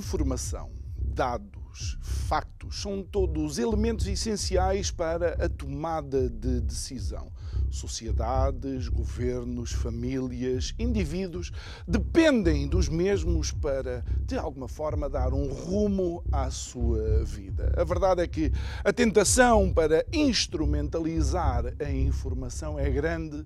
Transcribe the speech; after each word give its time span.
Informação, 0.00 0.70
dados, 0.96 1.98
factos 2.00 2.80
são 2.80 3.02
todos 3.02 3.58
elementos 3.58 4.06
essenciais 4.06 4.90
para 4.90 5.34
a 5.44 5.46
tomada 5.46 6.26
de 6.30 6.58
decisão. 6.62 7.30
Sociedades, 7.70 8.88
governos, 8.88 9.72
famílias, 9.72 10.74
indivíduos 10.78 11.52
dependem 11.86 12.66
dos 12.66 12.88
mesmos 12.88 13.52
para, 13.52 14.02
de 14.24 14.38
alguma 14.38 14.68
forma, 14.68 15.06
dar 15.06 15.34
um 15.34 15.52
rumo 15.52 16.24
à 16.32 16.50
sua 16.50 17.22
vida. 17.22 17.74
A 17.76 17.84
verdade 17.84 18.22
é 18.22 18.26
que 18.26 18.50
a 18.82 18.90
tentação 18.90 19.70
para 19.70 20.02
instrumentalizar 20.14 21.74
a 21.78 21.90
informação 21.90 22.78
é 22.78 22.88
grande 22.88 23.44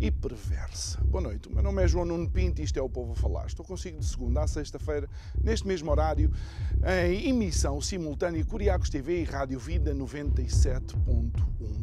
e 0.00 0.10
perversa. 0.10 0.98
Boa 1.04 1.22
noite, 1.22 1.46
o 1.48 1.52
meu 1.52 1.62
nome 1.62 1.82
é 1.82 1.86
João 1.86 2.06
Nuno 2.06 2.28
Pinto 2.28 2.62
e 2.62 2.64
isto 2.64 2.78
é 2.78 2.82
o 2.82 2.88
Povo 2.88 3.12
a 3.12 3.14
Falar. 3.14 3.46
Estou 3.46 3.66
consigo 3.66 3.98
de 3.98 4.06
segunda 4.06 4.42
a 4.42 4.46
sexta-feira, 4.46 5.06
neste 5.44 5.66
mesmo 5.66 5.90
horário, 5.90 6.32
em 7.06 7.28
emissão 7.28 7.78
simultânea 7.82 8.42
Curiacos 8.42 8.88
TV 8.88 9.20
e 9.20 9.24
Rádio 9.24 9.58
Vida 9.58 9.94
97.1. 9.94 11.30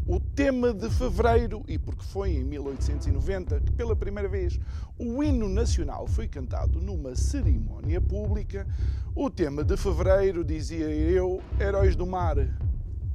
O 0.08 0.19
tema 0.19 0.73
de 0.73 0.89
fevereiro, 0.89 1.64
e 1.67 1.78
porque 1.78 2.03
foi 2.03 2.31
em 2.31 2.44
1890 2.44 3.59
que 3.59 3.72
pela 3.73 3.95
primeira 3.95 4.28
vez 4.28 4.59
o 4.97 5.22
hino 5.22 5.47
nacional 5.47 6.08
foi 6.08 6.28
cantado 6.28 6.81
numa 6.81 7.16
cerimónia 7.16 8.02
pública, 8.02 8.66
o 9.13 9.30
tema 9.30 9.63
de 9.63 9.78
fevereiro, 9.78 10.44
dizia 10.44 10.89
eu, 10.89 11.39
Heróis 11.59 11.95
do 11.95 12.08
Mar, 12.08 12.36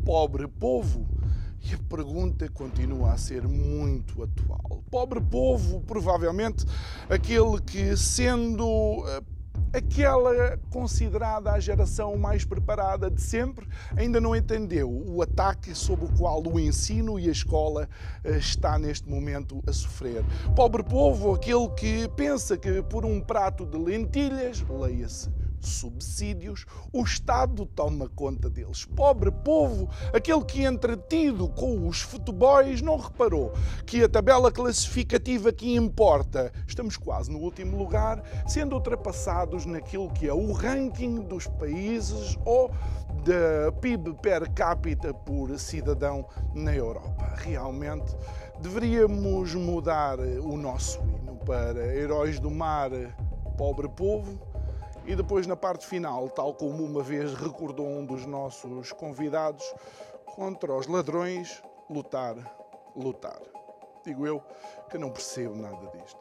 pobre 0.04 0.46
povo 0.46 1.08
e 1.64 1.74
a 1.74 1.78
pergunta 1.88 2.48
continua 2.48 3.12
a 3.12 3.16
ser 3.16 3.46
muito 3.46 4.22
atual. 4.22 4.82
Pobre 4.90 5.20
povo, 5.20 5.80
provavelmente 5.80 6.64
aquele 7.08 7.60
que, 7.60 7.96
sendo 7.96 9.04
eh, 9.06 9.22
aquela 9.72 10.58
considerada 10.70 11.52
a 11.52 11.60
geração 11.60 12.16
mais 12.16 12.44
preparada 12.44 13.10
de 13.10 13.20
sempre, 13.20 13.66
ainda 13.96 14.20
não 14.20 14.34
entendeu 14.34 14.90
o 14.90 15.22
ataque 15.22 15.74
sob 15.74 16.04
o 16.04 16.12
qual 16.18 16.42
o 16.46 16.58
ensino 16.58 17.18
e 17.18 17.28
a 17.28 17.32
escola 17.32 17.88
eh, 18.24 18.38
está 18.38 18.78
neste 18.78 19.08
momento 19.08 19.62
a 19.66 19.72
sofrer. 19.72 20.24
Pobre 20.56 20.82
povo, 20.82 21.34
aquele 21.34 21.68
que 21.70 22.08
pensa 22.16 22.56
que 22.56 22.82
por 22.82 23.04
um 23.04 23.20
prato 23.20 23.64
de 23.64 23.78
lentilhas, 23.78 24.64
leia-se 24.68 25.30
subsídios, 25.62 26.66
o 26.92 27.02
Estado 27.02 27.64
toma 27.66 28.08
conta 28.08 28.50
deles. 28.50 28.84
Pobre 28.84 29.30
povo, 29.30 29.88
aquele 30.12 30.44
que 30.44 30.64
entretido 30.64 31.48
com 31.48 31.86
os 31.88 32.02
futebols 32.02 32.82
não 32.82 32.96
reparou 32.96 33.52
que 33.86 34.02
a 34.02 34.08
tabela 34.08 34.50
classificativa 34.50 35.52
que 35.52 35.74
importa, 35.74 36.52
estamos 36.66 36.96
quase 36.96 37.30
no 37.30 37.38
último 37.38 37.76
lugar, 37.76 38.22
sendo 38.46 38.74
ultrapassados 38.74 39.66
naquilo 39.66 40.10
que 40.10 40.28
é 40.28 40.34
o 40.34 40.52
ranking 40.52 41.20
dos 41.20 41.46
países 41.46 42.36
ou 42.44 42.70
da 43.24 43.70
PIB 43.80 44.14
per 44.14 44.50
capita 44.52 45.14
por 45.14 45.56
cidadão 45.58 46.26
na 46.54 46.74
Europa. 46.74 47.34
Realmente 47.36 48.16
deveríamos 48.60 49.54
mudar 49.54 50.18
o 50.18 50.56
nosso 50.56 51.00
hino 51.00 51.36
para 51.44 51.94
Heróis 51.94 52.40
do 52.40 52.50
Mar, 52.50 52.90
pobre 53.56 53.88
povo, 53.88 54.40
e 55.04 55.16
depois, 55.16 55.46
na 55.46 55.56
parte 55.56 55.86
final, 55.86 56.28
tal 56.30 56.54
como 56.54 56.84
uma 56.84 57.02
vez 57.02 57.34
recordou 57.34 57.86
um 57.86 58.04
dos 58.04 58.24
nossos 58.26 58.92
convidados, 58.92 59.64
contra 60.26 60.72
os 60.72 60.86
ladrões, 60.86 61.62
lutar, 61.90 62.36
lutar. 62.96 63.40
Digo 64.04 64.26
eu 64.26 64.42
que 64.90 64.98
não 64.98 65.10
percebo 65.10 65.54
nada 65.54 65.86
disto. 65.96 66.20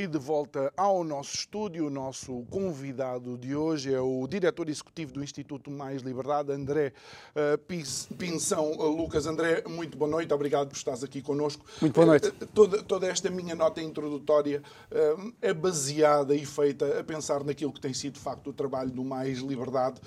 E 0.00 0.06
de 0.06 0.16
volta 0.16 0.72
ao 0.78 1.04
nosso 1.04 1.34
estúdio, 1.34 1.88
o 1.88 1.90
nosso 1.90 2.46
convidado 2.48 3.36
de 3.36 3.54
hoje 3.54 3.92
é 3.92 4.00
o 4.00 4.26
diretor 4.26 4.70
executivo 4.70 5.12
do 5.12 5.22
Instituto 5.22 5.70
Mais 5.70 6.00
Liberdade, 6.00 6.50
André 6.50 6.94
uh, 7.36 7.58
Pinção. 8.16 8.72
Uh, 8.72 8.96
Lucas, 8.96 9.26
André, 9.26 9.62
muito 9.68 9.98
boa 9.98 10.10
noite, 10.10 10.32
obrigado 10.32 10.68
por 10.68 10.74
estares 10.74 11.04
aqui 11.04 11.20
connosco. 11.20 11.66
Muito 11.82 11.92
boa 11.92 12.06
noite. 12.06 12.28
Uh, 12.28 12.46
toda, 12.46 12.82
toda, 12.82 13.08
esta 13.08 13.28
minha 13.28 13.54
nota 13.54 13.82
introdutória 13.82 14.62
é 15.42 15.52
baseada 15.52 16.34
e 16.34 16.46
feita 16.46 17.00
a 17.00 17.04
pensar 17.04 17.44
naquilo 17.44 17.70
que 17.70 17.80
tem 17.80 17.92
sido, 17.92 18.14
de 18.14 18.20
facto, 18.20 18.48
o 18.48 18.52
trabalho 18.54 18.90
do 18.90 19.04
Mais 19.04 19.40
Liberdade, 19.40 20.00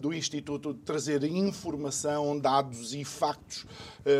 do 0.00 0.14
Instituto, 0.14 0.72
de 0.72 0.80
trazer 0.80 1.22
informação, 1.24 2.38
dados 2.38 2.94
e 2.94 3.04
factos 3.04 3.66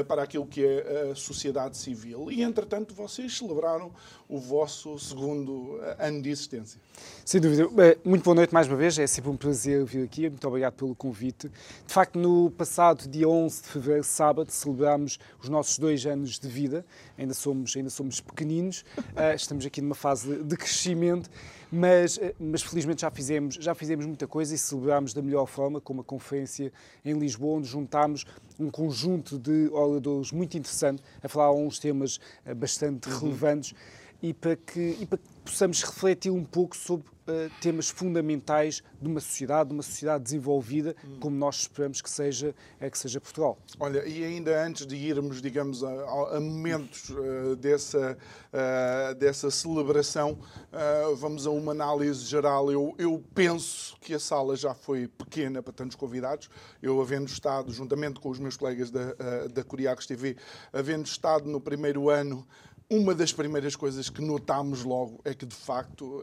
para 0.06 0.22
aquilo 0.22 0.47
que 0.47 0.62
é 0.62 1.11
a 1.11 1.15
sociedade 1.15 1.78
civil. 1.78 2.31
E, 2.31 2.43
entretanto, 2.43 2.95
vocês 2.95 3.37
celebraram 3.37 3.91
o 4.28 4.39
vosso 4.39 4.74
segundo 4.99 5.79
ano 5.99 6.21
de 6.21 6.31
existência. 6.31 6.81
Sem 7.25 7.41
dúvida. 7.41 7.69
Muito 8.05 8.23
boa 8.23 8.35
noite 8.35 8.53
mais 8.53 8.69
uma 8.69 8.77
vez, 8.77 8.99
é 8.99 9.07
sempre 9.07 9.31
um 9.31 9.37
prazer 9.37 9.85
vir 9.85 10.05
aqui, 10.05 10.29
muito 10.29 10.47
obrigado 10.47 10.75
pelo 10.75 10.95
convite. 10.95 11.49
De 11.49 11.93
facto, 11.93 12.19
no 12.19 12.51
passado 12.51 13.09
dia 13.09 13.29
11 13.29 13.63
de 13.63 13.69
fevereiro, 13.69 14.05
sábado, 14.05 14.51
celebramos 14.51 15.19
os 15.43 15.49
nossos 15.49 15.79
dois 15.79 16.05
anos 16.07 16.39
de 16.39 16.49
vida, 16.49 16.84
ainda 17.17 17.34
somos, 17.34 17.75
ainda 17.77 17.91
somos 17.91 18.21
pequeninos, 18.21 18.84
eh, 19.17 19.34
estamos 19.34 19.65
aqui 19.65 19.81
numa 19.81 19.95
fase 19.95 20.43
de 20.43 20.57
crescimento, 20.57 21.31
mas, 21.73 22.19
eh, 22.19 22.34
mas 22.39 22.63
felizmente 22.63 23.01
já 23.01 23.11
fizemos, 23.11 23.55
já 23.57 23.75
fizemos 23.75 24.07
muita 24.07 24.27
coisa 24.27 24.55
e 24.55 24.59
celebramos 24.59 25.15
da 25.15 25.23
melhor 25.23 25.47
forma, 25.47 25.81
com 25.81 25.93
uma 25.93 26.05
conferência 26.05 26.73
em 27.05 27.19
Lisboa, 27.19 27.59
onde 27.59 27.69
juntámos 27.69 28.25
um 28.59 28.71
conjunto 28.71 29.39
de 29.39 29.69
oradores 29.72 30.31
muito 30.31 30.57
interessante 30.57 31.03
a 31.22 31.28
falar 31.28 31.47
a 31.47 31.53
uns 31.53 31.78
temas 31.78 32.21
eh, 32.45 32.54
bastante 32.54 33.09
uhum. 33.09 33.19
relevantes 33.19 33.75
e 34.24 34.32
para 34.32 34.56
que, 34.56 34.97
e 34.98 35.04
para 35.04 35.18
que 35.18 35.24
possamos 35.44 35.82
refletir 35.82 36.32
um 36.32 36.42
pouco 36.42 36.74
sobre 36.74 37.06
uh, 37.06 37.50
temas 37.60 37.91
fundamentais 37.91 38.82
de 38.98 39.06
uma 39.06 39.21
sociedade, 39.21 39.68
de 39.68 39.74
uma 39.74 39.82
sociedade 39.82 40.24
desenvolvida, 40.24 40.97
hum. 41.04 41.18
como 41.21 41.36
nós 41.36 41.56
esperamos 41.56 42.00
que 42.00 42.09
seja, 42.09 42.54
é 42.80 42.88
que 42.88 42.97
seja 42.97 43.21
Portugal. 43.21 43.59
Olha, 43.78 44.03
e 44.09 44.24
ainda 44.24 44.65
antes 44.65 44.86
de 44.86 44.97
irmos, 44.97 45.42
digamos, 45.42 45.84
a, 45.84 46.36
a 46.36 46.41
momentos 46.41 47.10
uh, 47.10 47.54
dessa, 47.56 48.16
uh, 48.50 49.15
dessa 49.16 49.50
celebração, 49.50 50.38
vamos 51.18 51.47
a 51.47 51.50
uma 51.50 51.72
análise 51.72 52.24
geral. 52.24 52.72
Eu, 52.72 52.94
eu 52.97 53.22
penso 53.34 53.94
que 54.00 54.15
a 54.15 54.18
sala 54.18 54.56
já 54.56 54.72
foi 54.72 55.06
pequena 55.06 55.62
para 55.62 55.72
tantos 55.74 55.97
convidados. 55.97 56.48
Eu, 56.82 56.98
havendo 56.98 57.26
estado, 57.26 57.71
juntamente 57.74 58.21
com 58.21 58.30
os 58.30 58.38
meus 58.38 58.56
colegas 58.56 58.91
da, 58.91 59.15
da 59.53 59.62
Curiacos 59.62 60.06
TV, 60.06 60.36
havendo 60.72 61.04
estado 61.04 61.47
no 61.47 61.60
primeiro 61.60 62.09
ano 62.09 62.47
uma 62.91 63.15
das 63.15 63.33
primeiras 63.33 63.75
coisas 63.75 64.09
que 64.09 64.21
notámos 64.21 64.84
logo 64.84 65.21
é 65.25 65.34
que, 65.34 65.47
de 65.47 65.54
facto, 65.54 66.22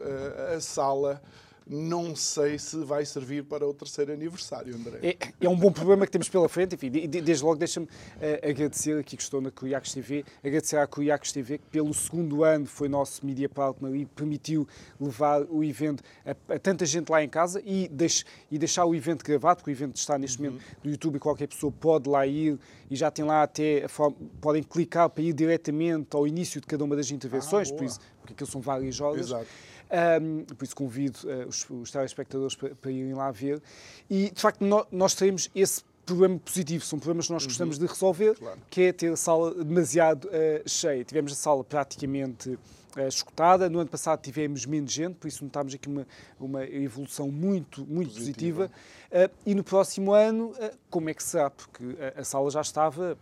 a 0.54 0.60
sala 0.60 1.22
não 1.66 2.14
sei 2.16 2.58
se 2.58 2.76
vai 2.84 3.04
servir 3.04 3.44
para 3.44 3.66
o 3.66 3.72
terceiro 3.72 4.12
aniversário, 4.12 4.74
André. 4.74 4.98
É, 5.02 5.16
é 5.40 5.48
um 5.48 5.56
bom 5.56 5.72
problema 5.72 6.04
que 6.04 6.12
temos 6.12 6.28
pela 6.28 6.48
frente. 6.48 6.74
Enfim, 6.74 6.90
desde 6.90 7.44
logo 7.44 7.56
deixa-me 7.56 7.86
uh, 7.86 8.48
agradecer 8.48 8.98
aqui 8.98 9.16
que 9.16 9.22
estou 9.22 9.40
na 9.40 9.50
Curiacos 9.50 9.92
TV, 9.92 10.24
agradecer 10.42 10.76
à 10.76 10.86
Curiacos 10.86 11.32
TV 11.32 11.58
que 11.58 11.64
pelo 11.70 11.92
segundo 11.94 12.44
ano 12.44 12.66
foi 12.66 12.88
nosso 12.88 13.24
media 13.24 13.48
partner 13.48 13.94
e 13.94 14.06
permitiu 14.06 14.66
levar 15.00 15.42
o 15.42 15.62
evento 15.62 16.02
a, 16.24 16.54
a 16.54 16.58
tanta 16.58 16.84
gente 16.84 17.10
lá 17.10 17.22
em 17.22 17.28
casa 17.28 17.62
e, 17.64 17.88
deix, 17.88 18.24
e, 18.50 18.58
deixar 18.58 18.84
o 18.84 18.94
evento 18.94 19.24
gravado, 19.24 19.58
porque 19.58 19.70
o 19.70 19.72
evento 19.72 19.96
está 19.96 20.18
neste 20.18 20.38
uhum. 20.38 20.50
momento 20.50 20.64
no 20.82 20.90
YouTube 20.90 21.16
e 21.16 21.18
qualquer 21.18 21.48
pessoa 21.48 21.72
pode 21.72 22.08
lá 22.08 22.26
ir 22.26 22.58
e 22.90 22.96
já 22.96 23.10
tem 23.10 23.24
lá 23.24 23.42
até, 23.42 23.86
forma, 23.88 24.16
podem 24.40 24.62
clicar 24.62 25.08
para 25.08 25.22
ir 25.22 25.32
diretamente 25.32 26.08
ao 26.14 26.26
início 26.26 26.60
de 26.60 26.66
cada 26.66 26.84
uma 26.84 26.94
das 26.94 27.10
intervenções, 27.10 27.70
ah, 27.70 27.74
por 27.74 27.84
isso, 27.84 28.00
porque 28.20 28.34
aquilo 28.34 28.50
são 28.50 28.60
várias 28.60 29.00
horas. 29.00 29.26
Exato. 29.26 29.46
Um, 29.92 30.44
por 30.44 30.64
isso 30.64 30.74
convido 30.74 31.18
uh, 31.24 31.46
os, 31.46 31.68
os 31.68 31.90
telespectadores 31.90 32.54
para, 32.54 32.74
para, 32.74 32.90
irem 32.90 33.12
lá 33.12 33.30
ver. 33.30 33.60
E, 34.08 34.30
de 34.30 34.40
facto, 34.40 34.64
no, 34.64 34.86
nós 34.90 35.14
teremos 35.14 35.50
esse 35.54 35.82
problema 36.06 36.38
positivo, 36.38 36.84
são 36.84 36.98
problemas 36.98 37.26
que 37.26 37.32
nós 37.32 37.44
gostamos 37.44 37.76
uhum. 37.76 37.86
de 37.86 37.92
resolver, 37.92 38.34
claro. 38.36 38.58
que 38.70 38.82
é 38.82 38.92
ter 38.92 39.12
a 39.12 39.16
sala 39.16 39.54
demasiado 39.54 40.28
uh, 40.28 40.68
cheia. 40.68 41.04
Tivemos 41.04 41.32
a 41.32 41.34
sala 41.34 41.62
praticamente 41.62 42.50
uh, 42.96 43.06
escutada. 43.06 43.68
No 43.68 43.80
ano 43.80 43.90
passado 43.90 44.22
tivemos 44.22 44.64
menos 44.64 44.90
gente, 44.90 45.16
por 45.16 45.28
isso 45.28 45.44
notámos 45.44 45.74
aqui 45.74 45.88
uma, 45.88 46.06
uma 46.40 46.64
evolução 46.64 47.30
muito, 47.30 47.84
muito 47.86 48.14
positiva. 48.14 48.70
positiva. 49.10 49.28
Uh, 49.28 49.36
e 49.44 49.54
no 49.54 49.62
próximo 49.62 50.12
ano, 50.12 50.46
uh, 50.52 50.70
como 50.88 51.10
é 51.10 51.14
que 51.14 51.22
será? 51.22 51.50
Porque 51.50 51.84
a, 52.16 52.20
a 52.20 52.24
sala 52.24 52.50
já 52.50 52.62
estava 52.62 53.16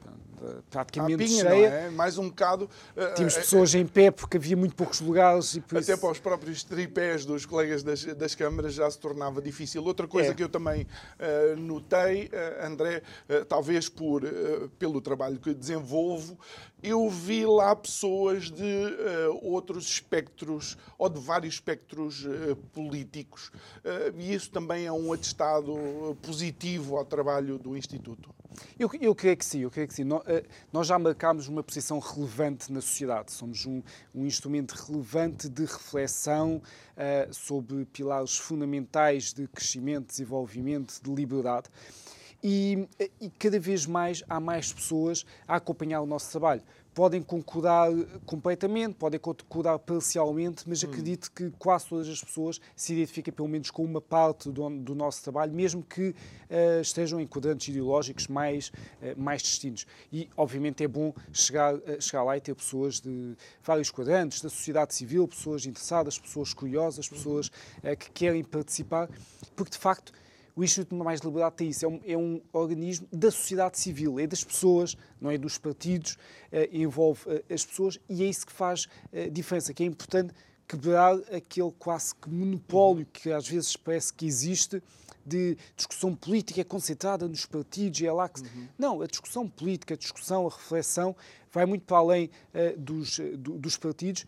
praticamente 0.70 1.25
pinha, 1.25 1.42
cheia. 1.42 1.66
É? 1.66 1.90
Mais 1.90 2.19
um 2.19 2.28
bocado. 2.28 2.69
Tínhamos 3.14 3.34
pessoas 3.34 3.75
em 3.75 3.87
pé 3.87 4.10
porque 4.10 4.37
havia 4.37 4.56
muito 4.56 4.75
poucos 4.75 5.00
lugares. 5.00 5.54
E 5.54 5.58
Até 5.58 5.81
isso... 5.81 5.98
para 5.98 6.10
os 6.10 6.19
próprios 6.19 6.62
tripés 6.62 7.25
dos 7.25 7.46
colegas 7.46 7.82
das, 7.82 8.04
das 8.04 8.34
câmaras 8.34 8.75
já 8.75 8.90
se 8.90 8.98
tornava 8.98 9.40
difícil. 9.40 9.84
Outra 9.84 10.06
coisa 10.06 10.31
é. 10.31 10.34
que 10.34 10.42
eu 10.42 10.48
também 10.48 10.87
notei, 11.58 12.31
André, 12.62 13.02
talvez 13.48 13.88
por, 13.88 14.22
pelo 14.78 15.00
trabalho 15.00 15.38
que 15.38 15.54
desenvolvo, 15.54 16.38
eu 16.82 17.08
vi 17.08 17.44
lá 17.44 17.76
pessoas 17.76 18.50
de 18.50 18.62
uh, 18.62 19.38
outros 19.42 19.87
espectros, 19.87 20.76
ou 20.98 21.08
de 21.08 21.20
vários 21.20 21.54
espectros 21.54 22.25
uh, 22.25 22.56
políticos. 22.72 23.48
Uh, 23.84 24.19
e 24.19 24.34
isso 24.34 24.50
também 24.50 24.87
é 24.87 24.92
um 24.92 25.12
atestado 25.12 26.16
positivo 26.22 26.96
ao 26.96 27.04
trabalho 27.04 27.58
do 27.58 27.76
Instituto. 27.76 28.31
Eu, 28.78 28.90
eu 29.00 29.14
creio 29.14 29.37
que 29.37 29.44
sim, 29.44 29.60
eu 29.60 29.70
creio 29.70 29.87
que 29.87 29.94
sim. 29.94 30.04
Nós 30.72 30.86
já 30.86 30.98
marcámos 30.98 31.48
uma 31.48 31.62
posição 31.62 31.98
relevante 31.98 32.72
na 32.72 32.80
sociedade. 32.80 33.32
Somos 33.32 33.66
um, 33.66 33.82
um 34.14 34.26
instrumento 34.26 34.72
relevante 34.72 35.48
de 35.48 35.62
reflexão 35.62 36.62
sobre 37.32 37.84
pilares 37.86 38.36
fundamentais 38.36 39.32
de 39.32 39.46
crescimento, 39.48 40.08
desenvolvimento, 40.08 41.00
de 41.02 41.14
liberdade. 41.14 41.68
E, 42.42 42.88
e, 43.20 43.28
cada 43.38 43.60
vez 43.60 43.84
mais 43.84 44.22
há 44.28 44.40
mais 44.40 44.72
pessoas 44.72 45.26
a 45.46 45.56
acompanhar 45.56 46.00
o 46.00 46.06
nosso 46.06 46.30
trabalho. 46.30 46.62
Podem 47.00 47.23
concordar 47.23 47.88
completamente, 48.26 48.97
podem 48.97 49.19
concordar 49.19 49.79
parcialmente, 49.79 50.64
mas 50.69 50.85
hum. 50.85 50.88
acredito 50.91 51.32
que 51.32 51.50
quase 51.58 51.87
todas 51.87 52.06
as 52.06 52.23
pessoas 52.23 52.61
se 52.76 52.93
identificam 52.93 53.32
pelo 53.32 53.49
menos 53.49 53.70
com 53.70 53.82
uma 53.82 54.02
parte 54.02 54.50
do, 54.50 54.69
do 54.69 54.94
nosso 54.94 55.23
trabalho, 55.23 55.50
mesmo 55.50 55.82
que 55.82 56.11
uh, 56.11 56.82
estejam 56.82 57.19
em 57.19 57.26
quadrantes 57.26 57.69
ideológicos 57.69 58.29
mais, 58.29 58.69
uh, 58.69 59.19
mais 59.19 59.41
distintos. 59.41 59.87
E, 60.12 60.29
obviamente, 60.37 60.85
é 60.85 60.88
bom 60.88 61.14
chegar, 61.32 61.75
uh, 61.75 61.81
chegar 62.02 62.23
lá 62.23 62.37
e 62.37 62.41
ter 62.43 62.55
pessoas 62.55 63.00
de 63.00 63.35
vários 63.64 63.91
quadrantes, 63.91 64.43
da 64.43 64.50
sociedade 64.50 64.94
civil, 64.94 65.26
pessoas 65.26 65.64
interessadas, 65.64 66.19
pessoas 66.19 66.52
curiosas, 66.52 67.08
pessoas 67.08 67.50
que 67.99 68.11
querem 68.11 68.44
participar, 68.44 69.08
porque, 69.56 69.70
de 69.70 69.79
facto, 69.79 70.12
o 70.55 70.64
Instituto 70.64 70.94
Mais 70.97 71.20
Liberdade 71.20 71.56
tem 71.56 71.69
isso, 71.69 71.85
é 71.85 71.88
um, 71.88 72.00
é 72.05 72.17
um, 72.17 72.41
organismo 72.52 73.06
da 73.12 73.31
sociedade 73.31 73.79
civil, 73.79 74.19
é 74.19 74.26
das 74.26 74.44
pessoas, 74.44 74.97
não 75.20 75.31
é 75.31 75.38
dos 75.38 75.58
partidos, 75.58 76.14
uh, 76.14 76.69
envolve 76.73 77.20
uh, 77.29 77.44
as 77.52 77.64
pessoas 77.64 77.99
e 78.08 78.23
é 78.23 78.26
isso 78.26 78.47
que 78.47 78.52
faz 78.52 78.85
uh, 78.85 79.31
diferença, 79.31 79.73
que 79.73 79.82
é 79.82 79.87
importante 79.87 80.35
quebrar 80.67 81.17
aquele 81.35 81.73
quase 81.79 82.14
que 82.14 82.31
monopólio 82.31 83.06
que 83.12 83.32
às 83.32 83.49
vezes 83.49 83.76
parece 83.76 84.12
que 84.12 84.25
existe 84.25 84.81
de 85.26 85.56
discussão 85.76 86.14
política 86.14 86.64
concentrada 86.64 87.29
nos 87.29 87.44
partidos 87.44 88.00
e 88.00 88.06
é 88.06 88.12
lá 88.12 88.29
que... 88.29 88.41
Uhum. 88.41 88.69
Não, 88.79 89.02
a 89.02 89.06
discussão 89.06 89.49
política, 89.49 89.94
a 89.94 89.97
discussão, 89.97 90.47
a 90.47 90.50
reflexão 90.50 91.14
vai 91.52 91.67
muito 91.67 91.85
para 91.85 91.99
além 91.99 92.31
uh, 92.55 92.79
dos, 92.79 93.19
do, 93.37 93.58
dos 93.58 93.76
partidos. 93.76 94.26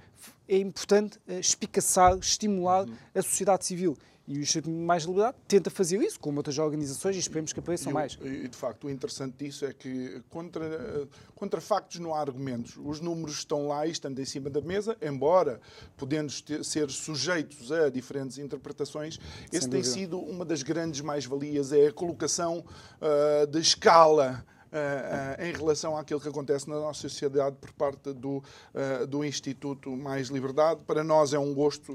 É 0.48 0.58
importante 0.58 1.18
uh, 1.28 1.32
espicaçar, 1.38 2.16
estimular 2.18 2.86
uhum. 2.86 2.94
a 3.14 3.22
sociedade 3.22 3.64
civil. 3.64 3.96
E 4.26 4.38
o 4.38 4.40
Instituto 4.40 4.70
Mais 4.70 5.02
Liberdade 5.04 5.36
tenta 5.48 5.68
fazer 5.68 6.00
isso 6.00 6.18
com 6.20 6.34
outras 6.36 6.56
organizações 6.58 7.16
e 7.16 7.18
esperemos 7.18 7.52
que 7.52 7.58
apareçam 7.58 7.90
e, 7.90 7.94
mais. 7.94 8.18
E, 8.22 8.46
de 8.46 8.56
facto, 8.56 8.86
o 8.86 8.90
interessante 8.90 9.44
disso 9.44 9.64
é 9.64 9.72
que 9.72 10.22
contra, 10.30 11.08
contra 11.34 11.60
factos 11.60 11.98
não 11.98 12.14
há 12.14 12.20
argumentos. 12.20 12.76
Os 12.76 13.00
números 13.00 13.38
estão 13.38 13.66
lá 13.66 13.86
e 13.86 13.90
estão 13.90 14.12
em 14.12 14.24
cima 14.24 14.48
da 14.48 14.60
mesa, 14.60 14.96
embora 15.02 15.60
podendo 15.96 16.32
ter, 16.42 16.64
ser 16.64 16.88
sujeitos 16.90 17.72
a 17.72 17.88
diferentes 17.90 18.38
interpretações, 18.38 19.18
esse 19.52 19.68
tem 19.68 19.82
sido 19.82 20.18
uma 20.18 20.44
das 20.44 20.62
grandes 20.62 21.00
mais-valias, 21.00 21.72
é 21.72 21.88
a 21.88 21.92
colocação 21.92 22.64
uh, 23.00 23.46
de 23.46 23.58
escala 23.58 24.44
uh, 24.72 25.42
em 25.42 25.52
relação 25.52 25.96
àquilo 25.96 26.20
que 26.20 26.28
acontece 26.28 26.68
na 26.68 26.76
nossa 26.76 27.02
sociedade 27.02 27.56
por 27.60 27.72
parte 27.72 28.12
do, 28.12 28.38
uh, 28.38 29.06
do 29.06 29.24
Instituto 29.24 29.90
Mais 29.90 30.28
Liberdade. 30.28 30.80
Para 30.86 31.04
nós 31.04 31.34
é 31.34 31.38
um 31.38 31.54
gosto, 31.54 31.92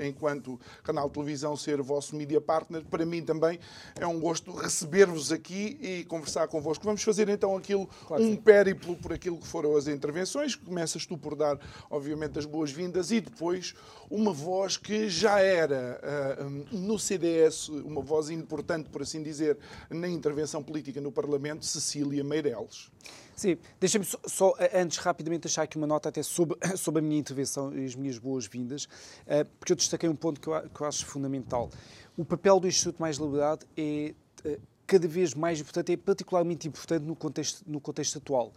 enquanto 0.00 0.60
canal 0.84 1.08
de 1.08 1.14
televisão, 1.14 1.56
ser 1.56 1.80
vosso 1.80 2.14
media 2.14 2.40
partner. 2.40 2.84
Para 2.84 3.06
mim 3.06 3.22
também 3.22 3.58
é 3.98 4.06
um 4.06 4.20
gosto 4.20 4.52
receber-vos 4.52 5.32
aqui 5.32 5.78
e 5.80 6.04
conversar 6.04 6.46
convosco. 6.48 6.84
Vamos 6.84 7.02
fazer 7.02 7.28
então 7.28 7.56
aquilo, 7.56 7.88
claro, 8.06 8.22
um 8.22 8.36
périplo 8.36 8.96
por 8.96 9.12
aquilo 9.12 9.38
que 9.38 9.46
foram 9.46 9.76
as 9.76 9.86
intervenções. 9.88 10.54
Começas 10.54 11.06
tu 11.06 11.16
por 11.16 11.34
dar, 11.34 11.58
obviamente, 11.90 12.38
as 12.38 12.44
boas-vindas 12.44 13.10
e 13.10 13.20
depois 13.20 13.74
uma 14.10 14.32
voz 14.32 14.76
que 14.76 15.08
já 15.08 15.40
era 15.40 16.00
no 16.70 16.98
CDS 16.98 17.68
uma 17.68 18.02
voz 18.02 18.28
importante, 18.28 18.90
por 18.90 19.02
assim 19.02 19.22
dizer, 19.22 19.56
na 19.88 20.08
intervenção 20.08 20.62
política 20.62 21.00
no 21.00 21.10
Parlamento, 21.10 21.64
Cecília 21.64 22.01
Cecília 22.02 22.24
Meireles. 22.24 22.90
Sim, 23.34 23.56
deixa-me 23.80 24.04
só, 24.04 24.18
só, 24.26 24.54
eh, 24.58 24.80
antes 24.80 24.98
rapidamente 24.98 25.42
deixar 25.42 25.62
aqui 25.62 25.76
uma 25.76 25.86
nota 25.86 26.08
até 26.08 26.22
sobre, 26.22 26.56
sobre 26.76 27.00
a 27.00 27.02
minha 27.02 27.18
intervenção 27.18 27.76
e 27.76 27.84
as 27.84 27.94
minhas 27.94 28.18
boas-vindas, 28.18 28.84
uh, 28.84 29.44
porque 29.58 29.72
eu 29.72 29.76
destaquei 29.76 30.08
um 30.08 30.14
ponto 30.14 30.40
que 30.40 30.48
eu, 30.48 30.68
que 30.68 30.80
eu, 30.80 30.86
acho 30.86 31.06
fundamental. 31.06 31.70
O 32.16 32.24
papel 32.24 32.60
do 32.60 32.68
Instituto 32.68 33.00
Mais 33.00 33.16
Liberdade 33.16 33.66
é 33.76 34.14
uh, 34.44 34.60
cada 34.86 35.08
vez 35.08 35.34
mais 35.34 35.60
importante, 35.60 35.92
é 35.92 35.96
particularmente 35.96 36.68
importante 36.68 37.04
no 37.04 37.16
contexto, 37.16 37.64
no 37.66 37.80
contexto 37.80 38.18
atual 38.18 38.52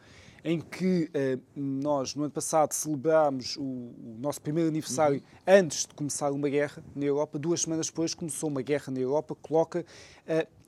em 0.47 0.61
que 0.61 1.09
nós, 1.55 2.13
no 2.13 2.21
ano 2.21 2.31
passado, 2.31 2.71
celebrámos 2.71 3.57
o, 3.57 3.63
o 3.63 4.15
nosso 4.19 4.39
primeiro 4.39 4.69
aniversário 4.69 5.15
uhum. 5.15 5.23
antes 5.47 5.87
de 5.87 5.93
começar 5.95 6.31
uma 6.31 6.47
guerra 6.47 6.83
na 6.95 7.03
Europa. 7.03 7.39
Duas 7.39 7.61
semanas 7.61 7.87
depois 7.87 8.13
começou 8.13 8.49
uma 8.49 8.61
guerra 8.61 8.93
na 8.93 8.99
Europa, 8.99 9.33
coloca 9.33 9.83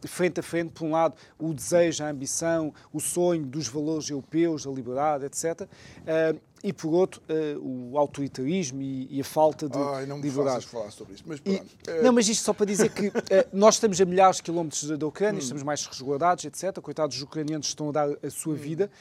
frente 0.05 0.39
a 0.39 0.43
frente, 0.43 0.71
por 0.71 0.85
um 0.85 0.91
lado, 0.91 1.15
o 1.39 1.53
desejo, 1.53 2.03
a 2.03 2.09
ambição, 2.09 2.73
o 2.93 2.99
sonho 2.99 3.45
dos 3.45 3.67
valores 3.67 4.09
europeus, 4.09 4.65
da 4.65 4.71
liberdade, 4.71 5.25
etc. 5.25 5.61
Uh, 5.61 5.67
eh, 6.05 6.35
e 6.63 6.73
por 6.73 6.89
outro, 6.89 7.21
uh, 7.29 7.91
o 7.93 7.97
autoritarismo 7.97 8.81
e, 8.81 9.07
e, 9.11 9.21
a 9.21 9.23
falta 9.23 9.69
de 9.69 9.77
Ai, 9.77 10.05
não 10.05 10.17
me 10.17 10.23
liberdade. 10.23 10.65
falar 10.65 10.91
sobre 10.91 11.13
isso, 11.13 11.23
mas 11.25 11.39
pronto. 11.39 11.65
E, 11.87 12.01
Não, 12.01 12.11
mas 12.11 12.27
isto 12.27 12.43
só 12.43 12.51
para 12.51 12.65
dizer 12.65 12.89
que 12.89 13.07
uh, 13.07 13.13
nós 13.53 13.75
estamos 13.75 14.01
a 14.01 14.05
milhares 14.05 14.37
de 14.37 14.43
quilómetros 14.43 14.83
da 14.97 15.07
Ucrânia, 15.07 15.35
hum. 15.35 15.43
estamos 15.43 15.63
mais 15.63 15.85
resguardados, 15.85 16.45
etc. 16.45 16.79
Coitados 16.81 17.15
dos 17.15 17.23
ucranianos 17.23 17.67
estão 17.67 17.89
a 17.89 17.91
dar 17.91 18.09
a 18.23 18.29
sua 18.29 18.53
hum. 18.53 18.57
vida 18.57 18.91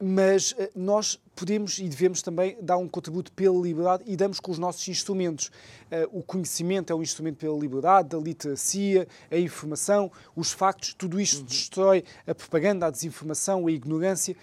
mas 0.00 0.54
eh, 0.58 0.70
nós 0.74 1.20
podemos 1.36 1.78
e 1.78 1.88
devemos 1.88 2.22
também 2.22 2.56
dar 2.60 2.76
um 2.76 2.88
contributo 2.88 3.30
pela 3.32 3.58
liberdade 3.60 4.04
e 4.06 4.16
damos 4.16 4.40
com 4.40 4.50
os 4.50 4.58
nossos 4.58 4.86
instrumentos. 4.88 5.50
Eh, 5.90 6.08
o 6.12 6.22
conhecimento 6.22 6.92
é 6.92 6.96
um 6.96 7.02
instrumento 7.02 7.36
pela 7.36 7.56
liberdade, 7.56 8.14
a 8.14 8.18
literacia, 8.18 9.06
a 9.30 9.38
informação, 9.38 10.10
os 10.34 10.52
factos, 10.52 10.94
tudo 10.94 11.20
isto 11.20 11.40
uhum. 11.40 11.46
destrói 11.46 12.04
a 12.26 12.34
propaganda, 12.34 12.86
a 12.86 12.90
desinformação, 12.90 13.66
a 13.66 13.70
ignorância. 13.70 14.36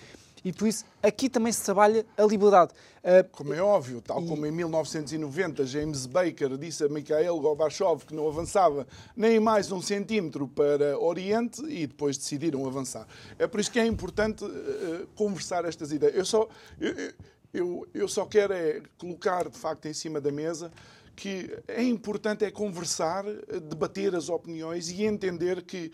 E 0.43 0.51
por 0.51 0.67
isso 0.67 0.85
aqui 1.03 1.29
também 1.29 1.51
se 1.53 1.63
trabalha 1.63 2.05
a 2.17 2.23
liberdade. 2.23 2.71
Uh, 3.03 3.27
como 3.31 3.53
é 3.53 3.61
óbvio, 3.61 4.01
tal 4.01 4.21
e... 4.23 4.27
como 4.27 4.45
em 4.45 4.51
1990 4.51 5.65
James 5.65 6.05
Baker 6.05 6.57
disse 6.57 6.83
a 6.83 6.89
Mikhail 6.89 7.39
Gorbachev 7.39 8.05
que 8.05 8.15
não 8.15 8.27
avançava 8.27 8.87
nem 9.15 9.39
mais 9.39 9.71
um 9.71 9.81
centímetro 9.81 10.47
para 10.47 10.99
Oriente 10.99 11.63
e 11.65 11.85
depois 11.85 12.17
decidiram 12.17 12.65
avançar. 12.65 13.07
É 13.37 13.47
por 13.47 13.59
isso 13.59 13.71
que 13.71 13.79
é 13.79 13.85
importante 13.85 14.43
uh, 14.43 15.07
conversar 15.15 15.65
estas 15.65 15.91
ideias. 15.91 16.15
Eu 16.15 16.25
só, 16.25 16.47
eu, 16.79 17.13
eu, 17.53 17.87
eu 17.93 18.07
só 18.07 18.25
quero 18.25 18.53
é 18.53 18.81
colocar 18.97 19.47
de 19.47 19.57
facto 19.57 19.87
em 19.87 19.93
cima 19.93 20.19
da 20.19 20.31
mesa 20.31 20.71
que 21.15 21.55
é 21.67 21.83
importante 21.83 22.43
é 22.45 22.49
conversar, 22.49 23.23
debater 23.69 24.15
as 24.15 24.29
opiniões 24.29 24.89
e 24.89 25.03
entender 25.03 25.61
que 25.61 25.91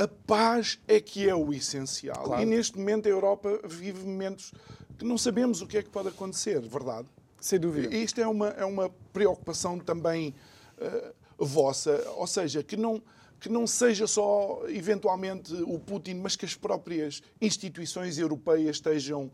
a 0.00 0.08
paz 0.08 0.78
é 0.88 0.98
que 0.98 1.28
é 1.28 1.34
o 1.34 1.52
essencial. 1.52 2.24
Claro. 2.24 2.42
E 2.42 2.46
neste 2.46 2.78
momento 2.78 3.06
a 3.06 3.10
Europa 3.10 3.60
vive 3.64 4.02
momentos 4.02 4.50
que 4.98 5.04
não 5.04 5.18
sabemos 5.18 5.60
o 5.60 5.66
que 5.66 5.76
é 5.76 5.82
que 5.82 5.90
pode 5.90 6.08
acontecer, 6.08 6.58
verdade? 6.60 7.06
Sem 7.38 7.60
dúvida. 7.60 7.94
E 7.94 8.02
isto 8.02 8.18
é 8.18 8.26
uma, 8.26 8.48
é 8.48 8.64
uma 8.64 8.88
preocupação 9.12 9.78
também 9.78 10.34
uh, 10.78 11.44
vossa, 11.44 12.02
ou 12.16 12.26
seja, 12.26 12.62
que 12.62 12.76
não 12.76 13.02
que 13.38 13.48
não 13.48 13.66
seja 13.66 14.06
só, 14.06 14.64
eventualmente, 14.68 15.54
o 15.62 15.78
Putin, 15.78 16.16
mas 16.16 16.36
que 16.36 16.44
as 16.44 16.54
próprias 16.54 17.22
instituições 17.40 18.18
europeias 18.18 18.76
estejam 18.76 19.24
uh, 19.24 19.30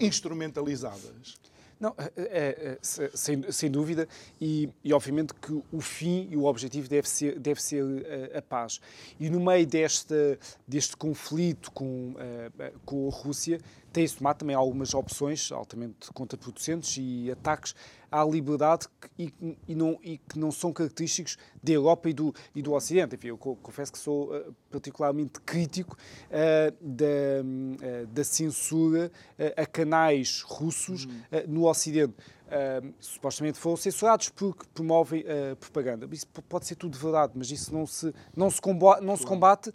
instrumentalizadas. 0.00 1.36
Não, 1.78 1.94
é, 1.98 2.12
é, 2.16 2.72
é, 2.72 2.78
sem, 2.82 3.52
sem 3.52 3.70
dúvida, 3.70 4.08
e, 4.40 4.68
e, 4.82 4.94
obviamente 4.94 5.34
que 5.34 5.62
o 5.70 5.80
fim 5.80 6.26
e 6.30 6.36
o 6.36 6.44
objetivo 6.44 6.88
deve 6.88 7.08
ser, 7.08 7.38
deve 7.38 7.62
ser 7.62 7.84
a, 8.34 8.38
a 8.38 8.42
paz. 8.42 8.80
E 9.20 9.28
no 9.28 9.40
meio 9.40 9.66
deste, 9.66 10.96
conflito 10.96 11.70
com, 11.72 12.14
com 12.84 13.08
a 13.08 13.12
Rússia, 13.12 13.60
tem-se 13.92 14.16
tomado 14.16 14.38
também 14.38 14.54
algumas 14.54 14.94
opções 14.94 15.50
altamente 15.50 16.12
contraproducentes 16.12 16.96
e 16.98 17.30
ataques 17.30 17.74
à 18.10 18.24
liberdade 18.24 18.86
que, 19.00 19.32
e, 19.40 19.58
e, 19.68 19.74
não, 19.74 19.98
e 20.02 20.18
que 20.18 20.38
não 20.38 20.52
são 20.52 20.72
característicos 20.72 21.36
da 21.62 21.72
Europa 21.72 22.08
e 22.08 22.12
do, 22.12 22.34
e 22.54 22.62
do 22.62 22.72
Ocidente. 22.72 23.16
Enfim, 23.16 23.28
eu 23.28 23.38
confesso 23.38 23.92
que 23.92 23.98
sou 23.98 24.34
uh, 24.34 24.54
particularmente 24.70 25.40
crítico 25.40 25.96
uh, 25.96 26.76
da, 26.80 27.04
uh, 27.42 28.06
da 28.06 28.24
censura 28.24 29.10
a 29.56 29.66
canais 29.66 30.42
russos 30.42 31.04
uhum. 31.04 31.20
no 31.48 31.68
Ocidente 31.68 32.14
uh, 32.46 32.94
supostamente 33.00 33.58
foram 33.58 33.76
censurados 33.76 34.28
porque 34.28 34.64
promovem 34.72 35.22
uh, 35.22 35.56
propaganda. 35.56 36.08
Isso 36.12 36.26
pode 36.48 36.66
ser 36.66 36.76
tudo 36.76 36.96
verdade, 36.98 37.32
mas 37.34 37.50
isso 37.50 37.72
não 37.72 37.86
se, 37.86 38.12
não 38.34 38.50
se 38.50 38.60
combate, 38.60 39.02
não 39.02 39.16
se 39.16 39.26
combate 39.26 39.68
uh, 39.68 39.74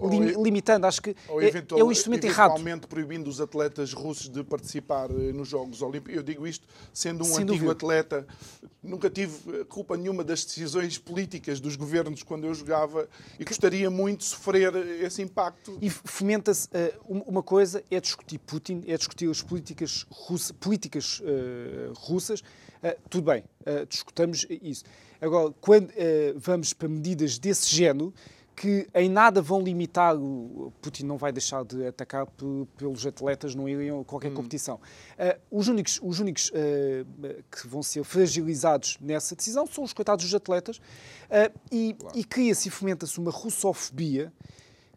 ou, 0.00 0.10
lim, 0.10 0.32
ou, 0.34 0.44
limitando. 0.44 0.86
Acho 0.86 1.02
que 1.02 1.16
eventual, 1.40 1.78
é, 1.78 1.82
é 1.82 1.84
um 1.84 1.92
instrumento 1.92 2.24
errado. 2.24 2.52
Eventualmente 2.52 2.86
proibindo 2.86 3.28
os 3.28 3.40
atletas 3.40 3.92
russos 3.92 4.28
de 4.28 4.42
participar 4.44 5.10
eh, 5.10 5.32
nos 5.32 5.48
Jogos 5.48 5.82
Olímpicos. 5.82 6.16
Eu 6.16 6.22
digo 6.22 6.46
isto 6.46 6.66
sendo 6.92 7.22
um 7.22 7.24
Sem 7.24 7.42
antigo 7.42 7.52
dúvida. 7.52 7.72
atleta. 7.72 8.26
Nunca 8.82 9.10
tive 9.10 9.64
culpa 9.64 9.96
nenhuma 9.96 10.24
das 10.24 10.44
decisões 10.44 10.98
políticas 10.98 11.60
dos 11.60 11.76
governos 11.76 12.22
quando 12.22 12.46
eu 12.46 12.54
jogava 12.54 13.08
e 13.38 13.44
gostaria 13.44 13.90
muito 13.90 14.20
de 14.20 14.24
sofrer 14.26 14.74
esse 15.02 15.22
impacto. 15.22 15.76
E 15.80 15.90
fomenta-se 15.90 16.68
uma 17.06 17.42
coisa, 17.42 17.82
é 17.90 18.00
discutir 18.00 18.38
Putin, 18.38 18.82
é 18.86 18.96
discutir 18.96 19.28
as 19.30 19.42
políticas, 19.42 20.06
russas, 20.10 20.52
políticas 20.52 21.20
uh, 21.20 21.92
russas, 22.10 22.40
uh, 22.40 22.98
tudo 23.08 23.30
bem, 23.30 23.44
uh, 23.60 23.86
discutamos 23.86 24.46
isso. 24.50 24.84
Agora, 25.20 25.52
quando 25.60 25.90
uh, 25.90 25.94
vamos 26.36 26.72
para 26.72 26.88
medidas 26.88 27.38
desse 27.38 27.74
género, 27.74 28.12
que 28.56 28.86
em 28.94 29.08
nada 29.08 29.40
vão 29.40 29.62
limitar, 29.62 30.14
o 30.14 30.70
Putin 30.82 31.04
não 31.04 31.16
vai 31.16 31.32
deixar 31.32 31.64
de 31.64 31.86
atacar 31.86 32.26
pelos 32.76 33.06
atletas 33.06 33.54
não 33.54 33.66
irem 33.66 33.88
a 33.88 34.04
qualquer 34.04 34.30
hum. 34.30 34.34
competição. 34.34 34.78
os 35.50 35.66
únicos, 35.66 35.98
os 36.02 36.20
únicos 36.20 36.52
que 37.50 37.66
vão 37.66 37.82
ser 37.82 38.04
fragilizados 38.04 38.98
nessa 39.00 39.34
decisão 39.34 39.66
são 39.66 39.82
os 39.82 39.94
coitados 39.94 40.26
dos 40.26 40.34
atletas 40.34 40.78
e, 41.72 41.94
claro. 41.98 42.18
e 42.18 42.22
cria-se 42.22 42.68
e 42.68 42.70
fomenta-se 42.70 43.18
uma 43.18 43.30
russofobia 43.30 44.30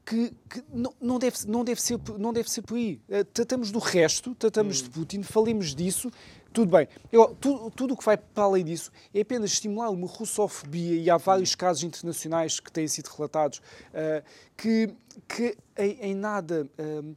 que, 0.05 0.33
que, 0.49 0.63
não, 0.71 0.93
não, 0.99 1.19
deve, 1.19 1.37
não, 1.47 1.63
deve 1.63 1.81
ser, 1.81 1.99
não 2.17 2.33
deve 2.33 2.49
ser 2.49 2.61
por 2.61 2.75
aí. 2.75 2.99
tratamos 3.33 3.71
do 3.71 3.79
resto, 3.79 4.35
tratamos 4.35 4.81
hum. 4.81 4.83
de 4.83 4.89
Putin, 4.89 5.23
falemos 5.23 5.73
disso, 5.73 6.11
tudo 6.53 6.71
bem. 6.77 6.87
Eu, 7.11 7.35
tudo, 7.35 7.71
tudo 7.71 7.93
o 7.95 7.97
que 7.97 8.05
vai 8.05 8.15
para 8.15 8.43
além 8.43 8.63
disso 8.63 8.91
é 9.13 9.21
apenas 9.21 9.51
estimular 9.51 9.89
uma 9.89 10.07
russofobia, 10.07 10.95
e 11.01 11.09
há 11.09 11.17
vários 11.17 11.55
casos 11.55 11.83
internacionais 11.83 12.59
que 12.59 12.71
têm 12.71 12.87
sido 12.87 13.07
relatados, 13.07 13.57
uh, 13.57 14.23
que, 14.55 14.93
que 15.27 15.57
em, 15.77 16.11
em 16.11 16.15
nada. 16.15 16.69
Uh, 16.77 17.13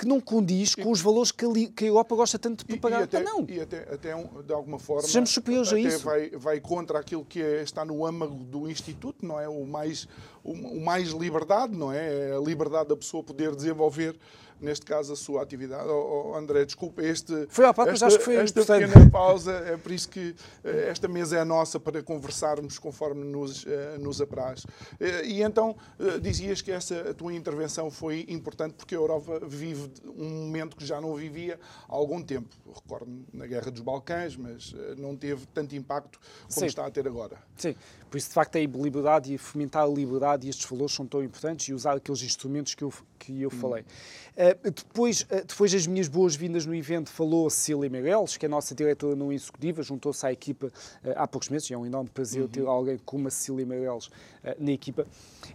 que 0.00 0.06
não 0.06 0.18
condiz 0.18 0.74
com 0.74 0.90
os 0.90 1.02
valores 1.02 1.30
que 1.30 1.44
a, 1.44 1.48
que 1.76 1.84
a 1.84 1.88
Europa 1.88 2.16
gosta 2.16 2.38
tanto 2.38 2.60
de 2.60 2.64
propagar. 2.64 3.00
E, 3.00 3.02
e 3.02 3.04
até, 3.04 3.22
não. 3.22 3.46
E 3.46 3.60
até, 3.60 3.80
até 3.82 4.14
de 4.42 4.52
alguma 4.54 4.78
forma. 4.78 5.02
Sejamos 5.02 5.28
superiores 5.28 5.70
a 5.74 5.78
isso. 5.78 6.02
Vai, 6.06 6.30
vai 6.30 6.58
contra 6.58 6.98
aquilo 6.98 7.22
que 7.22 7.42
é, 7.42 7.62
está 7.62 7.84
no 7.84 8.06
âmago 8.06 8.42
do 8.42 8.66
Instituto, 8.70 9.26
não 9.26 9.38
é? 9.38 9.46
O 9.46 9.66
mais, 9.66 10.08
o, 10.42 10.80
mais 10.80 11.08
liberdade, 11.10 11.76
não 11.76 11.92
é? 11.92 12.30
é? 12.30 12.36
A 12.36 12.40
liberdade 12.40 12.88
da 12.88 12.96
pessoa 12.96 13.22
poder 13.22 13.54
desenvolver 13.54 14.18
neste 14.60 14.84
caso, 14.84 15.12
a 15.12 15.16
sua 15.16 15.42
atividade. 15.42 15.88
Oh, 15.88 16.32
oh, 16.32 16.36
André, 16.36 16.64
desculpa, 16.64 17.02
este, 17.02 17.46
foi 17.48 17.64
à 17.64 17.72
parte, 17.72 17.92
esta, 17.92 18.04
mas 18.06 18.14
acho 18.14 18.18
que 18.18 18.24
foi 18.24 18.36
esta 18.36 18.60
pequena 18.64 19.10
pausa, 19.10 19.52
é 19.52 19.76
por 19.76 19.90
isso 19.90 20.08
que 20.08 20.34
eh, 20.62 20.88
esta 20.90 21.08
mesa 21.08 21.38
é 21.38 21.44
nossa 21.44 21.80
para 21.80 22.02
conversarmos 22.02 22.78
conforme 22.78 23.24
nos, 23.24 23.64
eh, 23.66 23.96
nos 23.98 24.20
apraz. 24.20 24.66
Eh, 25.00 25.26
e 25.26 25.42
então, 25.42 25.76
dizias 26.20 26.60
que 26.60 26.70
essa 26.70 27.10
a 27.10 27.14
tua 27.14 27.32
intervenção 27.32 27.90
foi 27.90 28.26
importante 28.28 28.74
porque 28.74 28.94
a 28.94 28.98
Europa 28.98 29.40
vive 29.46 29.90
um 30.04 30.28
momento 30.28 30.76
que 30.76 30.84
já 30.84 31.00
não 31.00 31.14
vivia 31.14 31.58
há 31.88 31.94
algum 31.94 32.22
tempo. 32.22 32.48
Recordo-me 32.74 33.24
na 33.32 33.46
Guerra 33.46 33.70
dos 33.70 33.80
Balcãs, 33.80 34.36
mas 34.36 34.74
não 34.98 35.16
teve 35.16 35.46
tanto 35.46 35.74
impacto 35.74 36.18
como 36.42 36.60
Sim. 36.60 36.66
está 36.66 36.86
a 36.86 36.90
ter 36.90 37.06
agora. 37.06 37.38
Sim, 37.56 37.74
por 38.10 38.18
isso, 38.18 38.28
de 38.28 38.34
facto, 38.34 38.56
a 38.56 38.60
liberdade 38.60 39.32
e 39.32 39.38
fomentar 39.38 39.84
a 39.84 39.88
liberdade 39.88 40.29
e 40.42 40.48
estes 40.48 40.68
valores 40.68 40.94
são 40.94 41.06
tão 41.06 41.22
importantes 41.22 41.68
e 41.68 41.74
usar 41.74 41.96
aqueles 41.96 42.22
instrumentos 42.22 42.74
que 42.74 42.84
eu, 42.84 42.92
que 43.18 43.42
eu 43.42 43.48
hum. 43.48 43.50
falei. 43.50 43.82
Uh, 43.82 44.70
depois, 44.70 45.22
uh, 45.22 45.46
depois 45.46 45.72
das 45.72 45.86
minhas 45.86 46.08
boas-vindas 46.08 46.66
no 46.66 46.74
evento, 46.74 47.10
falou 47.10 47.46
a 47.46 47.50
Cecília 47.50 47.90
Meirelles, 47.90 48.36
que 48.36 48.46
é 48.46 48.48
a 48.48 48.50
nossa 48.50 48.74
diretora 48.74 49.16
não 49.16 49.32
executiva, 49.32 49.82
juntou-se 49.82 50.24
à 50.24 50.32
equipa 50.32 50.66
uh, 50.66 51.12
há 51.16 51.26
poucos 51.26 51.48
meses, 51.48 51.68
e 51.70 51.74
é 51.74 51.78
um 51.78 51.86
enorme 51.86 52.10
prazer 52.10 52.42
uhum. 52.42 52.48
ter 52.48 52.66
alguém 52.66 52.98
como 53.04 53.28
a 53.28 53.30
Cecília 53.30 53.66
Meirelles 53.66 54.10
na 54.58 54.72
equipa. 54.72 55.06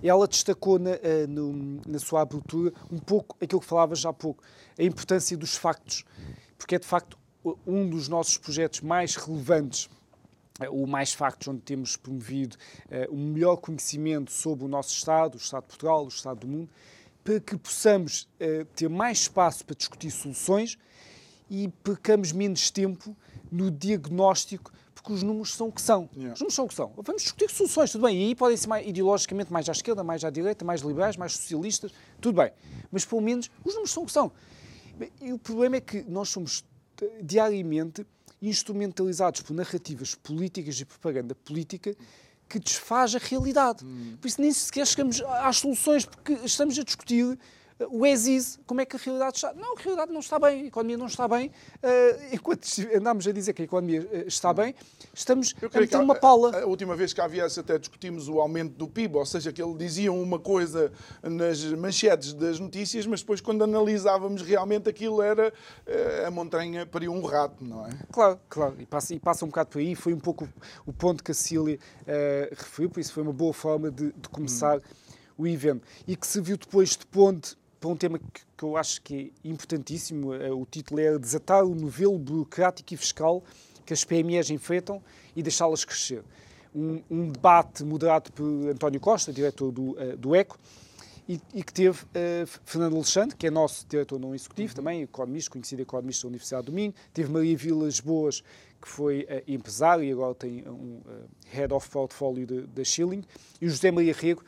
Ela 0.04 0.28
destacou 0.28 0.78
na, 0.78 0.92
no, 1.28 1.82
na 1.88 1.98
sua 1.98 2.22
abertura 2.22 2.72
um 2.92 3.00
pouco 3.00 3.36
aquilo 3.42 3.60
que 3.60 3.68
falava 3.68 3.96
já 3.96 4.10
há 4.10 4.14
pouco, 4.14 4.44
a 4.78 4.84
importância 4.84 5.36
dos 5.36 5.56
factos, 5.56 6.04
porque 6.58 6.76
é 6.76 6.80
de 6.80 6.86
facto 6.86 7.18
um 7.66 7.90
dos 7.90 8.08
nossos 8.08 8.38
projetos 8.38 8.82
mais 8.82 9.16
relevantes 9.16 9.90
o 10.70 10.88
Mais 10.88 11.14
Factos, 11.14 11.48
onde 11.48 11.62
temos 11.62 11.98
promovido 11.98 12.56
uh, 12.86 13.14
um 13.14 13.32
melhor 13.32 13.58
conhecimento 13.58 14.32
sobre 14.32 14.64
o 14.64 14.68
nosso 14.68 14.94
Estado, 14.94 15.36
o 15.36 15.38
Estado 15.38 15.64
de 15.64 15.68
Portugal, 15.68 16.06
o 16.06 16.08
Estado 16.08 16.40
do 16.40 16.48
mundo, 16.48 16.70
para 17.24 17.40
que 17.40 17.58
possamos 17.58 18.30
uh, 18.40 18.66
ter 18.76 18.88
mais 18.88 19.20
espaço 19.20 19.66
para 19.66 19.76
discutir 19.76 20.12
soluções 20.12 20.78
e 21.50 21.68
percamos 21.84 22.32
menos 22.32 22.72
tempo 22.72 23.16
no 23.52 23.70
diagnóstico, 23.70 24.72
porque 24.94 25.12
os 25.12 25.24
números 25.24 25.54
são 25.54 25.68
o 25.68 25.72
que 25.72 25.82
são. 25.82 26.10
Yeah. 26.14 26.34
Os 26.34 26.40
números 26.40 26.56
são 26.56 26.66
o 26.66 26.68
que 26.68 26.74
são. 26.74 26.94
Vamos 26.98 27.22
discutir 27.24 27.50
soluções, 27.50 27.92
tudo 27.92 28.06
bem. 28.08 28.18
E 28.18 28.24
aí 28.28 28.36
podem 28.36 28.58
ser 28.58 28.68
mais, 28.68 28.88
ideologicamente 28.88 29.52
mais 29.52 29.68
à 29.70 29.72
esquerda, 29.72 30.04
mais 30.04 30.24
à 30.24 30.30
direita, 30.30 30.64
mais 30.64 30.82
liberais, 30.82 31.18
mais 31.18 31.34
socialistas, 31.34 31.92
tudo 32.22 32.42
bem. 32.42 32.52
Mas 32.92 33.06
pelo 33.06 33.22
menos 33.22 33.52
os 33.64 33.74
números 33.74 33.92
são 33.92 34.04
o 34.04 34.06
que 34.06 34.12
são. 34.12 34.32
E 35.22 35.34
o 35.34 35.38
problema 35.38 35.76
é 35.76 35.82
que 35.82 36.04
nós 36.04 36.30
somos 36.30 36.64
eh, 37.02 37.22
diariamente 37.22 38.06
instrumentalizados 38.48 39.42
por 39.42 39.54
narrativas 39.54 40.16
políticas 40.16 40.80
e 40.80 40.86
propaganda 40.86 41.36
política 41.36 41.96
que 42.48 42.60
desfaz 42.60 43.16
a 43.16 43.18
realidade. 43.18 43.84
Hum. 43.84 44.18
Por 44.22 44.28
isso 44.28 44.40
nem 44.40 44.52
sequer 44.52 44.86
chegamos 44.86 45.22
às 45.22 45.58
soluções, 45.58 46.06
porque 46.06 46.34
estamos 46.44 46.78
a 46.78 46.84
discutir 46.84 47.38
o 47.90 48.06
exis, 48.06 48.58
como 48.66 48.80
é 48.80 48.86
que 48.86 48.96
a 48.96 49.00
realidade 49.00 49.36
está? 49.36 49.54
Não, 49.54 49.76
a 49.76 49.80
realidade 49.80 50.12
não 50.12 50.22
está 50.22 50.40
bem, 50.40 50.62
a 50.62 50.66
economia 50.66 50.98
não 50.98 51.08
está 51.08 51.28
bem. 51.28 51.48
Uh, 51.48 52.34
enquanto 52.36 52.66
andamos 52.96 53.28
a 53.28 53.32
dizer 53.34 53.54
que 53.54 53.64
a 53.64 53.66
economia 53.66 54.08
eh, 54.14 54.24
está 54.28 54.54
bem, 54.54 54.74
estamos 55.14 55.54
a 55.62 55.80
meter 55.80 55.98
uma 55.98 56.16
pala. 56.16 56.62
A, 56.62 56.66
última 56.66 56.96
vez 56.96 57.12
que 57.12 57.20
havia 57.20 57.46
até 57.46 57.78
discutimos 57.78 58.30
o 58.30 58.40
aumento 58.40 58.74
do 58.76 58.88
PIB, 58.88 59.18
ou 59.18 59.26
seja, 59.26 59.52
que 59.52 59.62
ele 59.62 59.76
diziam 59.76 60.22
uma 60.22 60.40
coisa 60.40 60.92
nas 61.22 61.64
manchetes 61.64 62.34
das 62.34 62.60
notícias, 62.60 63.06
mas 63.06 63.20
depois 63.20 63.42
quando 63.42 63.64
analisávamos 63.64 64.42
realmente 64.42 64.90
aquilo 64.90 65.22
era 65.22 65.50
uh, 65.50 66.28
a 66.28 66.32
montanha 66.32 66.86
para 66.86 67.10
um 67.12 67.22
rato, 67.26 67.62
não 67.62 67.86
é? 67.86 67.90
Claro, 68.10 68.40
claro, 68.48 68.76
e 68.80 68.86
passa, 68.86 69.14
e 69.14 69.20
passa 69.20 69.44
um 69.44 69.50
bocado 69.50 69.72
por 69.72 69.80
aí, 69.80 69.96
foi 69.96 70.14
um 70.14 70.20
pouco 70.20 70.48
o 70.86 70.94
ponto 70.94 71.22
que 71.22 71.32
a 71.32 71.36
Cília 71.36 71.78
uh, 72.02 72.56
referiu, 72.56 72.90
por 72.90 73.02
isso 73.02 73.12
foi 73.12 73.22
uma 73.22 73.34
boa 73.34 73.54
forma 73.54 73.92
de, 73.92 74.14
de 74.14 74.30
começar 74.30 74.78
hum. 74.78 74.82
o 75.40 75.48
evento. 75.48 75.86
E 76.08 76.16
que 76.16 76.26
serviu 76.26 76.56
depois 76.58 76.92
de 76.92 77.06
ponte 77.06 77.58
para 77.86 77.94
um 77.94 77.96
tema 77.96 78.18
que, 78.18 78.42
que, 78.58 78.64
eu 78.64 78.76
acho 78.76 79.00
que 79.04 79.32
é 79.44 79.48
importantíssimo. 79.48 80.34
Eh, 80.34 80.52
o 80.52 80.66
título 80.66 81.00
é 81.00 81.20
Desatar 81.20 81.64
o 81.64 81.76
novelo 81.76 82.18
burocrático 82.18 82.96
e 82.96 82.98
fiscal 82.98 83.44
que 83.86 83.94
as 83.94 84.04
PMEs 84.04 84.50
enfrentam 84.50 85.04
e 85.36 85.44
deixá-las 85.44 85.86
crescer. 85.86 86.24
Um, 86.74 87.04
um, 87.12 87.30
debate 87.30 87.84
moderado 87.84 88.32
por 88.32 88.44
António 88.70 89.00
Costa, 89.00 89.32
diretor 89.32 89.72
do, 89.72 89.92
uh, 89.92 90.18
do 90.18 90.36
ECO, 90.36 90.58
e, 91.30 91.40
e, 91.54 91.64
que 91.64 91.72
teve 91.72 92.04
uh, 92.04 92.48
Fernando 92.66 92.96
Alexandre, 92.96 93.36
que 93.36 93.46
é 93.46 93.52
nosso 93.52 93.86
diretor 93.88 94.20
não 94.20 94.34
executivo, 94.34 94.72
uhum. 94.72 94.76
também 94.76 95.02
economista, 95.04 95.52
conhecido 95.52 95.84
economista 95.84 96.24
da 96.24 96.30
Universidade 96.30 96.66
do 96.66 96.72
Minho. 96.72 96.94
Teve 97.14 97.32
Maria 97.32 97.56
Vilas 97.56 98.00
Boas, 98.00 98.42
que 98.82 98.88
foi 98.88 99.28
uh, 99.30 99.44
empresário 99.48 100.04
e 100.04 100.12
agora 100.12 100.34
tem 100.34 100.68
um 100.68 101.02
Head 101.52 101.72
of 101.72 101.88
Portfolio 101.92 102.68
da 102.68 102.84
Schilling. 102.84 103.24
E 103.62 103.68
o 103.68 103.70
José 103.70 103.92
Maria 103.92 104.14
Rego, 104.14 104.44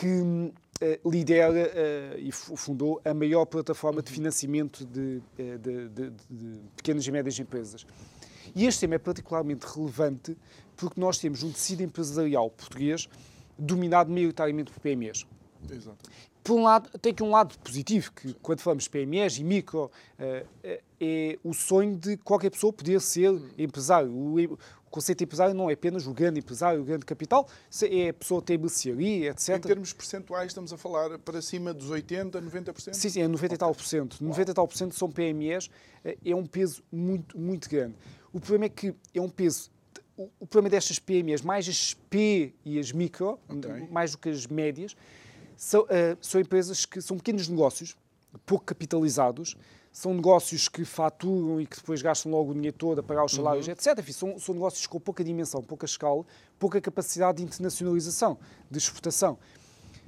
que 0.00 0.50
eh, 0.80 0.98
lidera 1.04 1.52
uh, 1.52 2.18
e 2.18 2.32
fundou 2.32 3.02
a 3.04 3.12
maior 3.12 3.44
plataforma 3.44 4.00
de 4.00 4.10
financiamento 4.10 4.82
de, 4.86 5.20
eh, 5.38 5.58
de, 5.58 5.88
de, 5.90 6.10
de, 6.10 6.60
pequenas 6.74 7.06
e 7.06 7.12
médias 7.12 7.38
empresas. 7.38 7.86
E 8.56 8.64
este 8.64 8.80
tema 8.80 8.94
é 8.94 8.98
particularmente 8.98 9.66
relevante 9.66 10.34
porque 10.74 10.98
nós 10.98 11.18
temos 11.18 11.42
um 11.42 11.52
tecido 11.52 11.82
empresarial 11.82 12.48
português 12.48 13.10
dominado 13.58 14.10
maioritariamente 14.10 14.72
por 14.72 14.80
PMEs. 14.80 15.26
Exato. 15.70 15.98
Por 16.42 16.54
um 16.54 16.62
lado, 16.62 16.88
tem 16.98 17.12
aqui 17.12 17.22
um 17.22 17.30
lado 17.30 17.58
positivo, 17.58 18.10
que 18.12 18.32
quando 18.40 18.60
falamos 18.60 18.84
de 18.84 18.90
PMEs 18.90 19.36
e 19.36 19.44
micro, 19.44 19.90
é 20.98 21.38
o 21.44 21.52
sonho 21.52 21.98
de 21.98 22.16
qualquer 22.16 22.48
pessoa 22.48 22.72
poder 22.72 22.98
ser 23.02 23.30
empresário. 23.58 24.10
Conceito 24.90 25.18
de 25.18 25.24
empresário 25.24 25.54
não 25.54 25.70
é 25.70 25.74
apenas 25.74 26.06
o 26.06 26.12
grande 26.12 26.40
empresário, 26.40 26.80
o 26.80 26.84
grande 26.84 27.04
capital, 27.04 27.48
é 27.82 28.08
a 28.08 28.14
pessoa 28.14 28.40
que 28.40 28.48
tem 28.48 28.58
mercearia, 28.58 29.30
etc. 29.30 29.56
Em 29.56 29.60
termos 29.60 29.92
percentuais, 29.92 30.48
estamos 30.48 30.72
a 30.72 30.76
falar 30.76 31.16
para 31.20 31.40
cima 31.40 31.72
dos 31.72 31.90
80%, 31.90 32.32
90%? 32.32 32.92
Sim, 32.92 33.08
sim, 33.08 33.22
é 33.22 33.28
90 33.28 33.46
okay. 33.46 33.54
e 33.54 33.58
tal 33.58 33.74
por 33.74 33.84
cento. 33.84 34.16
90 34.20 34.50
e 34.50 34.54
tal 34.54 34.66
por 34.66 34.76
cento 34.76 34.94
são 34.96 35.08
PMEs, 35.08 35.70
eh, 36.04 36.18
é 36.24 36.34
um 36.34 36.44
peso 36.44 36.82
muito, 36.90 37.38
muito 37.38 37.70
grande. 37.70 37.94
O 38.32 38.40
problema 38.40 38.64
é 38.64 38.68
que 38.68 38.94
é 39.14 39.20
um 39.20 39.28
peso 39.28 39.70
o 40.38 40.46
problema 40.46 40.68
destas 40.68 40.98
PMEs, 40.98 41.40
mais 41.40 41.68
as 41.68 41.94
P 41.94 42.52
e 42.64 42.78
as 42.78 42.92
micro, 42.92 43.38
okay. 43.48 43.88
mais 43.90 44.12
do 44.12 44.18
que 44.18 44.28
as 44.28 44.46
médias, 44.46 44.94
são, 45.56 45.82
uh, 45.82 45.86
são 46.20 46.40
empresas 46.40 46.84
que 46.84 47.00
são 47.00 47.16
pequenos 47.16 47.48
negócios, 47.48 47.96
pouco 48.44 48.64
capitalizados, 48.64 49.56
são 49.92 50.14
negócios 50.14 50.68
que 50.68 50.84
faturam 50.84 51.60
e 51.60 51.66
que 51.66 51.76
depois 51.76 52.00
gastam 52.00 52.30
logo 52.30 52.52
o 52.52 52.54
dinheiro 52.54 52.76
todo 52.76 53.00
a 53.00 53.02
pagar 53.02 53.24
os 53.24 53.32
salários, 53.32 53.66
uhum. 53.66 53.72
etc. 53.72 53.98
Enfim, 53.98 54.12
são, 54.12 54.38
são 54.38 54.54
negócios 54.54 54.86
com 54.86 55.00
pouca 55.00 55.24
dimensão, 55.24 55.62
pouca 55.62 55.84
escala, 55.84 56.24
pouca 56.58 56.80
capacidade 56.80 57.38
de 57.38 57.44
internacionalização, 57.44 58.38
de 58.70 58.78
exportação. 58.78 59.36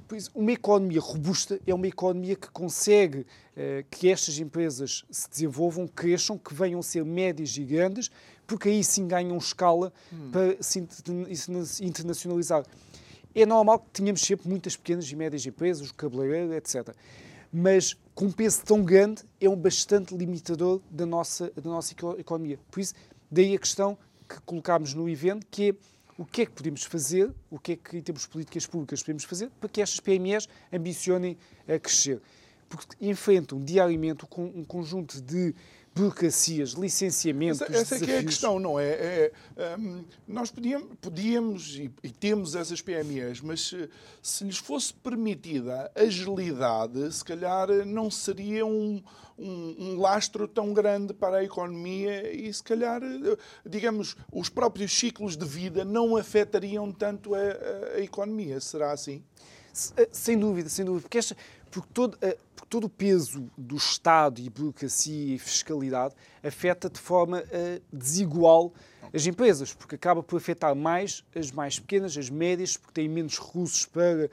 Por 0.07 0.17
isso, 0.17 0.31
uma 0.35 0.51
economia 0.51 0.99
robusta 0.99 1.59
é 1.65 1.73
uma 1.73 1.87
economia 1.87 2.35
que 2.35 2.49
consegue 2.49 3.25
eh, 3.55 3.83
que 3.89 4.09
estas 4.09 4.37
empresas 4.37 5.03
se 5.09 5.29
desenvolvam, 5.29 5.87
cresçam, 5.87 6.37
que 6.37 6.53
venham 6.53 6.79
a 6.79 6.83
ser 6.83 7.03
médias 7.03 7.57
e 7.57 7.63
grandes, 7.63 8.11
porque 8.45 8.69
aí 8.69 8.83
sim 8.83 9.07
ganham 9.07 9.37
escala 9.37 9.91
hum. 10.11 10.29
para 10.31 10.61
se 10.61 10.85
internacionalizar. 11.81 12.65
É 13.33 13.45
normal 13.45 13.79
que 13.79 13.89
tenhamos 13.91 14.21
sempre 14.21 14.47
muitas 14.47 14.75
pequenas 14.75 15.09
e 15.09 15.15
médias 15.15 15.45
empresas, 15.45 15.89
o 15.89 15.93
cabeleireiro, 15.93 16.53
etc 16.53 16.95
mas 17.53 17.95
com 18.15 18.25
um 18.25 18.31
peso 18.31 18.63
tão 18.63 18.83
grande 18.83 19.23
é 19.39 19.47
um 19.47 19.55
bastante 19.55 20.15
limitador 20.15 20.81
da 20.89 21.05
nossa, 21.05 21.51
da 21.51 21.69
nossa 21.69 21.93
economia. 22.17 22.59
Por 22.71 22.79
isso, 22.79 22.95
daí 23.29 23.55
a 23.55 23.59
questão 23.59 23.95
que 24.27 24.41
colocámos 24.41 24.95
no 24.95 25.07
evento, 25.07 25.45
que 25.51 25.69
é 25.69 25.75
o 26.17 26.25
que 26.25 26.43
é 26.43 26.45
que 26.45 26.51
podemos 26.51 26.83
fazer, 26.83 27.31
o 27.49 27.59
que 27.59 27.73
é 27.73 27.75
que, 27.75 27.97
em 27.97 28.01
termos 28.01 28.23
de 28.23 28.29
políticas 28.29 28.65
públicas, 28.65 29.01
podemos 29.01 29.23
fazer 29.23 29.49
para 29.59 29.69
que 29.69 29.81
estas 29.81 29.99
PMEs 29.99 30.47
ambicionem 30.71 31.37
a 31.67 31.77
crescer. 31.79 32.21
Porque 32.69 32.95
enfrentam 33.01 33.59
diariamente 33.59 34.25
um 34.37 34.63
conjunto 34.63 35.21
de 35.21 35.53
burocracias, 35.93 36.71
licenciamentos. 36.71 37.61
Essa, 37.61 37.75
essa 37.75 37.95
é 37.95 37.99
que 37.99 38.11
é 38.11 38.17
a 38.19 38.23
questão, 38.23 38.59
não 38.59 38.79
é? 38.79 38.89
é 38.89 39.31
um, 39.77 40.03
nós 40.27 40.49
podíamos, 40.49 40.87
podíamos 40.99 41.75
e, 41.75 41.91
e, 42.03 42.09
temos 42.09 42.55
essas 42.55 42.81
PMEs, 42.81 43.41
mas 43.41 43.67
se, 43.67 43.89
se, 44.21 44.43
lhes 44.43 44.57
fosse 44.57 44.93
permitida 44.93 45.91
agilidade, 45.95 47.11
se 47.13 47.23
calhar 47.23 47.67
não 47.85 48.09
seria 48.09 48.65
um, 48.65 49.03
um, 49.37 49.75
um, 49.79 49.99
lastro 49.99 50.47
tão 50.47 50.73
grande 50.73 51.13
para 51.13 51.37
a 51.37 51.43
economia 51.43 52.31
e 52.33 52.51
se 52.51 52.63
calhar, 52.63 53.01
digamos, 53.65 54.15
os 54.31 54.49
próprios 54.49 54.91
ciclos 54.91 55.37
de 55.37 55.45
vida 55.45 55.85
não 55.85 56.17
afetariam 56.17 56.91
tanto 56.91 57.35
a, 57.35 57.39
a, 57.39 57.97
a 57.97 58.01
economia. 58.01 58.59
Será 58.59 58.91
assim? 58.91 59.23
Sem 60.11 60.37
dúvida, 60.37 60.69
sem 60.69 60.85
dúvida. 60.85 61.01
Porque 61.01 61.17
esta, 61.17 61.35
porque 61.73 61.89
todo, 61.91 62.17
eh, 62.21 62.37
porque 62.55 62.69
todo 62.69 62.83
o 62.85 62.89
peso 62.89 63.49
do 63.57 63.75
Estado 63.75 64.39
e 64.39 64.47
burocracia 64.47 65.33
e 65.35 65.39
fiscalidade 65.39 66.13
afeta 66.43 66.87
de 66.87 66.99
forma 66.99 67.39
uh, 67.39 67.81
desigual 67.91 68.71
as 69.11 69.25
empresas, 69.25 69.73
porque 69.73 69.95
acaba 69.95 70.21
por 70.21 70.37
afetar 70.37 70.75
mais 70.75 71.23
as 71.35 71.51
mais 71.51 71.79
pequenas, 71.79 72.15
as 72.15 72.29
médias, 72.29 72.77
porque 72.77 72.93
têm 72.93 73.09
menos 73.09 73.39
recursos 73.39 73.85
para, 73.85 74.29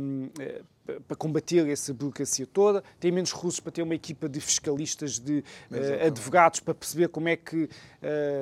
um, 0.00 0.28
ehm, 0.28 0.30
eh, 0.38 0.62
para 1.06 1.16
combater 1.16 1.68
essa 1.68 1.92
burocracia 1.92 2.46
toda, 2.46 2.82
têm 3.00 3.10
menos 3.10 3.32
recursos 3.32 3.58
para 3.58 3.72
ter 3.72 3.82
uma 3.82 3.94
equipa 3.94 4.28
de 4.28 4.40
fiscalistas, 4.40 5.18
de 5.18 5.38
uh, 5.70 6.06
advogados, 6.06 6.60
para 6.60 6.74
perceber 6.74 7.08
como 7.08 7.28
é 7.28 7.36
que 7.36 7.64
uh, 7.64 7.68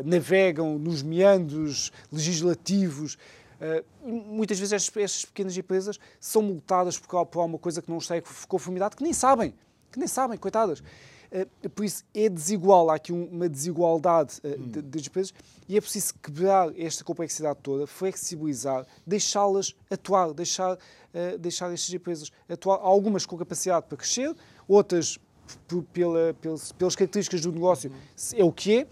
navegam 0.05 0.79
nos 0.79 1.03
meandros 1.03 1.91
legislativos 2.11 3.17
Uh, 3.63 4.09
muitas 4.09 4.59
vezes 4.59 4.73
estas, 4.73 4.97
estas, 4.97 5.25
pequenas 5.25 5.57
empresas 5.57 6.01
são 6.19 6.43
multadas 6.43 6.99
por, 6.99 7.25
por 7.27 7.39
alguma 7.39 7.59
coisa 7.59 7.81
que 7.81 7.89
não 7.89 7.99
está 7.99 8.19
em 8.19 8.23
conformidade, 8.49 8.97
que 8.97 9.05
nem 9.05 9.13
sabem, 9.13 9.55
que 9.93 10.01
nem 10.01 10.09
sabem, 10.09 10.37
coitadas. 10.37 10.81
Uh, 10.81 11.71
por 11.71 11.85
isso 11.85 12.05
é 12.13 12.29
desigual, 12.29 12.91
há 12.91 12.97
aqui 12.97 13.13
uma 13.13 13.49
desigualdade 13.49 14.41
uh, 14.43 14.83
das 14.83 15.07
empresas 15.07 15.33
e 15.69 15.77
é 15.77 15.81
preciso 15.81 16.15
quebrar 16.21 16.77
esta 16.77 17.05
complexidade 17.05 17.61
toda, 17.63 17.87
flexibilizar, 17.87 18.85
deixá-las 19.07 19.77
atuar, 19.89 20.35
deixar, 20.35 20.75
uh, 20.75 21.39
deixar 21.39 21.73
estas 21.73 21.95
empresas 21.95 22.33
atuar, 22.49 22.81
algumas 22.83 23.25
com 23.25 23.39
capacidade 23.39 23.87
para 23.87 23.97
crescer, 23.97 24.35
outras 24.67 25.19
pela, 25.93 26.35
pelas, 26.35 26.73
pelas 26.73 26.97
características 26.97 27.43
do 27.43 27.53
negócio 27.53 27.91
hum. 27.91 28.35
é 28.35 28.45
o 28.45 28.53
que 28.53 28.79
é, 28.79 28.87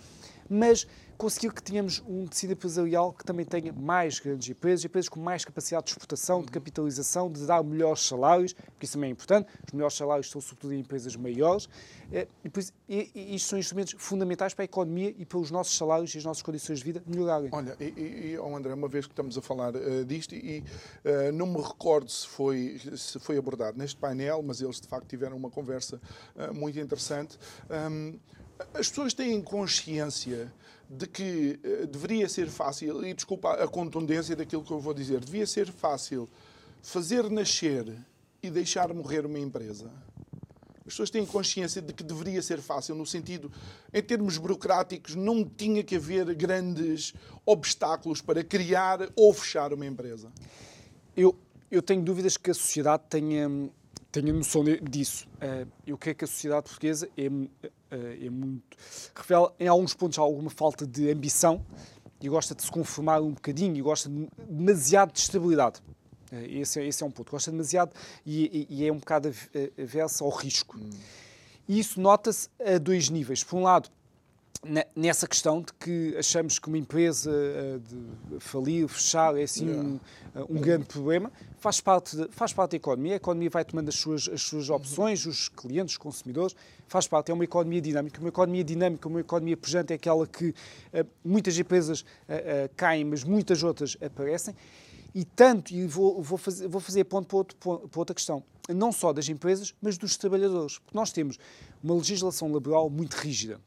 mas 0.48 0.87
conseguir 1.20 1.52
que 1.52 1.62
tenhamos 1.62 2.02
um 2.09 2.26
tecido 2.26 2.54
empresarial 2.54 3.12
que 3.12 3.22
também 3.22 3.44
tenha 3.44 3.74
mais 3.74 4.18
grandes 4.18 4.48
empresas, 4.48 4.87
empresas 4.87 5.06
com 5.06 5.20
mais 5.20 5.44
capacidade 5.44 5.85
de 5.85 5.90
exportação, 5.90 6.40
de 6.42 6.50
capitalização, 6.50 7.30
de 7.30 7.44
dar 7.44 7.62
melhores 7.62 8.06
salários, 8.06 8.54
porque 8.54 8.87
isso 8.87 8.94
também 8.94 9.11
é 9.11 9.12
importante. 9.12 9.46
Os 9.66 9.72
melhores 9.74 9.94
salários 9.94 10.28
estão 10.28 10.40
sobretudo 10.40 10.72
em 10.72 10.80
empresas 10.80 11.14
maiores. 11.16 11.68
Eh, 12.11 12.26
e, 12.88 13.11
e 13.14 13.35
isto 13.35 13.50
são 13.50 13.59
instrumentos 13.59 13.94
fundamentais 13.98 14.54
para 14.54 14.62
a 14.62 14.64
economia 14.64 15.14
e 15.18 15.26
para 15.26 15.37
os 15.37 15.50
nossos 15.50 15.76
salários 15.76 16.14
e 16.14 16.18
as 16.18 16.24
nossas 16.24 16.42
condições 16.42 16.78
de 16.78 16.87
vida 16.87 17.02
melhorarem. 17.06 17.50
Olha, 17.52 17.76
e, 17.78 18.33
e 18.33 18.38
oh 18.38 18.56
André, 18.56 18.72
uma 18.72 18.88
vez 18.88 19.04
que 19.04 19.12
estamos 19.12 19.37
a 19.37 19.42
falar 19.42 19.76
uh, 19.76 20.04
disto, 20.06 20.35
e 20.35 20.64
uh, 21.04 21.33
não 21.35 21.46
me 21.48 21.61
recordo 21.61 22.11
se 22.11 22.26
foi, 22.26 22.80
se 22.96 23.18
foi 23.18 23.37
abordado 23.37 23.76
neste 23.76 23.98
painel, 23.98 24.42
mas 24.42 24.62
eles 24.62 24.80
de 24.80 24.88
facto 24.88 25.06
tiveram 25.06 25.37
uma 25.37 25.50
conversa 25.50 26.00
uh, 26.35 26.54
muito 26.54 26.80
interessante. 26.80 27.38
Um, 27.68 28.18
as 28.74 28.88
pessoas 28.88 29.14
têm 29.14 29.40
consciência 29.42 30.52
de 30.92 31.07
que 31.07 31.61
uh, 31.64 31.87
deveria 31.87 32.29
ser 32.29 32.48
fácil, 32.48 33.05
e 33.07 33.14
desculpa 33.14 33.53
a 33.53 33.68
contundência 33.68 34.35
daquilo 34.35 34.64
que 34.64 34.72
eu 34.72 34.81
vou 34.81 34.92
dizer, 34.92 35.20
devia 35.20 35.46
ser 35.46 35.70
fácil 35.70 36.29
fazer 36.83 37.31
nascer 37.31 37.96
e 38.42 38.50
deixar 38.50 38.92
morrer 38.92 39.24
uma 39.24 39.38
empresa. 39.38 39.90
As 40.81 40.94
pessoas 40.94 41.11
têm 41.11 41.24
consciência 41.24 41.81
de 41.81 41.92
que 41.92 42.03
deveria 42.03 42.42
ser 42.42 42.61
fácil, 42.61 42.96
no 42.96 43.07
sentido, 43.07 43.53
em 43.94 44.03
termos 44.03 44.37
burocráticos, 44.37 45.14
não 45.14 45.44
tinha 45.44 45.85
que 45.85 45.94
haver 45.94 46.35
grandes 46.35 47.14
obstáculos 47.46 48.20
para 48.20 48.42
criar 48.42 49.09
ou 49.14 49.33
fechar 49.33 49.72
uma 49.72 49.87
empresa. 49.87 50.33
Eu, 51.16 51.38
eu 51.70 51.81
tenho 51.81 52.03
dúvidas 52.03 52.37
que 52.37 52.50
a 52.50 52.55
sociedade 52.55 53.05
tenha, 53.09 53.48
tenha 54.10 54.32
noção 54.32 54.64
disso. 54.82 55.26
Uh, 55.36 55.70
eu 55.86 55.96
creio 55.96 56.16
que 56.16 56.24
a 56.24 56.28
sociedade 56.28 56.64
portuguesa 56.64 57.08
é, 57.16 57.26
eh, 57.90 58.26
é 58.26 58.30
muito. 58.30 58.76
revela 59.14 59.54
em 59.58 59.68
alguns 59.68 59.94
pontos 59.94 60.18
alguma 60.18 60.50
falta 60.50 60.86
de 60.86 61.10
ambição 61.10 61.64
e 62.20 62.28
gosta 62.28 62.54
de 62.54 62.62
se 62.62 62.70
conformar 62.70 63.20
um 63.20 63.32
bocadinho 63.32 63.76
e 63.76 63.80
gosta 63.80 64.08
de 64.08 64.28
demasiado 64.48 65.12
de 65.12 65.20
estabilidade. 65.20 65.80
Eh, 66.32 66.60
esse 66.60 66.80
é, 66.80 66.86
esse 66.86 67.02
é 67.02 67.06
um 67.06 67.10
ponto. 67.10 67.30
Gosta 67.30 67.50
demasiado 67.50 67.92
e, 68.26 68.66
e, 68.70 68.82
e 68.82 68.86
é 68.86 68.92
um 68.92 68.98
bocado 68.98 69.32
aversa 69.78 70.24
ao 70.24 70.30
risco. 70.30 70.76
Hum. 70.78 70.90
E 71.68 71.78
isso 71.78 72.00
nota-se 72.00 72.48
a 72.64 72.78
dois 72.78 73.08
níveis. 73.08 73.44
Por 73.44 73.56
um 73.56 73.62
lado, 73.62 73.88
nessa 74.94 75.26
questão 75.26 75.62
de 75.62 75.72
que 75.72 76.14
achamos 76.18 76.58
que 76.58 76.68
uma 76.68 76.76
empresa 76.76 77.30
de 77.88 78.40
falir, 78.40 78.86
fechar, 78.88 79.36
é 79.38 79.44
assim 79.44 79.70
um, 79.70 80.00
eh, 80.34 80.44
um 80.50 80.60
grande 80.60 80.84
problema, 80.84 81.32
faz 81.58 81.80
parte, 81.80 82.14
de, 82.14 82.28
faz 82.30 82.52
parte 82.52 82.72
da 82.72 82.76
economia, 82.76 83.14
a 83.14 83.16
economia 83.16 83.48
vai 83.48 83.64
tomando 83.64 83.88
as 83.88 83.94
suas, 83.94 84.28
as 84.28 84.42
suas 84.42 84.68
uhum. 84.68 84.76
opções, 84.76 85.24
os 85.24 85.48
clientes, 85.48 85.94
os 85.94 85.98
consumidores, 85.98 86.54
faz 86.86 87.08
parte, 87.08 87.30
é 87.30 87.34
uma 87.34 87.44
economia 87.44 87.80
dinâmica. 87.80 88.20
Uma 88.20 88.28
economia 88.28 88.62
dinâmica, 88.62 89.08
uma 89.08 89.20
economia 89.20 89.56
pujante 89.56 89.94
é 89.94 89.96
aquela 89.96 90.26
que 90.26 90.48
uh, 90.48 90.54
muitas 91.24 91.58
empresas 91.58 92.02
uh, 92.02 92.04
uh, 92.04 92.70
caem, 92.76 93.04
mas 93.04 93.24
muitas 93.24 93.62
outras 93.62 93.96
aparecem. 94.02 94.54
E 95.14 95.24
tanto, 95.24 95.72
e 95.72 95.86
vou, 95.86 96.22
vou, 96.22 96.36
fazer, 96.36 96.68
vou 96.68 96.80
fazer 96.80 97.04
ponto 97.04 97.26
para, 97.26 97.36
outro, 97.38 97.56
para 97.88 97.98
outra 97.98 98.14
questão, 98.14 98.44
não 98.68 98.92
só 98.92 99.12
das 99.12 99.28
empresas, 99.28 99.74
mas 99.80 99.96
dos 99.96 100.18
trabalhadores. 100.18 100.78
Porque 100.78 100.96
nós 100.96 101.10
temos 101.10 101.38
uma 101.82 101.94
legislação 101.94 102.52
laboral 102.52 102.90
muito 102.90 103.14
rígida 103.14 103.58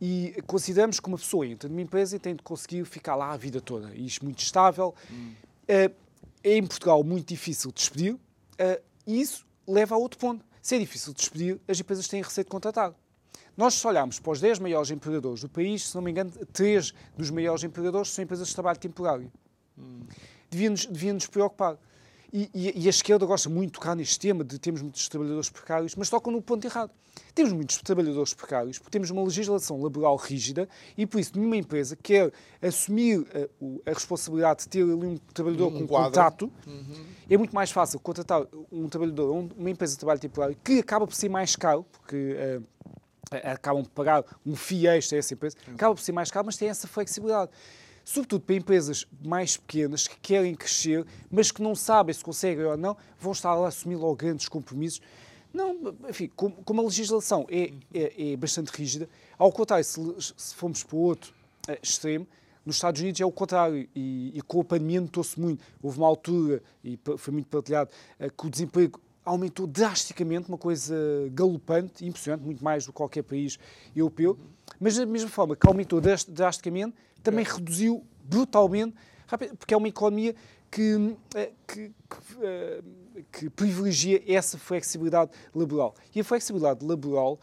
e 0.00 0.34
consideramos 0.46 0.98
que 0.98 1.08
uma 1.08 1.18
pessoa 1.18 1.46
entra 1.46 1.68
numa 1.68 1.82
empresa 1.82 2.16
e 2.16 2.18
tem 2.18 2.34
de 2.34 2.42
conseguir 2.42 2.84
ficar 2.84 3.14
lá 3.16 3.32
a 3.32 3.36
vida 3.36 3.60
toda. 3.60 3.94
E 3.94 4.06
isto 4.06 4.24
muito 4.24 4.38
estável. 4.38 4.94
Hum. 5.10 5.32
Uh, 5.64 5.94
é 6.42 6.56
em 6.56 6.66
Portugal 6.66 7.04
muito 7.04 7.28
difícil 7.28 7.70
de 7.70 7.76
despedir 7.76 8.14
uh, 8.14 8.82
e 9.06 9.20
isso 9.20 9.46
leva 9.66 9.94
a 9.94 9.98
outro 9.98 10.18
ponto. 10.18 10.44
Se 10.62 10.76
é 10.76 10.78
difícil 10.78 11.12
de 11.12 11.18
despedir, 11.20 11.60
as 11.68 11.78
empresas 11.78 12.08
têm 12.08 12.22
receio 12.22 12.44
de 12.44 12.50
contratar. 12.50 12.94
Nós, 13.56 13.74
se 13.74 13.86
olharmos 13.86 14.18
para 14.18 14.32
os 14.32 14.40
10 14.40 14.58
maiores 14.58 14.90
empregadores 14.90 15.42
do 15.42 15.48
país, 15.48 15.88
se 15.88 15.94
não 15.94 16.02
me 16.02 16.10
engano, 16.10 16.30
3 16.52 16.94
dos 17.16 17.30
maiores 17.30 17.62
empregadores 17.62 18.08
são 18.08 18.24
empresas 18.24 18.48
de 18.48 18.54
trabalho 18.54 18.78
temporário. 18.78 19.30
Hum. 19.78 20.00
Devia-nos 20.48 20.86
devia 20.86 21.12
-nos 21.12 21.26
preocupar. 21.26 21.78
E, 22.32 22.48
e, 22.54 22.84
e, 22.84 22.86
a 22.86 22.90
esquerda 22.90 23.26
gosta 23.26 23.48
muito 23.48 23.68
de 23.68 23.72
tocar 23.72 23.96
neste 23.96 24.18
tema 24.18 24.44
de 24.44 24.58
termos 24.58 24.82
muitos 24.82 25.08
trabalhadores 25.08 25.50
precários, 25.50 25.96
mas 25.96 26.08
tocam 26.08 26.32
no 26.32 26.40
ponto 26.40 26.64
errado. 26.64 26.92
Temos 27.34 27.52
muitos 27.52 27.78
trabalhadores 27.78 28.32
precários 28.34 28.78
porque 28.78 28.90
temos 28.90 29.10
uma 29.10 29.22
legislação 29.22 29.82
laboral 29.82 30.14
rígida 30.16 30.68
e, 30.96 31.06
por 31.06 31.20
isso, 31.20 31.32
nenhuma 31.34 31.56
empresa 31.56 31.96
quer 31.96 32.32
assumir 32.62 33.26
a, 33.34 33.38
eh, 33.38 33.48
a 33.86 33.90
responsabilidade 33.90 34.60
de 34.60 34.68
ter 34.68 34.82
ali 34.82 34.92
um 34.92 35.16
trabalhador 35.34 35.68
um 35.68 35.78
com 35.80 35.86
quadro. 35.88 36.10
contrato. 36.10 36.52
Uhum. 36.66 37.04
É 37.28 37.36
muito 37.36 37.54
mais 37.54 37.70
fácil 37.70 37.98
contratar 37.98 38.46
um 38.70 38.88
trabalhador, 38.88 39.48
uma 39.56 39.70
empresa 39.70 39.94
de 39.94 39.98
trabalho 39.98 40.20
temporário, 40.20 40.56
que 40.62 40.78
acaba 40.78 41.06
por 41.06 41.14
ser 41.14 41.28
mais 41.28 41.56
caro, 41.56 41.84
porque 41.90 42.36
uh, 42.36 42.64
acabam 43.44 43.82
por 43.82 43.90
pagar 43.90 44.24
um 44.44 44.54
FII 44.54 44.86
extra 44.88 45.16
a 45.16 45.20
essa 45.20 45.34
empresa, 45.34 45.56
acaba 45.72 45.94
por 45.94 46.00
ser 46.00 46.12
mais 46.12 46.30
caro, 46.30 46.46
mas 46.46 46.56
tem 46.56 46.68
essa 46.68 46.86
flexibilidade. 46.88 47.50
Sobretudo 48.04 48.42
para 48.42 48.56
empresas 48.56 49.06
mais 49.24 49.56
pequenas 49.56 50.08
que 50.08 50.18
querem 50.20 50.54
crescer, 50.54 51.06
mas 51.30 51.50
que 51.50 51.62
não 51.62 51.74
sabem 51.74 52.14
se 52.14 52.24
conseguem 52.24 52.64
ou 52.64 52.76
não, 52.76 52.96
vão 53.18 53.32
estar 53.32 53.54
lá 53.54 53.66
a 53.66 53.68
assumir 53.68 53.96
logo 53.96 54.16
grandes 54.16 54.48
compromissos. 54.48 55.00
Não, 55.52 55.94
enfim, 56.08 56.30
como, 56.34 56.56
como 56.64 56.80
a 56.80 56.84
legislação 56.84 57.46
é, 57.50 57.72
é, 57.92 58.32
é, 58.32 58.36
bastante 58.36 58.68
rígida, 58.68 59.08
ao 59.36 59.50
contrário, 59.50 59.84
se, 59.84 60.00
se 60.36 60.54
formos 60.54 60.84
para 60.84 60.96
o 60.96 61.00
outro 61.00 61.32
uh, 61.68 61.76
extremo, 61.82 62.26
nos 62.64 62.76
Estados 62.76 63.00
Unidos 63.00 63.20
é 63.20 63.24
o 63.24 63.32
contrário, 63.32 63.88
e, 63.94 64.32
e 64.34 64.42
com 64.42 64.60
a 64.60 64.64
pandemia 64.64 65.00
notou-se 65.00 65.40
muito. 65.40 65.64
Houve 65.82 65.98
uma 65.98 66.06
altura, 66.06 66.62
e 66.84 66.98
foi 67.16 67.32
muito 67.32 67.48
partilhado, 67.48 67.90
uh, 68.20 68.30
que 68.30 68.46
o 68.46 68.50
desemprego 68.50 69.00
aumentou 69.30 69.66
drasticamente, 69.66 70.48
uma 70.48 70.58
coisa 70.58 70.94
galopante, 71.32 72.04
impressionante, 72.04 72.42
muito 72.42 72.62
mais 72.62 72.84
do 72.84 72.92
que 72.92 72.96
qualquer 72.96 73.22
país 73.22 73.58
europeu, 73.94 74.36
mas 74.78 74.96
da 74.96 75.06
mesma 75.06 75.28
forma 75.28 75.54
que 75.54 75.66
aumentou 75.66 76.00
drasticamente, 76.00 76.94
também 77.22 77.44
é. 77.44 77.48
reduziu 77.48 78.04
brutalmente, 78.24 78.94
porque 79.58 79.72
é 79.72 79.76
uma 79.76 79.88
economia 79.88 80.34
que, 80.70 81.16
eh, 81.34 81.50
que, 81.66 81.88
que, 81.88 82.42
eh, 82.42 82.82
que, 83.30 83.50
privilegia 83.50 84.22
essa 84.26 84.58
flexibilidade 84.58 85.30
laboral. 85.54 85.94
E 86.14 86.20
a 86.20 86.24
flexibilidade 86.24 86.84
laboral 86.84 87.38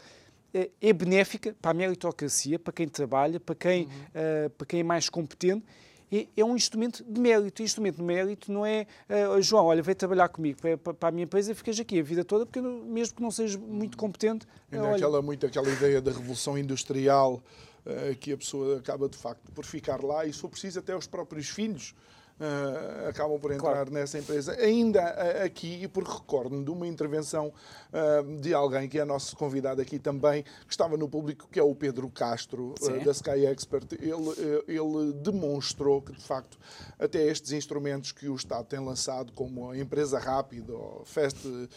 eh, 0.52 0.70
é 0.80 0.92
benéfica 0.92 1.54
para 1.60 1.70
a 1.70 1.74
meritocracia, 1.74 2.58
para 2.58 2.72
quem 2.72 2.88
trabalha, 2.88 3.38
para 3.40 3.54
quem, 3.54 3.84
uhum. 3.84 4.50
para 4.56 4.66
quem 4.66 4.80
é 4.80 4.82
mais 4.82 5.08
competente 5.08 5.64
é, 6.10 6.44
um 6.44 6.56
instrumento 6.56 7.04
de 7.04 7.20
mérito. 7.20 7.62
E 7.62 7.64
instrumento 7.64 7.96
de 7.96 8.02
mérito 8.02 8.50
não 8.52 8.64
é, 8.64 8.86
uh, 9.08 9.40
João, 9.42 9.66
olha, 9.66 9.82
vem 9.82 9.94
trabalhar 9.94 10.28
comigo 10.28 10.58
para, 10.60 10.94
para, 10.94 11.08
a 11.08 11.12
minha 11.12 11.24
empresa 11.24 11.52
e 11.52 11.54
ficas 11.54 11.78
aqui 11.78 11.98
a 11.98 12.02
vida 12.02 12.24
toda, 12.24 12.46
porque 12.46 12.58
eu, 12.58 12.84
mesmo 12.84 13.16
que 13.16 13.22
não 13.22 13.30
sejas 13.30 13.56
muito 13.56 13.96
competente. 13.96 14.46
Ainda 14.72 14.84
olha... 14.84 14.96
aquela, 14.96 15.22
muito 15.22 15.46
aquela 15.46 15.68
ideia 15.68 16.00
da 16.00 16.10
revolução 16.10 16.56
industrial 16.56 17.42
uh, 17.84 18.16
que 18.16 18.32
a 18.32 18.36
pessoa 18.36 18.78
acaba 18.78 19.08
de 19.08 19.16
facto 19.16 19.50
por 19.52 19.64
ficar 19.64 20.02
lá 20.02 20.24
e, 20.24 20.32
se 20.32 20.40
for 20.40 20.48
preciso, 20.48 20.78
até 20.78 20.96
os 20.96 21.06
próprios 21.06 21.48
filhos 21.48 21.94
uh, 22.40 23.08
acabam 23.08 23.38
por 23.38 23.52
entrar 23.52 23.72
claro. 23.72 23.90
nessa 23.92 24.18
empresa. 24.18 24.52
Ainda 24.54 25.00
uh, 25.00 25.44
aqui, 25.44 25.82
e 25.82 25.88
por 25.88 26.04
recordo 26.04 26.62
de 26.62 26.70
uma 26.70 26.86
intervenção 26.86 27.52
uh, 27.92 28.40
de 28.40 28.54
alguém 28.54 28.88
que 28.88 28.98
é 28.98 29.04
nosso 29.04 29.36
convidado 29.36 29.80
aqui 29.80 29.98
também, 29.98 30.42
que 30.42 30.70
estava 30.72 30.96
no 30.96 31.08
público, 31.08 31.48
que 31.50 31.58
é 31.58 31.62
o 31.62 31.74
Pedro 31.74 32.08
Castro, 32.10 32.74
da 33.04 33.12
Sky 33.12 33.46
Expert, 33.46 33.86
ele, 33.92 34.64
ele 34.66 35.12
demonstrou 35.14 36.00
que, 36.02 36.12
de 36.12 36.22
facto, 36.22 36.58
até 36.98 37.22
estes 37.26 37.52
instrumentos 37.52 38.12
que 38.12 38.28
o 38.28 38.34
Estado 38.34 38.66
tem 38.66 38.78
lançado, 38.78 39.32
como 39.32 39.70
a 39.70 39.78
empresa 39.78 40.18
rápida, 40.18 40.72
ou 40.72 41.04
Fast 41.04 41.46
uh, 41.46 41.68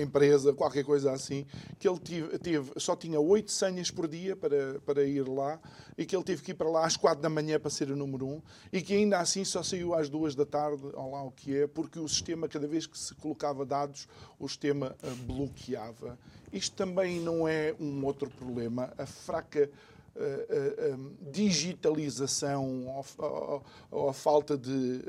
empresa, 0.00 0.52
qualquer 0.52 0.84
coisa 0.84 1.12
assim, 1.12 1.46
que 1.78 1.88
ele 1.88 1.98
tive, 1.98 2.38
teve, 2.38 2.72
só 2.76 2.94
tinha 2.94 3.18
oito 3.20 3.50
senhas 3.50 3.90
por 3.90 4.06
dia 4.06 4.36
para, 4.36 4.80
para 4.84 5.04
ir 5.04 5.26
lá 5.26 5.58
e 5.96 6.04
que 6.04 6.14
ele 6.14 6.24
teve 6.24 6.42
que 6.42 6.50
ir 6.50 6.54
para 6.54 6.68
lá 6.68 6.84
às 6.84 6.96
quatro 6.96 7.22
da 7.22 7.28
manhã 7.28 7.58
para 7.58 7.70
ser 7.70 7.90
o 7.90 7.96
número 7.96 8.26
um 8.26 8.42
e 8.72 8.82
que 8.82 8.94
ainda 8.94 9.18
assim 9.18 9.44
só 9.44 9.62
saiu 9.62 9.94
às 9.94 10.08
duas 10.08 10.34
da 10.34 10.44
tarde, 10.44 10.82
ou 10.92 11.10
lá 11.10 11.22
o 11.22 11.30
que 11.30 11.56
é, 11.56 11.66
porque 11.66 11.98
o 11.98 12.08
sistema, 12.08 12.48
cada 12.48 12.66
vez 12.66 12.86
que 12.86 12.98
se 12.98 13.14
colocava 13.14 13.64
dados, 13.64 14.08
o 14.38 14.48
sistema 14.48 14.96
uh, 15.02 15.16
bloqueava. 15.24 16.18
Isto 16.52 16.76
também 16.76 17.20
não 17.20 17.46
é 17.46 17.74
um 17.80 18.04
outro 18.04 18.30
problema. 18.30 18.92
A 18.96 19.06
fraca 19.06 19.70
um, 20.16 21.14
digitalização 21.30 22.86
ou, 22.86 23.04
ou, 23.18 23.64
ou, 23.90 24.08
a 24.08 24.14
falta 24.14 24.56
de 24.56 25.02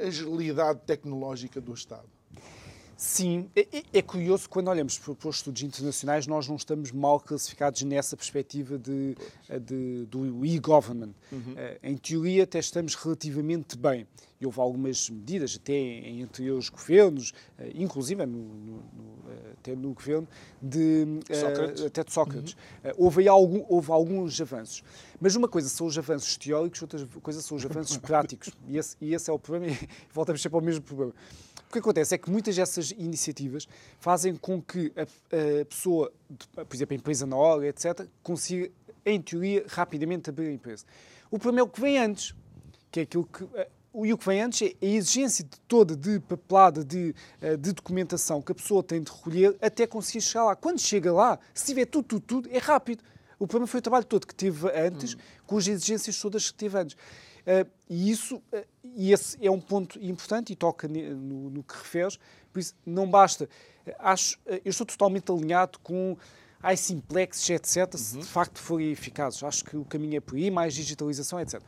agilidade 0.00 0.80
tecnológica 0.86 1.60
do 1.60 1.74
Estado. 1.74 2.13
Sim, 2.96 3.50
é, 3.56 3.66
é, 3.72 3.82
é, 3.94 4.02
curioso 4.02 4.48
quando 4.48 4.68
olhamos 4.68 4.98
para, 4.98 5.28
os 5.28 5.36
estudos 5.36 5.62
internacionais, 5.62 6.26
nós 6.26 6.46
não 6.46 6.56
estamos 6.56 6.92
mal 6.92 7.18
classificados 7.18 7.82
nessa 7.82 8.16
perspectiva 8.16 8.78
de, 8.78 9.16
eh, 9.48 9.58
de 9.58 10.06
do 10.06 10.46
e-government. 10.46 11.12
Uhum. 11.32 11.54
Eh, 11.56 11.78
em 11.82 11.96
teoria, 11.96 12.44
até 12.44 12.58
estamos 12.58 12.94
relativamente 12.94 13.76
bem. 13.76 14.06
E 14.40 14.46
houve 14.46 14.60
algumas 14.60 15.08
medidas, 15.10 15.58
até 15.60 15.72
em 15.72 16.22
anteriores 16.22 16.68
governos, 16.68 17.32
eh, 17.58 17.72
inclusive 17.74 18.24
no, 18.26 18.38
no, 18.38 18.84
até 19.52 19.74
no 19.74 19.92
governo 19.92 20.28
de 20.62 21.06
Sócrates. 21.32 21.82
até 21.84 22.04
de 22.04 22.12
Sócrates. 22.12 22.56
Uhum. 22.84 22.92
Houve, 22.98 23.28
algum, 23.28 23.64
houve 23.68 23.90
alguns 23.90 24.40
avanços. 24.40 24.84
Mas 25.20 25.34
uma 25.34 25.48
coisa 25.48 25.68
são 25.68 25.86
os 25.86 25.98
avanços 25.98 26.36
teóricos, 26.36 26.80
outra 26.82 27.04
coisa 27.22 27.40
são 27.40 27.56
os 27.56 27.64
avanços 27.64 27.96
práticos. 27.98 28.50
E 28.68 28.76
esse, 28.76 28.96
e 29.00 29.14
esse 29.14 29.28
é 29.28 29.32
o 29.32 29.38
problema, 29.38 29.72
e 29.72 29.88
voltamos 30.12 30.40
sempre 30.40 30.56
ao 30.56 30.62
mesmo 30.62 30.82
problema 30.82 31.12
que 31.74 31.80
acontece 31.80 32.14
é 32.14 32.18
que 32.18 32.30
muitas 32.30 32.54
dessas 32.56 32.92
iniciativas 32.92 33.68
fazem 33.98 34.36
com 34.36 34.62
que 34.62 34.92
a, 34.96 35.02
a 35.02 35.64
pessoa, 35.64 36.12
por 36.54 36.74
exemplo, 36.74 36.94
a 36.94 36.96
empresa 36.96 37.26
na 37.26 37.36
hora, 37.36 37.66
etc., 37.66 38.06
consiga, 38.22 38.70
em 39.04 39.20
teoria, 39.20 39.64
rapidamente 39.68 40.30
abrir 40.30 40.48
a 40.48 40.52
empresa. 40.52 40.84
O 41.30 41.38
problema 41.38 41.60
é 41.60 41.62
o 41.64 41.68
que 41.68 41.80
vem 41.80 41.98
antes, 41.98 42.34
que 42.90 43.00
é 43.00 43.02
aquilo 43.02 43.26
que. 43.26 43.44
E 43.96 44.12
o 44.12 44.18
que 44.18 44.26
vem 44.26 44.42
antes 44.42 44.62
é 44.62 44.86
a 44.86 44.88
exigência 44.88 45.44
de 45.44 45.60
toda 45.68 45.94
de 45.94 46.18
papelada, 46.18 46.84
de, 46.84 47.14
de 47.60 47.72
documentação 47.72 48.42
que 48.42 48.50
a 48.50 48.54
pessoa 48.54 48.82
tem 48.82 49.00
de 49.00 49.10
recolher 49.10 49.56
até 49.62 49.86
conseguir 49.86 50.20
chegar 50.20 50.46
lá. 50.46 50.56
Quando 50.56 50.80
chega 50.80 51.12
lá, 51.12 51.38
se 51.52 51.66
tiver 51.66 51.86
tudo, 51.86 52.04
tudo, 52.04 52.20
tudo, 52.20 52.48
é 52.50 52.58
rápido. 52.58 53.04
O 53.38 53.46
problema 53.46 53.68
foi 53.68 53.78
o 53.78 53.82
trabalho 53.82 54.04
todo 54.04 54.26
que 54.26 54.34
teve 54.34 54.68
antes, 54.68 55.14
hum. 55.14 55.18
com 55.46 55.58
as 55.58 55.68
exigências 55.68 56.18
todas 56.18 56.50
que 56.50 56.58
teve 56.58 56.76
antes. 56.76 56.96
Uh, 57.44 57.70
e 57.90 58.10
isso, 58.10 58.36
uh, 58.36 58.64
e 58.96 59.12
esse 59.12 59.36
é 59.44 59.50
um 59.50 59.60
ponto 59.60 59.98
importante 60.02 60.52
e 60.52 60.56
toca 60.56 60.88
no, 60.88 61.50
no, 61.50 61.62
que 61.62 61.74
referes, 61.74 62.18
por 62.52 62.58
isso 62.58 62.74
não 62.86 63.08
basta. 63.08 63.48
Acho, 63.98 64.38
uh, 64.46 64.60
eu 64.64 64.70
estou 64.70 64.86
totalmente 64.86 65.30
alinhado 65.30 65.78
com 65.80 66.16
iSimplex, 66.72 67.50
etc., 67.50 67.92
uhum. 67.92 67.98
se 67.98 68.18
de 68.18 68.24
facto 68.24 68.58
forem 68.58 68.90
eficazes. 68.90 69.42
Acho 69.42 69.64
que 69.64 69.76
o 69.76 69.84
caminho 69.84 70.16
é 70.16 70.20
por 70.20 70.36
aí, 70.36 70.50
mais 70.50 70.74
digitalização, 70.74 71.38
etc. 71.38 71.60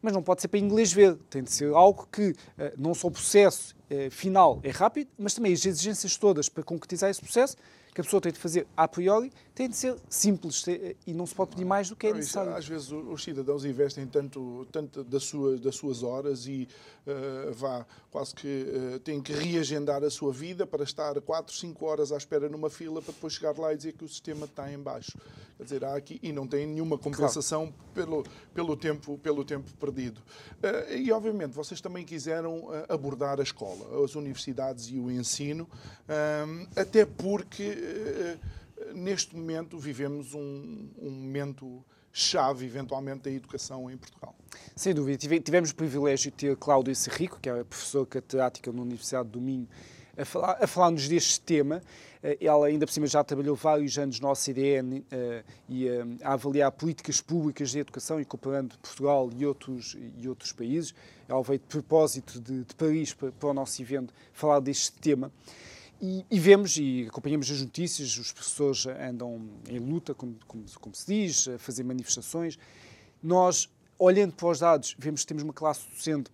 Mas 0.00 0.12
não 0.12 0.22
pode 0.22 0.40
ser 0.40 0.48
para 0.48 0.60
inglês 0.60 0.92
ver, 0.92 1.16
tem 1.28 1.42
de 1.42 1.50
ser 1.50 1.74
algo 1.74 2.08
que 2.10 2.34
não 2.78 2.94
só 2.94 3.08
o 3.08 3.10
processo 3.10 3.76
final 4.10 4.58
é 4.62 4.70
rápido, 4.70 5.10
mas 5.18 5.34
também 5.34 5.52
as 5.52 5.66
exigências 5.66 6.16
todas 6.16 6.48
para 6.48 6.62
concretizar 6.62 7.10
esse 7.10 7.20
processo 7.20 7.54
que 7.94 8.00
a 8.00 8.04
pessoa 8.04 8.18
tem 8.18 8.32
de 8.32 8.38
fazer 8.38 8.66
a 8.74 8.88
priori 8.88 9.30
tem 9.60 9.68
de 9.68 9.76
ser 9.76 9.94
simples 10.08 10.64
e 11.06 11.12
não 11.12 11.26
se 11.26 11.34
pode 11.34 11.50
pedir 11.50 11.66
mais 11.66 11.90
do 11.90 11.94
que 11.94 12.06
é 12.06 12.14
necessário. 12.14 12.56
Às 12.56 12.66
vezes 12.66 12.90
os 12.90 13.22
cidadãos 13.22 13.62
investem 13.62 14.06
tanto, 14.06 14.66
tanto 14.72 15.04
das, 15.04 15.24
suas, 15.24 15.60
das 15.60 15.74
suas 15.74 16.02
horas 16.02 16.46
e 16.46 16.66
uh, 17.06 17.52
vá, 17.52 17.84
quase 18.10 18.34
que 18.34 18.64
uh, 18.64 18.98
têm 19.00 19.20
que 19.20 19.34
reagendar 19.34 20.02
a 20.02 20.08
sua 20.08 20.32
vida 20.32 20.66
para 20.66 20.82
estar 20.82 21.20
4, 21.20 21.54
5 21.54 21.84
horas 21.84 22.10
à 22.10 22.16
espera 22.16 22.48
numa 22.48 22.70
fila 22.70 23.02
para 23.02 23.12
depois 23.12 23.34
chegar 23.34 23.58
lá 23.58 23.74
e 23.74 23.76
dizer 23.76 23.92
que 23.92 24.02
o 24.02 24.08
sistema 24.08 24.46
está 24.46 24.72
em 24.72 24.78
baixo. 24.78 25.18
Quer 25.58 25.64
dizer, 25.64 25.84
há 25.84 25.94
aqui, 25.94 26.18
e 26.22 26.32
não 26.32 26.46
tem 26.46 26.66
nenhuma 26.66 26.96
compensação 26.96 27.66
claro. 27.66 27.92
pelo, 27.92 28.24
pelo, 28.54 28.76
tempo, 28.78 29.18
pelo 29.18 29.44
tempo 29.44 29.70
perdido. 29.78 30.22
Uh, 30.62 30.94
e, 30.96 31.12
obviamente, 31.12 31.52
vocês 31.52 31.82
também 31.82 32.02
quiseram 32.02 32.68
abordar 32.88 33.38
a 33.38 33.42
escola, 33.42 34.02
as 34.02 34.14
universidades 34.14 34.86
e 34.86 34.98
o 34.98 35.10
ensino, 35.10 35.68
até 36.74 37.04
porque 37.04 37.76
neste 38.94 39.36
momento 39.36 39.78
vivemos 39.78 40.34
um, 40.34 40.88
um 40.98 41.10
momento 41.10 41.84
chave, 42.12 42.66
eventualmente, 42.66 43.22
da 43.22 43.30
educação 43.30 43.90
em 43.90 43.96
Portugal. 43.96 44.34
Sem 44.74 44.94
dúvida. 44.94 45.18
Tivemos 45.18 45.70
o 45.70 45.74
privilégio 45.74 46.30
de 46.30 46.36
ter 46.36 46.56
Cláudia 46.56 46.94
Serrico, 46.94 47.38
que 47.40 47.48
é 47.48 47.64
professora 47.64 48.06
catedrática 48.06 48.72
na 48.72 48.82
Universidade 48.82 49.28
do 49.28 49.40
Minho, 49.40 49.68
a 50.16 50.24
falar, 50.24 50.58
a 50.60 50.66
falar-nos 50.66 51.08
deste 51.08 51.40
tema. 51.40 51.80
Eh, 52.22 52.38
ela, 52.40 52.66
ainda 52.66 52.86
por 52.86 52.92
cima, 52.92 53.06
já 53.06 53.22
trabalhou 53.22 53.54
vários 53.54 53.96
anos 53.96 54.20
no 54.20 54.28
OCDE 54.28 54.80
uh, 54.80 55.04
e 55.68 55.88
uh, 55.88 56.18
a 56.22 56.32
avaliar 56.34 56.70
políticas 56.72 57.20
públicas 57.20 57.70
de 57.70 57.78
educação 57.78 58.20
e 58.20 58.24
comparando 58.24 58.76
Portugal 58.78 59.30
e 59.36 59.46
outros, 59.46 59.96
e 60.18 60.28
outros 60.28 60.52
países. 60.52 60.94
Ela 61.28 61.42
veio 61.42 61.60
de 61.60 61.66
propósito 61.66 62.40
de, 62.40 62.64
de 62.64 62.74
Paris 62.74 63.14
para, 63.14 63.32
para 63.32 63.48
o 63.48 63.54
nosso 63.54 63.80
evento 63.80 64.12
falar 64.32 64.60
deste 64.60 64.92
tema. 64.92 65.32
E, 66.00 66.24
e, 66.30 66.40
vemos 66.40 66.76
e 66.78 67.06
acompanhamos 67.08 67.50
as 67.50 67.60
notícias, 67.60 68.16
os 68.16 68.32
professores 68.32 68.86
andam 68.86 69.50
em 69.68 69.78
luta, 69.78 70.14
como, 70.14 70.34
como, 70.46 70.64
como, 70.80 70.94
se 70.94 71.06
diz, 71.06 71.48
a 71.48 71.58
fazer 71.58 71.84
manifestações. 71.84 72.58
Nós, 73.22 73.68
olhando 73.98 74.32
para 74.32 74.48
os 74.48 74.60
dados, 74.60 74.96
vemos 74.98 75.20
que 75.20 75.26
temos 75.26 75.42
uma 75.42 75.52
classe 75.52 75.86
docente 75.90 76.30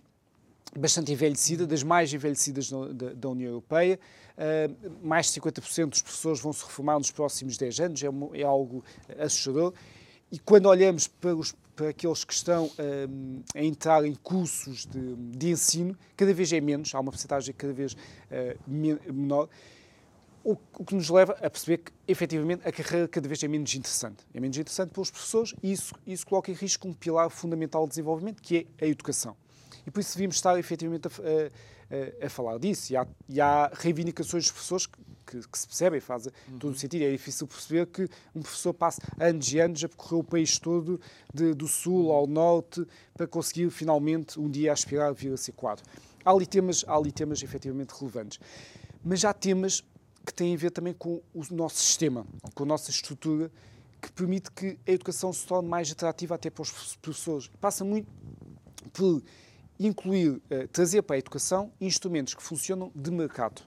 bastante 0.79 1.12
envelhecida, 1.12 1.66
das 1.66 1.83
mais 1.83 2.12
envelhecidas 2.12 2.70
da, 2.70 3.12
da 3.14 3.29
União 3.29 3.48
Europeia. 3.50 3.98
Uh, 4.37 5.07
mais 5.07 5.33
de 5.33 5.40
50% 5.40 5.88
dos 5.88 6.02
professores 6.02 6.40
vão 6.40 6.52
se 6.52 6.62
reformar 6.64 6.98
nos 6.98 7.11
próximos 7.11 7.57
10 7.57 7.81
anos, 7.81 8.02
é, 8.02 8.09
é 8.35 8.42
algo 8.42 8.85
assustador. 9.18 9.72
E 10.31 10.39
quando 10.39 10.67
olhamos 10.67 11.07
para, 11.07 11.35
os, 11.35 11.55
para 11.75 11.91
aqueles 11.91 12.25
que 12.25 12.33
estão 12.33 12.71
um, 13.09 13.43
a 13.55 13.62
entrar 13.62 14.05
em 14.05 14.15
cursos 14.15 14.85
de, 14.87 15.15
de, 15.15 15.51
ensino, 15.51 15.97
cada 16.17 16.35
vez 16.35 16.53
é 16.53 16.61
menos, 16.61 16.95
há 16.95 17.01
uma 17.01 17.12
porcentagem 17.12 17.55
cada 17.57 17.73
vez 17.73 17.93
uh, 17.93 17.97
menor, 18.67 19.49
o, 20.43 20.57
o, 20.79 20.85
que 20.85 20.95
nos 20.95 21.09
leva 21.11 21.33
a 21.41 21.51
perceber 21.51 21.79
que, 21.79 21.93
efetivamente, 22.07 22.67
a 22.67 22.73
carreira 22.73 23.09
cada 23.09 23.29
vez 23.29 23.43
é 23.43 23.49
menos 23.49 23.75
interessante. 23.75 24.25
É 24.33 24.41
menos 24.41 24.57
interessante 24.57 24.91
para 24.91 25.03
os 25.03 25.11
professores 25.11 25.55
e 25.62 25.73
isso, 25.73 25.95
isso 26.07 26.27
coloca 26.27 26.51
em 26.51 26.55
risco 26.55 26.89
um 26.89 26.93
pilar 26.93 27.31
fundamental 27.31 27.85
de 27.85 27.91
desenvolvimento, 27.91 28.43
que 28.43 28.69
é 28.79 28.85
a 28.85 28.89
educação. 28.89 29.37
E 29.87 29.91
por 29.91 30.01
isso 30.01 30.15
devíamos 30.15 30.37
estar, 30.37 30.59
efetivamente, 30.59 31.09
a, 31.09 32.23
a, 32.23 32.27
a 32.27 32.29
falar 32.29 32.59
disso. 32.59 32.93
E 32.93 32.97
há, 32.97 33.07
e 33.29 33.41
há 33.41 33.71
reivindicações 33.75 34.45
dos 34.45 34.53
professores 34.53 34.87
que 34.87 34.99
que, 35.27 35.41
que 35.49 35.59
se 35.59 35.67
percebe 35.67 35.97
e 35.99 36.01
faz 36.01 36.27
uhum. 36.27 36.59
todo 36.59 36.75
o 36.75 36.79
sentido. 36.79 37.03
É 37.03 37.11
difícil 37.11 37.47
perceber 37.47 37.87
que 37.87 38.09
um 38.35 38.41
professor 38.41 38.73
passe 38.73 39.01
anos 39.19 39.53
e 39.53 39.59
anos 39.59 39.85
a 39.85 39.89
percorrer 39.89 40.21
o 40.21 40.25
país 40.25 40.59
todo, 40.59 41.01
de, 41.33 41.53
do 41.55 41.67
sul 41.67 42.12
ao 42.12 42.27
norte, 42.27 42.87
para 43.15 43.27
conseguir 43.27 43.69
finalmente 43.71 44.39
um 44.39 44.49
dia 44.49 44.73
aspirar 44.73 45.09
a 45.09 45.12
vir 45.12 45.33
a 45.33 45.37
ser 45.37 45.53
quadro. 45.53 45.85
Há 46.25 46.31
ali 46.31 46.47
temas, 46.47 46.85
há 46.87 46.97
ali 46.97 47.12
temas 47.12 47.43
efetivamente 47.43 47.91
relevantes. 47.91 48.39
Mas 49.05 49.25
há 49.25 49.33
temas 49.33 49.85
que 50.25 50.35
têm 50.35 50.55
a 50.55 50.59
ver 50.59 50.71
também 50.71 50.93
com 50.93 51.23
o 51.33 51.43
nosso 51.51 51.77
sistema, 51.77 52.27
com 52.55 52.65
a 52.65 52.67
nossa 52.67 52.91
estrutura, 52.91 53.51
que 54.03 54.11
permite 54.12 54.51
que 54.51 54.79
a 54.87 54.91
educação 54.91 55.33
se 55.33 55.47
torne 55.47 55.69
mais 55.69 55.91
atrativa 55.91 56.35
até 56.35 56.51
para 56.51 56.62
os 56.62 56.97
professores. 56.97 57.49
Passa 57.61 57.85
muito 57.85 58.09
por 58.93 59.23
incluir, 59.79 60.31
uh, 60.31 60.69
trazer 60.73 61.03
para 61.03 61.17
a 61.17 61.19
educação 61.19 61.73
instrumentos 61.81 62.35
que 62.35 62.43
funcionam 62.43 62.91
de 62.95 63.11
mercado. 63.11 63.62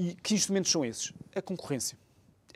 E 0.00 0.14
que 0.14 0.32
instrumentos 0.32 0.70
são 0.70 0.82
esses? 0.82 1.12
A 1.36 1.42
concorrência. 1.42 1.98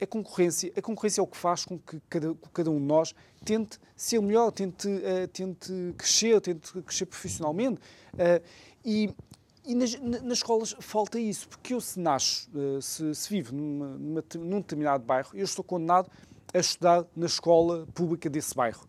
A 0.01 0.07
concorrência, 0.07 0.73
a 0.75 0.81
concorrência 0.81 1.21
é 1.21 1.23
o 1.23 1.27
que 1.27 1.37
faz 1.37 1.67
com 1.67 1.79
que 1.79 2.01
cada, 2.09 2.35
cada 2.55 2.71
um 2.71 2.79
de 2.79 2.87
nós 2.87 3.15
tente 3.45 3.79
ser 3.95 4.19
melhor, 4.23 4.51
tente, 4.51 4.89
uh, 4.89 5.29
tente 5.31 5.71
crescer, 5.95 6.41
tente 6.41 6.73
crescer 6.81 7.05
profissionalmente. 7.05 7.79
Uh, 8.15 8.43
e, 8.83 9.15
e 9.63 9.75
nas, 9.75 9.95
nas, 10.01 10.39
escolas 10.39 10.75
falta 10.81 11.21
isso, 11.21 11.47
porque 11.47 11.75
eu 11.75 11.83
se 11.83 12.01
nasço, 12.01 12.49
se, 12.81 13.15
se 13.15 13.29
vivo 13.29 13.55
numa, 13.55 13.89
numa, 13.99 14.25
num 14.39 14.61
determinado 14.63 15.05
bairro, 15.05 15.31
eu 15.35 15.45
estou 15.45 15.63
condenado 15.63 16.11
a 16.53 16.59
estudar 16.59 17.05
na 17.15 17.27
escola 17.27 17.87
pública 17.93 18.31
desse 18.31 18.55
bairro. 18.55 18.87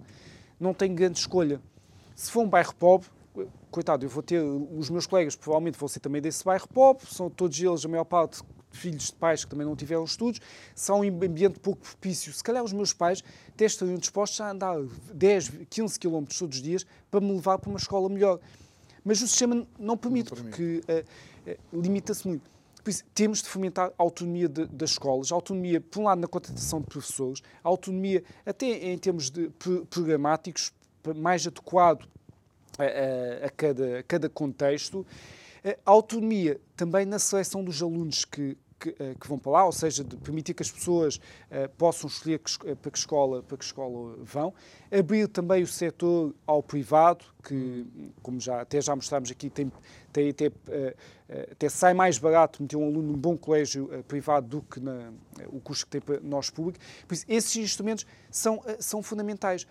Não 0.58 0.74
tenho 0.74 0.96
grande 0.96 1.20
escolha. 1.20 1.62
Se 2.16 2.32
for 2.32 2.46
um 2.46 2.50
bairro 2.50 2.74
pobre, 2.74 3.10
coitado, 3.76 4.06
eu 4.06 4.10
vou 4.10 4.24
ter, 4.24 4.42
os 4.42 4.90
meus 4.90 5.06
colegas 5.06 5.36
provavelmente 5.36 5.78
vão 5.78 5.90
ser 5.90 6.00
também 6.00 6.22
desse 6.22 6.46
bairro 6.46 6.66
pobre, 6.70 7.06
são 7.08 7.30
todos 7.30 7.60
eles, 7.60 7.84
a 7.84 7.90
maior 7.90 8.06
parte, 8.06 8.42
filhos 8.72 9.08
de 9.08 9.14
pais 9.14 9.44
que 9.44 9.52
também 9.52 9.68
não 9.68 9.76
tiveram 9.76 10.06
estudos, 10.06 10.40
são 10.74 11.02
um 11.02 11.04
ambiente 11.04 11.60
pouco 11.60 11.82
propício. 11.82 12.32
Se 12.32 12.42
calhar 12.42 12.64
os 12.64 12.72
meus 12.72 12.94
pais 12.94 13.22
até 13.50 13.66
estariam 13.66 13.98
dispostos 13.98 14.40
a 14.40 14.52
andar 14.52 14.78
10, 15.14 15.52
15 15.70 16.00
quilómetros 16.00 16.40
todos 16.40 16.58
os 16.58 16.64
dias 16.64 16.86
para 17.12 17.20
me 17.20 17.34
levar 17.34 17.58
para 17.58 17.70
uma 17.70 17.78
escola 17.78 18.08
melhor. 18.08 18.40
Mas 19.04 19.22
o 19.22 19.28
sistema 19.28 19.68
não 19.78 19.98
permite, 19.98 20.32
não 20.32 20.38
permite. 20.38 20.82
porque 20.86 20.94
uh, 21.52 21.78
uh, 21.78 21.82
limita-se 21.82 22.26
muito. 22.26 22.50
Por 22.82 22.90
isso, 22.90 23.04
temos 23.14 23.42
de 23.42 23.50
fomentar 23.50 23.88
a 23.90 23.94
autonomia 23.98 24.48
de, 24.48 24.68
das 24.68 24.92
escolas, 24.92 25.34
a 25.34 25.36
autonomia, 25.36 25.82
por 25.82 26.00
um 26.00 26.04
lado, 26.04 26.22
na 26.22 26.28
contratação 26.28 26.80
de 26.80 26.88
professores, 26.88 27.42
a 27.62 27.68
autonomia 27.68 28.24
até 28.46 28.68
em 28.68 28.98
termos 28.98 29.30
de 29.30 29.50
programáticos, 29.90 30.72
mais 31.16 31.46
adequado 31.46 32.08
a, 32.78 33.46
a, 33.46 33.50
cada, 33.50 34.00
a 34.00 34.04
cada 34.04 34.30
contexto. 34.30 35.06
A 35.64 35.92
autonomia 35.92 36.60
também 36.76 37.06
na 37.06 37.18
seleção 37.18 37.64
dos 37.64 37.82
alunos 37.82 38.24
que, 38.24 38.56
que, 38.80 38.96
eh, 39.00 39.16
que, 39.20 39.28
vão 39.28 39.38
para 39.38 39.52
lá, 39.52 39.66
ou 39.66 39.72
seja, 39.72 40.04
de 40.04 40.16
permitir 40.18 40.54
que 40.54 40.62
as 40.62 40.72
pessoas 40.72 41.16
uh, 41.16 41.70
possam 41.78 42.08
escolher 42.08 42.40
que, 42.40 42.70
eh, 42.70 42.76
para, 42.76 42.92
que 42.92 42.98
escola, 42.98 43.42
para 43.42 43.58
que 43.58 43.64
escola 43.64 44.16
vão. 44.22 44.54
Abrir 44.92 45.28
também 45.28 45.64
o 45.64 45.68
setor 45.68 46.34
ao 46.46 46.62
privado, 46.62 47.26
que, 47.44 47.86
como 48.22 48.40
já, 48.40 48.62
até 48.62 48.80
já 48.82 48.96
mostramos 48.96 49.32
aqui, 49.32 49.50
tem, 49.50 49.72
tem, 50.12 50.30
até, 50.30 50.48
uh, 50.48 50.96
até 51.52 51.70
sai 51.70 51.94
mais 51.94 52.18
barato 52.18 52.62
meter 52.62 52.76
um 52.76 52.86
aluno 52.86 53.14
num 53.14 53.18
bom 53.18 53.38
colégio 53.38 53.86
uh, 53.86 54.04
privado 54.04 54.48
do 54.48 54.62
que 54.62 54.80
na, 54.80 55.12
o 55.48 55.60
custo 55.60 55.86
que 55.86 55.92
tem 55.92 56.02
para 56.02 56.20
nós 56.20 56.50
público. 56.50 56.80
Por 57.08 57.14
isso, 57.14 57.26
esses 57.28 57.56
instrumentos 57.56 58.06
são, 58.30 58.62
são 58.80 59.02
fundamentais. 59.02 59.66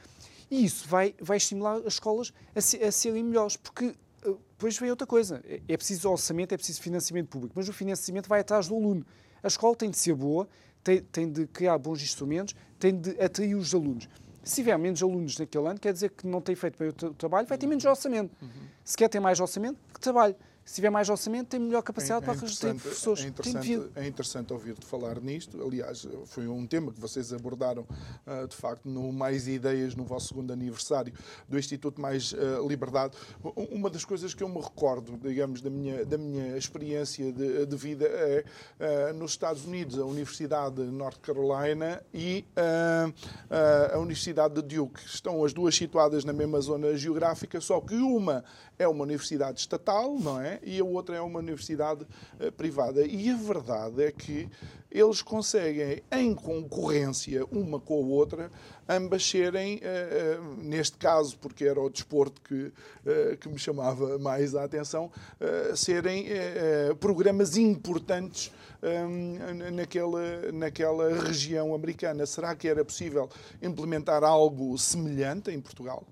E 0.51 0.65
isso 0.65 0.89
vai, 0.89 1.15
vai 1.21 1.37
estimular 1.37 1.77
as 1.79 1.95
escolas 1.95 2.33
a, 2.55 2.61
se, 2.61 2.83
a 2.83 2.93
serem 2.93 3.23
melhores, 3.23 3.57
porque 3.57 3.95
eh, 4.25 4.35
depois 4.51 4.79
vem 4.79 4.91
outra 4.91 5.07
coisa. 5.07 5.43
É, 5.47 5.61
é 5.69 5.77
preciso 5.77 6.11
orçamento, 6.11 6.53
é 6.53 6.57
preciso 6.57 6.81
financiamento 6.81 7.29
público, 7.29 7.55
mas 7.57 7.69
o 7.69 7.73
financiamento 7.73 8.29
vai 8.29 8.41
atrás 8.41 8.69
do 8.69 8.75
aluno. 8.75 9.05
A 9.43 9.49
escola 9.49 9.75
tem 9.77 9.91
de 9.91 9.99
ser 9.99 10.15
boa, 10.15 10.49
tem, 10.83 11.01
tem 11.01 11.31
de 11.31 11.47
criar 11.47 11.79
bons 11.79 12.03
instrumentos, 12.03 12.55
tem 12.79 12.97
de 12.99 13.11
atrair 13.21 13.55
os 13.55 13.75
alunos. 13.75 14.09
Se 14.43 14.57
tiver 14.57 14.77
menos 14.79 15.03
alunos 15.03 15.39
naquele 15.39 15.67
ano, 15.67 15.81
quer 15.81 15.93
dizer 15.93 16.11
que 16.11 16.27
não 16.27 16.41
tem 16.41 16.55
feito 16.55 16.79
bem 16.79 16.89
o 16.89 17.15
trabalho, 17.15 17.47
vai 17.47 17.57
ter 17.57 17.67
menos 17.67 17.85
orçamento. 17.85 18.31
Uhum. 18.43 18.49
Se 18.85 18.97
quer 18.97 19.09
ter 19.09 19.19
mais 19.19 19.41
orçamento, 19.41 19.79
que 19.93 19.99
trabalhe 19.99 20.37
se 20.65 20.77
tiver 20.77 20.91
mais 20.91 21.09
orçamento, 21.11 21.49
tem 21.49 21.61
melhor 21.61 21.83
capacidade 21.83 22.25
é, 22.25 22.31
é 22.31 22.35
para 22.35 22.47
reter 22.47 22.75
professores. 22.75 23.25
É 23.25 23.29
interessante, 23.29 23.91
é 23.95 24.07
interessante 24.07 24.53
ouvir-te 24.53 24.87
falar 24.87 25.21
nisto. 25.21 25.63
Aliás, 25.63 26.09
foi 26.25 26.49
um 26.49 26.67
tema 26.67 26.91
que 26.91 26.99
vocês 26.99 27.33
abordaram, 27.35 27.83
uh, 28.27 28.49
de 28.49 28.57
facto, 28.57 28.89
no 28.89 29.13
Mais 29.13 29.47
Ideias, 29.47 29.95
no 29.95 30.05
vosso 30.05 30.29
segundo 30.29 30.53
aniversário 30.53 31.13
do 31.47 31.59
Instituto 31.59 32.01
Mais 32.01 32.33
uh, 32.33 32.67
Liberdade. 32.67 33.15
Uma 33.71 33.91
das 33.91 34.07
coisas 34.07 34.33
que 34.33 34.43
eu 34.43 34.49
me 34.49 34.61
recordo, 34.61 35.19
digamos, 35.19 35.61
da 35.61 35.69
minha, 35.69 36.05
da 36.05 36.17
minha 36.17 36.57
experiência 36.57 37.31
de, 37.31 37.67
de 37.67 37.77
vida 37.77 38.07
é 38.07 38.45
uh, 39.11 39.15
nos 39.15 39.33
Estados 39.33 39.67
Unidos, 39.67 39.99
a 39.99 40.05
Universidade 40.05 40.77
de 40.77 40.91
North 40.91 41.19
Carolina 41.21 42.03
e 42.13 42.45
a 43.93 43.99
Universidade 43.99 44.55
de 44.55 44.77
Duke. 44.77 45.01
Estão 45.05 45.45
as 45.45 45.53
duas 45.53 45.75
situadas 45.75 46.25
na 46.25 46.33
mesma 46.33 46.61
zona 46.61 46.97
geográfica, 46.97 47.61
só 47.61 47.81
que 47.81 47.95
uma 47.95 48.45
é 48.79 48.89
uma 48.89 49.05
universidade 49.05 49.61
estatal, 49.61 50.19
não 50.19 50.41
é? 50.41 50.59
E 50.63 50.81
a 50.81 50.85
outra 50.85 51.17
é 51.17 51.21
uma 51.21 51.39
universidade 51.39 52.05
uh, 52.41 52.53
privada. 52.53 53.07
E 53.07 53.31
a 53.31 53.37
verdade 53.37 54.03
é 54.03 54.13
que 54.13 54.49
eles 54.91 55.23
conseguem, 55.23 56.03
em 56.13 56.35
concorrência 56.35 57.45
uma 57.47 57.81
com 57.81 57.95
a 57.95 58.07
outra, 58.07 58.51
ambas 58.89 59.29
serem, 59.29 59.77
uh, 59.77 60.41
uh, 60.41 60.63
neste 60.63 60.97
caso, 60.97 61.39
porque 61.39 61.65
era 61.65 61.81
o 61.81 61.91
desporto 61.91 62.41
que, 62.41 62.73
que 63.41 63.49
me 63.49 63.59
chamava 63.59 64.19
mais 64.19 64.55
a 64.55 64.65
atenção, 64.65 65.11
serem 65.75 66.27
programas 67.01 67.57
importantes 67.57 68.53
um, 68.83 69.73
naquela, 69.73 70.53
naquela 70.53 71.23
região 71.23 71.75
americana. 71.75 72.27
Será 72.27 72.55
que 72.55 72.69
era 72.69 72.85
possível 72.85 73.29
implementar 73.63 74.23
algo 74.23 74.77
semelhante 74.79 75.51
em 75.51 75.61
Portugal? 75.61 76.07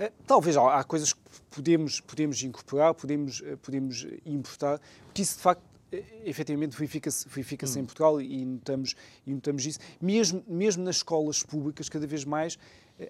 Eh, 0.00 0.10
talvez 0.26 0.56
há 0.56 0.82
coisas 0.82 1.12
que 1.12 1.20
podemos, 1.50 2.00
podemos 2.00 2.42
incorporar, 2.42 2.94
podemos, 2.94 3.42
eh, 3.44 3.56
podemos 3.56 4.06
importar, 4.24 4.80
porque 5.04 5.20
isso 5.20 5.36
de 5.36 5.42
facto 5.42 5.62
eh, 5.92 6.02
efetivamente 6.24 6.74
verifica-se 6.74 7.28
verifica 7.28 7.66
hum. 7.66 7.78
em 7.80 7.84
Portugal 7.84 8.18
e 8.18 8.46
notamos, 8.46 8.96
e 9.26 9.34
notamos 9.34 9.66
isso. 9.66 9.78
Mesmo, 10.00 10.42
mesmo 10.48 10.82
nas 10.82 10.96
escolas 10.96 11.42
públicas, 11.42 11.90
cada 11.90 12.06
vez 12.06 12.24
mais, 12.24 12.58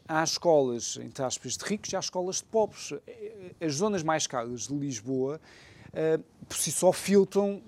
há 0.08 0.24
escolas, 0.24 0.98
entre 1.00 1.24
aspas, 1.24 1.56
de 1.56 1.64
ricos 1.64 1.92
e 1.92 1.96
há 1.96 2.00
escolas 2.00 2.36
de 2.36 2.44
pobres. 2.44 2.92
As 3.60 3.74
zonas 3.74 4.02
mais 4.02 4.26
caras 4.26 4.66
de 4.66 4.74
Lisboa, 4.74 5.40
por 6.48 6.56
si 6.56 6.70
só, 6.70 6.92
filtram, 6.92 7.60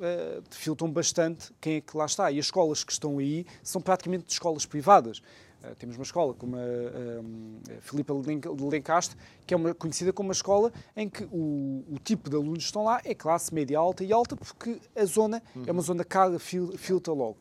filtram 0.50 0.88
bastante 0.90 1.52
quem 1.60 1.76
é 1.76 1.80
que 1.80 1.96
lá 1.96 2.06
está. 2.06 2.30
E 2.30 2.38
as 2.38 2.46
escolas 2.46 2.84
que 2.84 2.92
estão 2.92 3.18
aí 3.18 3.44
são 3.60 3.80
praticamente 3.80 4.30
escolas 4.30 4.64
privadas. 4.64 5.20
Uh, 5.62 5.74
temos 5.76 5.96
uma 5.96 6.02
escola 6.02 6.34
como 6.34 6.56
a, 6.56 6.60
a, 6.60 7.78
a 7.78 7.80
Filipa 7.80 8.14
de 8.14 8.64
Lencastre, 8.64 9.16
que 9.46 9.54
é 9.54 9.56
uma, 9.56 9.72
conhecida 9.74 10.12
como 10.12 10.28
uma 10.28 10.32
escola 10.32 10.72
em 10.96 11.08
que 11.08 11.24
o, 11.24 11.84
o, 11.88 11.98
tipo 12.02 12.28
de 12.28 12.36
alunos 12.36 12.58
que 12.58 12.64
estão 12.64 12.84
lá 12.84 13.00
é 13.04 13.14
classe 13.14 13.54
média 13.54 13.78
alta 13.78 14.02
e 14.02 14.12
alta, 14.12 14.34
porque 14.36 14.80
a 14.96 15.04
zona 15.04 15.42
uhum. 15.54 15.64
é 15.66 15.72
uma 15.72 15.82
zona 15.82 16.04
cara, 16.04 16.38
fil, 16.38 16.76
filtra 16.76 17.12
logo. 17.12 17.36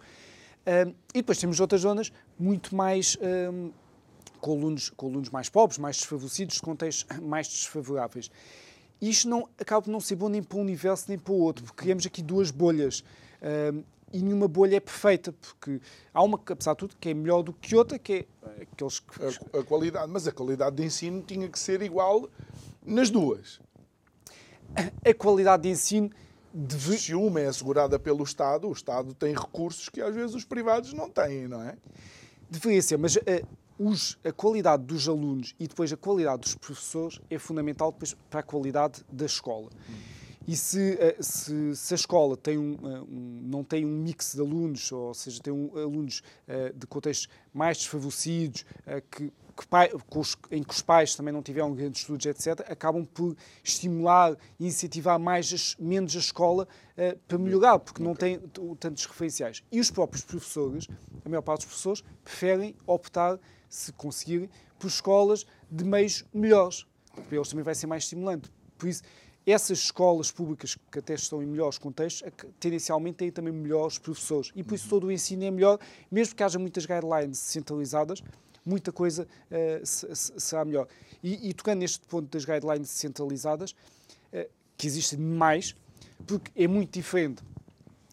Uh, 0.61 0.93
e 1.13 1.17
depois 1.17 1.39
temos 1.39 1.59
outras 1.59 1.81
zonas 1.81 2.11
muito 2.37 2.75
mais. 2.75 3.17
Um, 3.51 3.71
com 4.41 4.53
alunos, 4.53 4.89
com 4.89 5.07
alunos 5.07 5.29
mais 5.29 5.47
pobres, 5.47 5.77
mais 5.77 5.97
desfavorecidos, 5.97 6.59
contextos 6.59 7.05
mais 7.21 7.47
desfavoráveis. 7.47 8.29
Isto 8.99 9.29
não, 9.29 9.47
acaba 9.57 9.83
por 9.83 9.91
não 9.91 9.99
ser 9.99 10.15
bom 10.15 10.29
nem 10.29 10.43
para 10.43 10.57
um 10.57 10.61
universo 10.61 11.05
nem 11.07 11.17
para 11.17 11.31
o 11.31 11.37
outro, 11.37 11.63
porque 11.63 11.83
criamos 11.83 12.05
aqui 12.05 12.21
duas 12.21 12.51
bolhas. 12.51 13.03
Uh, 13.41 13.83
e 14.13 14.21
nenhuma 14.21 14.47
bolha 14.47 14.77
é 14.77 14.79
perfeita, 14.79 15.33
porque 15.33 15.79
há 16.13 16.23
uma, 16.23 16.37
apesar 16.37 16.73
de 16.73 16.79
tudo, 16.79 16.95
que 16.99 17.09
é 17.09 17.13
melhor 17.13 17.41
do 17.41 17.53
que 17.53 17.75
outra, 17.75 17.97
que 17.97 18.13
é 18.43 18.61
aqueles 18.61 18.99
que... 18.99 19.23
A, 19.23 19.59
a 19.59 19.63
qualidade, 19.63 20.11
mas 20.11 20.27
a 20.27 20.31
qualidade 20.31 20.75
de 20.75 20.83
ensino 20.83 21.21
tinha 21.21 21.47
que 21.47 21.57
ser 21.57 21.81
igual 21.81 22.29
nas 22.85 23.09
duas. 23.09 23.59
A 25.05 25.13
qualidade 25.13 25.63
de 25.63 25.69
ensino 25.69 26.09
deve... 26.53 26.97
Se 26.97 27.15
uma 27.15 27.39
é 27.39 27.47
assegurada 27.47 27.97
pelo 27.99 28.23
Estado, 28.23 28.67
o 28.67 28.71
Estado 28.71 29.13
tem 29.13 29.33
recursos 29.33 29.89
que 29.89 30.01
às 30.01 30.13
vezes 30.13 30.35
os 30.35 30.45
privados 30.45 30.93
não 30.93 31.09
têm, 31.09 31.47
não 31.47 31.61
é? 31.61 31.77
Deveria 32.49 32.81
ser, 32.81 32.97
mas 32.97 33.17
a, 33.17 33.21
eh, 33.25 33.43
os, 33.79 34.17
a 34.23 34.31
qualidade 34.31 34.83
dos 34.83 35.07
alunos 35.07 35.55
e 35.59 35.67
depois 35.67 35.91
a 35.91 35.97
qualidade 35.97 36.41
dos 36.41 36.55
professores 36.55 37.19
é 37.29 37.39
fundamental 37.39 37.91
depois 37.91 38.15
para 38.29 38.41
a 38.41 38.43
qualidade 38.43 39.03
da 39.11 39.25
escola. 39.25 39.69
Hum. 39.89 40.20
E 40.47 40.55
se, 40.55 40.97
eh, 40.99 41.17
se, 41.19 41.75
se 41.75 41.93
a 41.93 41.95
escola 41.95 42.35
tem 42.35 42.57
um, 42.57 42.73
eh, 42.73 43.01
um, 43.01 43.41
não 43.43 43.63
tem 43.63 43.85
um 43.85 43.97
mix 43.97 44.33
de 44.33 44.41
alunos, 44.41 44.91
ou 44.91 45.13
seja, 45.13 45.41
tem 45.41 45.53
um, 45.53 45.77
alunos 45.77 46.23
uh, 46.47 46.77
de 46.77 46.87
contextos 46.87 47.29
mais 47.53 47.77
desfavorecidos, 47.77 48.65
que, 49.11 49.31
que 49.55 49.67
pai, 49.67 49.91
os, 50.15 50.35
em 50.49 50.63
que 50.63 50.73
os 50.73 50.81
pais 50.81 51.15
também 51.15 51.31
não 51.33 51.43
tiveram 51.43 51.73
grandes 51.73 52.01
estudos, 52.01 52.25
etc., 52.25 52.61
acabam 52.71 53.05
por 53.05 53.35
estimular 53.63 54.35
e 54.59 54.65
incentivar 54.65 55.19
mais, 55.19 55.75
menos 55.79 56.15
a 56.15 56.19
escola 56.19 56.67
uh, 56.97 57.17
para 57.27 57.37
melhorar, 57.37 57.77
porque 57.77 58.01
não 58.01 58.15
tem 58.15 58.39
tantos 58.79 59.05
referenciais. 59.05 59.63
E 59.71 59.79
os 59.79 59.91
próprios 59.91 60.23
professores, 60.23 60.87
a 61.23 61.29
maior 61.29 61.41
parte 61.43 61.59
dos 61.59 61.67
professores, 61.67 62.03
preferem 62.23 62.75
optar, 62.87 63.39
se 63.69 63.91
conseguirem, 63.93 64.49
por 64.79 64.87
escolas 64.87 65.45
de 65.69 65.83
meios 65.83 66.25
melhores. 66.33 66.87
Para 67.13 67.35
eles 67.35 67.49
também 67.49 67.63
vai 67.63 67.75
ser 67.75 67.85
mais 67.85 68.03
estimulante. 68.03 68.51
Por 68.77 68.89
isso, 68.89 69.03
essas 69.45 69.79
escolas 69.79 70.31
públicas 70.31 70.77
que 70.91 70.99
até 70.99 71.15
estão 71.15 71.41
em 71.41 71.45
melhores 71.45 71.77
contextos, 71.77 72.29
tendencialmente 72.59 73.17
têm 73.17 73.31
também 73.31 73.53
melhores 73.53 73.97
professores. 73.97 74.51
E 74.55 74.63
por 74.63 74.75
isso 74.75 74.85
uhum. 74.85 74.89
todo 74.89 75.07
o 75.07 75.11
ensino 75.11 75.43
é 75.43 75.51
melhor, 75.51 75.79
mesmo 76.11 76.35
que 76.35 76.43
haja 76.43 76.59
muitas 76.59 76.85
guidelines 76.85 77.39
centralizadas, 77.39 78.21
muita 78.65 78.91
coisa 78.91 79.27
uh, 79.49 79.85
será 80.39 80.63
melhor. 80.63 80.87
E, 81.23 81.49
e, 81.49 81.53
tocando 81.53 81.79
neste 81.79 82.05
ponto 82.07 82.29
das 82.29 82.45
guidelines 82.45 82.89
centralizadas, 82.89 83.71
uh, 83.71 84.49
que 84.77 84.87
existem 84.87 85.19
mais, 85.19 85.75
porque 86.27 86.51
é 86.55 86.67
muito 86.67 86.93
diferente 86.93 87.43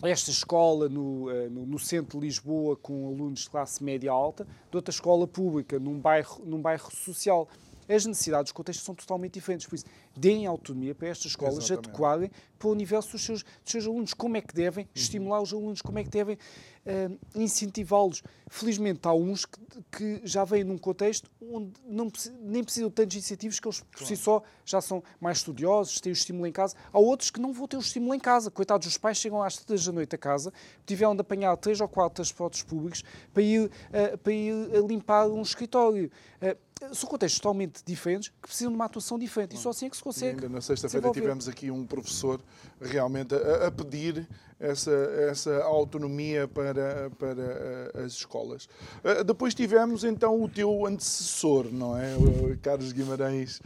esta 0.03 0.31
escola 0.31 0.89
no, 0.89 1.29
uh, 1.29 1.51
no, 1.51 1.67
no, 1.67 1.79
centro 1.79 2.21
de 2.21 2.27
Lisboa 2.27 2.77
com 2.77 3.09
alunos 3.09 3.41
de 3.41 3.51
classe 3.51 3.83
média 3.83 4.13
alta 4.13 4.47
de 4.71 4.77
outra 4.77 4.93
escola 4.93 5.27
pública 5.27 5.79
num 5.79 5.99
bairro, 5.99 6.43
num 6.45 6.61
bairro 6.61 6.91
social 6.95 7.49
as 7.89 8.05
necessidades, 8.05 8.51
os 8.51 8.53
contextos 8.53 8.85
são 8.85 8.95
totalmente 8.95 9.35
diferentes. 9.35 9.67
Por 9.67 9.77
isso, 9.77 9.87
deem 10.17 10.47
autonomia 10.47 10.95
para 10.95 11.09
estas 11.09 11.27
escolas 11.27 11.57
Exatamente. 11.57 11.89
adequarem 11.89 12.31
para 12.59 12.69
o 12.69 12.73
universo 12.73 13.13
dos 13.13 13.25
seus, 13.25 13.43
dos 13.43 13.73
seus 13.73 13.87
alunos, 13.87 14.13
como 14.13 14.37
é 14.37 14.41
que 14.41 14.55
devem 14.55 14.85
uhum. 14.85 14.91
estimular 14.95 15.41
os 15.41 15.53
alunos, 15.53 15.81
como 15.81 15.99
é 15.99 16.05
que 16.05 16.11
devem 16.11 16.37
uh, 16.37 17.19
incentivá-los. 17.35 18.23
Felizmente, 18.49 19.01
há 19.05 19.13
uns 19.13 19.45
que, 19.45 19.61
que, 19.93 20.21
já 20.25 20.45
vêm 20.45 20.65
num 20.65 20.79
contexto 20.79 21.31
onde 21.41 21.73
não, 21.87 22.11
nem 22.41 22.65
precisam 22.65 22.89
de 22.89 22.95
tantos 22.95 23.17
incentivos, 23.17 23.61
que 23.61 23.69
eles 23.69 23.81
por 23.81 23.99
claro. 23.99 24.07
si 24.07 24.17
só 24.17 24.43
já 24.65 24.81
são 24.81 25.03
mais 25.21 25.39
estudiosos, 25.39 26.01
têm 26.01 26.13
o 26.13 26.15
estímulo 26.15 26.47
em 26.47 26.53
casa. 26.53 26.75
Há 26.93 26.99
outros 26.99 27.31
que 27.31 27.41
não 27.41 27.53
vão 27.53 27.69
ter 27.69 27.77
o 27.77 27.81
estímulo 27.81 28.15
em 28.15 28.21
casa. 28.21 28.51
Coitados, 28.51 28.87
os 28.87 28.99
pais 28.99 29.19
chegam 29.19 29.43
às 29.43 29.57
três 29.59 29.85
da 29.85 29.93
noite 29.93 30.15
a 30.15 30.19
casa, 30.19 30.53
tiveram 30.87 31.15
de 31.15 31.21
apanhar 31.21 31.57
três 31.57 31.81
ou 31.81 31.89
quatro 31.89 32.17
transportes 32.17 32.63
públicos 32.63 33.05
para 33.33 33.43
ir, 33.43 33.67
uh, 33.67 34.19
para 34.19 34.33
ir 34.33 34.55
limpar 34.87 35.29
um 35.29 35.43
escritório. 35.43 36.11
Uh, 36.43 36.57
são 36.93 37.09
contextos 37.09 37.41
totalmente 37.41 37.83
diferentes 37.85 38.29
que 38.29 38.35
precisam 38.41 38.71
de 38.71 38.77
uma 38.77 38.85
atuação 38.85 39.19
diferente. 39.19 39.57
E 39.57 39.59
só 39.59 39.71
assim 39.71 39.87
é 39.87 39.91
que 39.91 39.97
se 39.97 40.03
consegue. 40.03 40.41
E 40.41 40.45
ainda 40.45 40.49
na 40.49 40.61
sexta-feira 40.61 41.11
tivemos 41.11 41.49
aqui 41.49 41.71
um 41.71 41.85
professor 41.87 42.41
realmente 42.81 43.35
a, 43.35 43.67
a, 43.67 43.71
pedir 43.71 44.29
essa, 44.61 44.91
essa 45.31 45.63
autonomia 45.65 46.47
para, 46.47 47.11
para 47.19 47.93
uh, 47.95 48.05
as 48.05 48.13
escolas. 48.13 48.69
Uh, 49.05 49.25
depois 49.25 49.55
tivemos 49.55 50.05
então 50.05 50.41
o 50.43 50.49
teu 50.49 50.87
antecessor, 50.87 51.67
não 51.73 51.97
é? 51.97 52.15
O 52.17 52.57
Carlos 52.59 52.93
Guimarães 52.93 53.61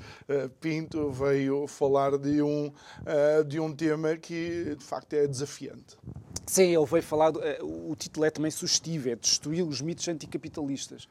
Pinto 0.60 1.10
veio 1.10 1.66
falar 1.66 2.16
de 2.18 2.42
um, 2.42 2.72
de 3.46 3.60
um 3.60 3.74
tema 3.74 4.16
que 4.16 4.74
de 4.76 4.84
facto 4.84 5.12
é 5.14 5.26
desafiante. 5.26 5.96
Sim, 6.46 6.74
ele 6.74 6.86
veio 6.86 7.02
falar. 7.02 7.32
o 7.62 7.94
título 7.96 8.26
é 8.26 8.30
também 8.30 8.50
sugestivo: 8.50 9.08
é 9.08 9.16
destruir 9.16 9.62
os 9.62 9.80
mitos 9.80 10.06
anticapitalistas 10.08 11.08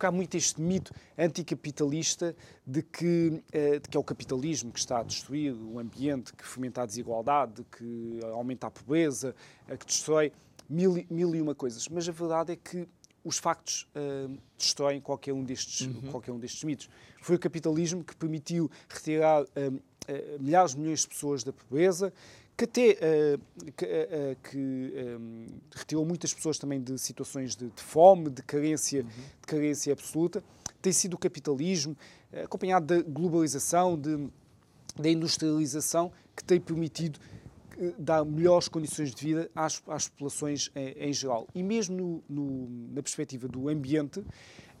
porque 0.00 0.06
há 0.06 0.10
muito 0.10 0.34
este 0.34 0.58
mito 0.62 0.94
anticapitalista 1.18 2.34
de 2.66 2.80
que, 2.80 3.42
eh, 3.52 3.80
de 3.80 3.86
que 3.86 3.98
é 3.98 4.00
o 4.00 4.02
capitalismo 4.02 4.72
que 4.72 4.78
está 4.78 5.00
a 5.00 5.02
destruir 5.02 5.52
o 5.52 5.78
ambiente, 5.78 6.32
que 6.32 6.42
fomenta 6.42 6.80
a 6.80 6.86
desigualdade, 6.86 7.62
que 7.70 8.18
aumenta 8.32 8.68
a 8.68 8.70
pobreza, 8.70 9.34
eh, 9.68 9.76
que 9.76 9.84
destrói 9.84 10.32
mil, 10.66 11.04
mil 11.10 11.34
e 11.34 11.42
uma 11.42 11.54
coisas. 11.54 11.86
Mas 11.86 12.08
a 12.08 12.12
verdade 12.12 12.52
é 12.52 12.56
que 12.56 12.88
os 13.22 13.36
factos 13.36 13.86
uh, 13.94 14.34
destroem 14.56 15.02
qualquer 15.02 15.34
um, 15.34 15.44
destes, 15.44 15.86
uhum. 15.86 16.10
qualquer 16.10 16.32
um 16.32 16.38
destes 16.38 16.64
mitos. 16.64 16.88
Foi 17.20 17.36
o 17.36 17.38
capitalismo 17.38 18.02
que 18.02 18.16
permitiu 18.16 18.70
retirar 18.88 19.42
uh, 19.42 19.46
uh, 19.46 19.80
milhares 20.40 20.72
de 20.72 20.80
milhões 20.80 21.00
de 21.00 21.08
pessoas 21.08 21.44
da 21.44 21.52
pobreza, 21.52 22.10
que 22.56 22.64
até 22.64 22.90
uh, 22.90 23.72
que, 23.72 23.84
uh, 23.84 24.36
que 24.42 24.58
um, 25.18 25.46
retirou 25.74 26.04
muitas 26.04 26.34
pessoas 26.34 26.58
também 26.58 26.80
de 26.80 26.98
situações 26.98 27.56
de, 27.56 27.70
de 27.70 27.82
fome, 27.82 28.30
de 28.30 28.42
carência, 28.42 29.02
uhum. 29.02 29.08
de 29.08 29.46
carência 29.46 29.92
absoluta, 29.92 30.42
tem 30.82 30.92
sido 30.92 31.14
o 31.14 31.18
capitalismo, 31.18 31.96
acompanhado 32.42 32.86
da 32.86 33.02
globalização, 33.02 33.98
de, 33.98 34.28
da 34.96 35.10
industrialização, 35.10 36.10
que 36.34 36.42
tem 36.42 36.58
permitido 36.58 37.18
dar 37.98 38.24
melhores 38.24 38.68
condições 38.68 39.14
de 39.14 39.22
vida 39.22 39.50
às, 39.54 39.82
às 39.88 40.08
populações 40.08 40.70
em, 40.74 41.08
em, 41.08 41.12
geral. 41.12 41.46
E 41.54 41.62
mesmo 41.62 41.96
no, 41.96 42.24
no, 42.28 42.92
na 42.94 43.02
perspectiva 43.02 43.48
do 43.48 43.68
ambiente, 43.68 44.24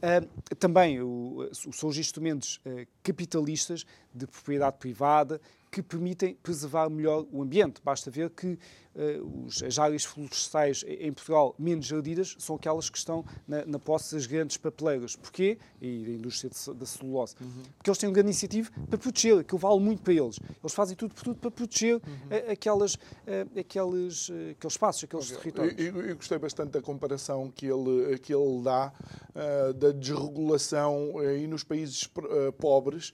Uh, 0.00 0.54
também 0.54 1.02
o, 1.02 1.46
são 1.52 1.90
os 1.90 1.98
instrumentos 1.98 2.58
uh, 2.64 2.86
capitalistas 3.02 3.84
de 4.14 4.26
propriedade 4.26 4.78
privada 4.78 5.38
que 5.70 5.82
permitem 5.82 6.34
preservar 6.42 6.90
melhor 6.90 7.26
o 7.30 7.42
ambiente. 7.42 7.80
Basta 7.84 8.10
ver 8.10 8.30
que 8.30 8.58
os, 9.46 9.62
as 9.62 9.78
áreas 9.78 10.04
florestais 10.04 10.84
em 10.86 11.12
Portugal 11.12 11.54
menos 11.58 11.92
ardidas 11.92 12.34
são 12.38 12.56
aquelas 12.56 12.90
que 12.90 12.98
estão 12.98 13.24
na, 13.46 13.64
na 13.64 13.78
posse 13.78 14.14
das 14.14 14.26
grandes 14.26 14.56
papeleiras. 14.56 15.16
Porquê? 15.16 15.58
E 15.80 16.04
da 16.04 16.10
indústria 16.12 16.50
de, 16.50 16.78
da 16.78 16.86
celulose. 16.86 17.34
Uhum. 17.40 17.62
Porque 17.76 17.90
eles 17.90 17.98
têm 17.98 18.08
um 18.08 18.12
grande 18.12 18.30
incentivo 18.30 18.70
para 18.88 18.98
proteger, 18.98 19.38
aquilo 19.38 19.58
vale 19.58 19.80
muito 19.80 20.02
para 20.02 20.12
eles. 20.12 20.38
Eles 20.62 20.74
fazem 20.74 20.96
tudo 20.96 21.14
por 21.14 21.24
tudo 21.24 21.38
para 21.38 21.50
proteger 21.50 21.96
uhum. 21.96 22.48
a, 22.48 22.52
aquelas, 22.52 22.98
a, 23.26 23.60
aqueles, 23.60 24.30
aqueles 24.50 24.72
espaços, 24.72 25.04
aqueles 25.04 25.30
okay. 25.30 25.52
territórios. 25.52 25.74
Eu, 25.78 26.02
eu, 26.02 26.16
gostei 26.16 26.38
bastante 26.38 26.70
da 26.70 26.82
comparação 26.82 27.50
que 27.50 27.66
ele, 27.66 28.18
que 28.18 28.34
ele 28.34 28.62
dá 28.62 28.92
uh, 29.30 29.72
da 29.74 29.92
desregulação 29.92 31.14
uh, 31.14 31.36
e 31.36 31.46
nos 31.46 31.64
países 31.64 32.08
pobres 32.58 33.12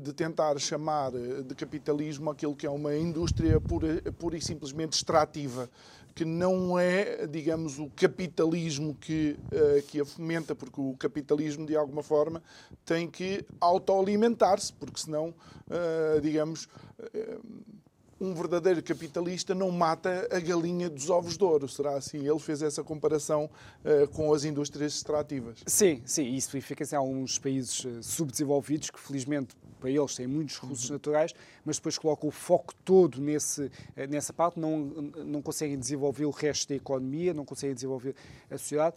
de 0.00 0.12
tentar 0.12 0.58
chamar 0.58 1.10
de 1.10 1.54
capitalismo 1.54 2.30
aquilo 2.30 2.54
que 2.54 2.66
é 2.66 2.70
uma 2.70 2.96
indústria 2.96 3.60
pura, 3.60 4.00
pura 4.12 4.36
e 4.36 4.40
simplesmente 4.64 4.94
extrativa, 4.94 5.68
que 6.14 6.24
não 6.24 6.78
é, 6.78 7.26
digamos, 7.26 7.78
o 7.78 7.90
capitalismo 7.90 8.94
que, 8.94 9.36
uh, 9.46 9.82
que 9.88 10.00
a 10.00 10.04
fomenta, 10.04 10.54
porque 10.54 10.80
o 10.80 10.94
capitalismo, 10.96 11.66
de 11.66 11.76
alguma 11.76 12.02
forma, 12.02 12.42
tem 12.84 13.08
que 13.08 13.44
autoalimentar-se, 13.60 14.72
porque 14.72 15.00
senão, 15.00 15.34
uh, 15.68 16.20
digamos. 16.20 16.68
Uh, 16.98 17.83
um 18.20 18.34
verdadeiro 18.34 18.82
capitalista 18.82 19.54
não 19.54 19.70
mata 19.70 20.28
a 20.30 20.40
galinha 20.40 20.88
dos 20.88 21.10
ovos 21.10 21.36
de 21.36 21.44
ouro. 21.44 21.68
Será 21.68 21.96
assim? 21.96 22.18
Ele 22.26 22.38
fez 22.38 22.62
essa 22.62 22.82
comparação 22.82 23.50
uh, 23.84 24.08
com 24.08 24.32
as 24.32 24.44
indústrias 24.44 24.94
extrativas. 24.94 25.58
Sim, 25.66 26.02
sim. 26.04 26.34
Isso 26.34 26.50
verifica-se 26.50 26.94
em 26.94 26.98
alguns 26.98 27.38
países 27.38 27.86
subdesenvolvidos 28.02 28.90
que, 28.90 29.00
felizmente, 29.00 29.54
para 29.84 29.90
eles 29.90 30.14
têm 30.14 30.26
muitos 30.26 30.58
recursos 30.58 30.88
uhum. 30.88 30.94
naturais, 30.94 31.34
mas 31.64 31.76
depois 31.76 31.98
colocam 31.98 32.28
o 32.28 32.32
foco 32.32 32.74
todo 32.84 33.20
nesse, 33.20 33.70
eh, 33.94 34.06
nessa 34.06 34.32
parte, 34.32 34.58
não, 34.58 34.78
não 34.78 35.42
conseguem 35.42 35.78
desenvolver 35.78 36.24
o 36.24 36.30
resto 36.30 36.70
da 36.70 36.74
economia, 36.74 37.34
não 37.34 37.44
conseguem 37.44 37.74
desenvolver 37.74 38.14
a 38.50 38.56
sociedade. 38.56 38.96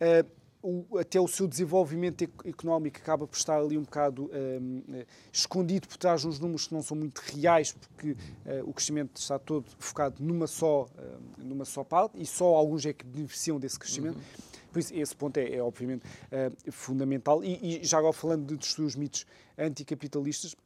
Uh, 0.00 0.41
o, 0.62 0.98
até 0.98 1.20
o 1.20 1.26
seu 1.26 1.48
desenvolvimento 1.48 2.22
económico 2.44 2.98
acaba 2.98 3.26
por 3.26 3.36
estar 3.36 3.58
ali 3.58 3.76
um 3.76 3.82
bocado 3.82 4.30
um, 4.32 4.82
ehm, 4.92 5.04
escondido 5.32 5.88
por 5.88 5.96
trás 5.96 6.20
de 6.20 6.28
uns 6.28 6.38
números 6.38 6.68
que 6.68 6.74
não 6.74 6.82
são 6.82 6.96
muito 6.96 7.18
reais, 7.18 7.72
porque 7.72 8.12
uh, 8.12 8.16
o 8.64 8.72
crescimento 8.72 9.16
está 9.16 9.38
todo 9.38 9.66
focado 9.78 10.22
numa 10.22 10.46
só, 10.46 10.84
uh, 10.84 11.20
numa 11.38 11.64
só 11.64 11.82
parte 11.82 12.20
e 12.20 12.24
só 12.24 12.54
alguns 12.54 12.86
é 12.86 12.92
que 12.92 13.04
beneficiam 13.04 13.58
desse 13.58 13.78
crescimento. 13.78 14.16
Uhum. 14.16 14.52
Por 14.72 14.78
isso, 14.78 14.94
esse 14.94 15.14
ponto 15.14 15.36
é, 15.36 15.56
é 15.56 15.62
obviamente, 15.62 16.04
uh, 16.04 16.72
fundamental. 16.72 17.44
E, 17.44 17.80
e, 17.80 17.84
já 17.84 17.98
agora 17.98 18.12
falando 18.12 18.46
de 18.46 18.56
destruir 18.56 18.86
os 18.86 18.96
mitos 18.96 19.26
anticapitalistas, 19.58 20.56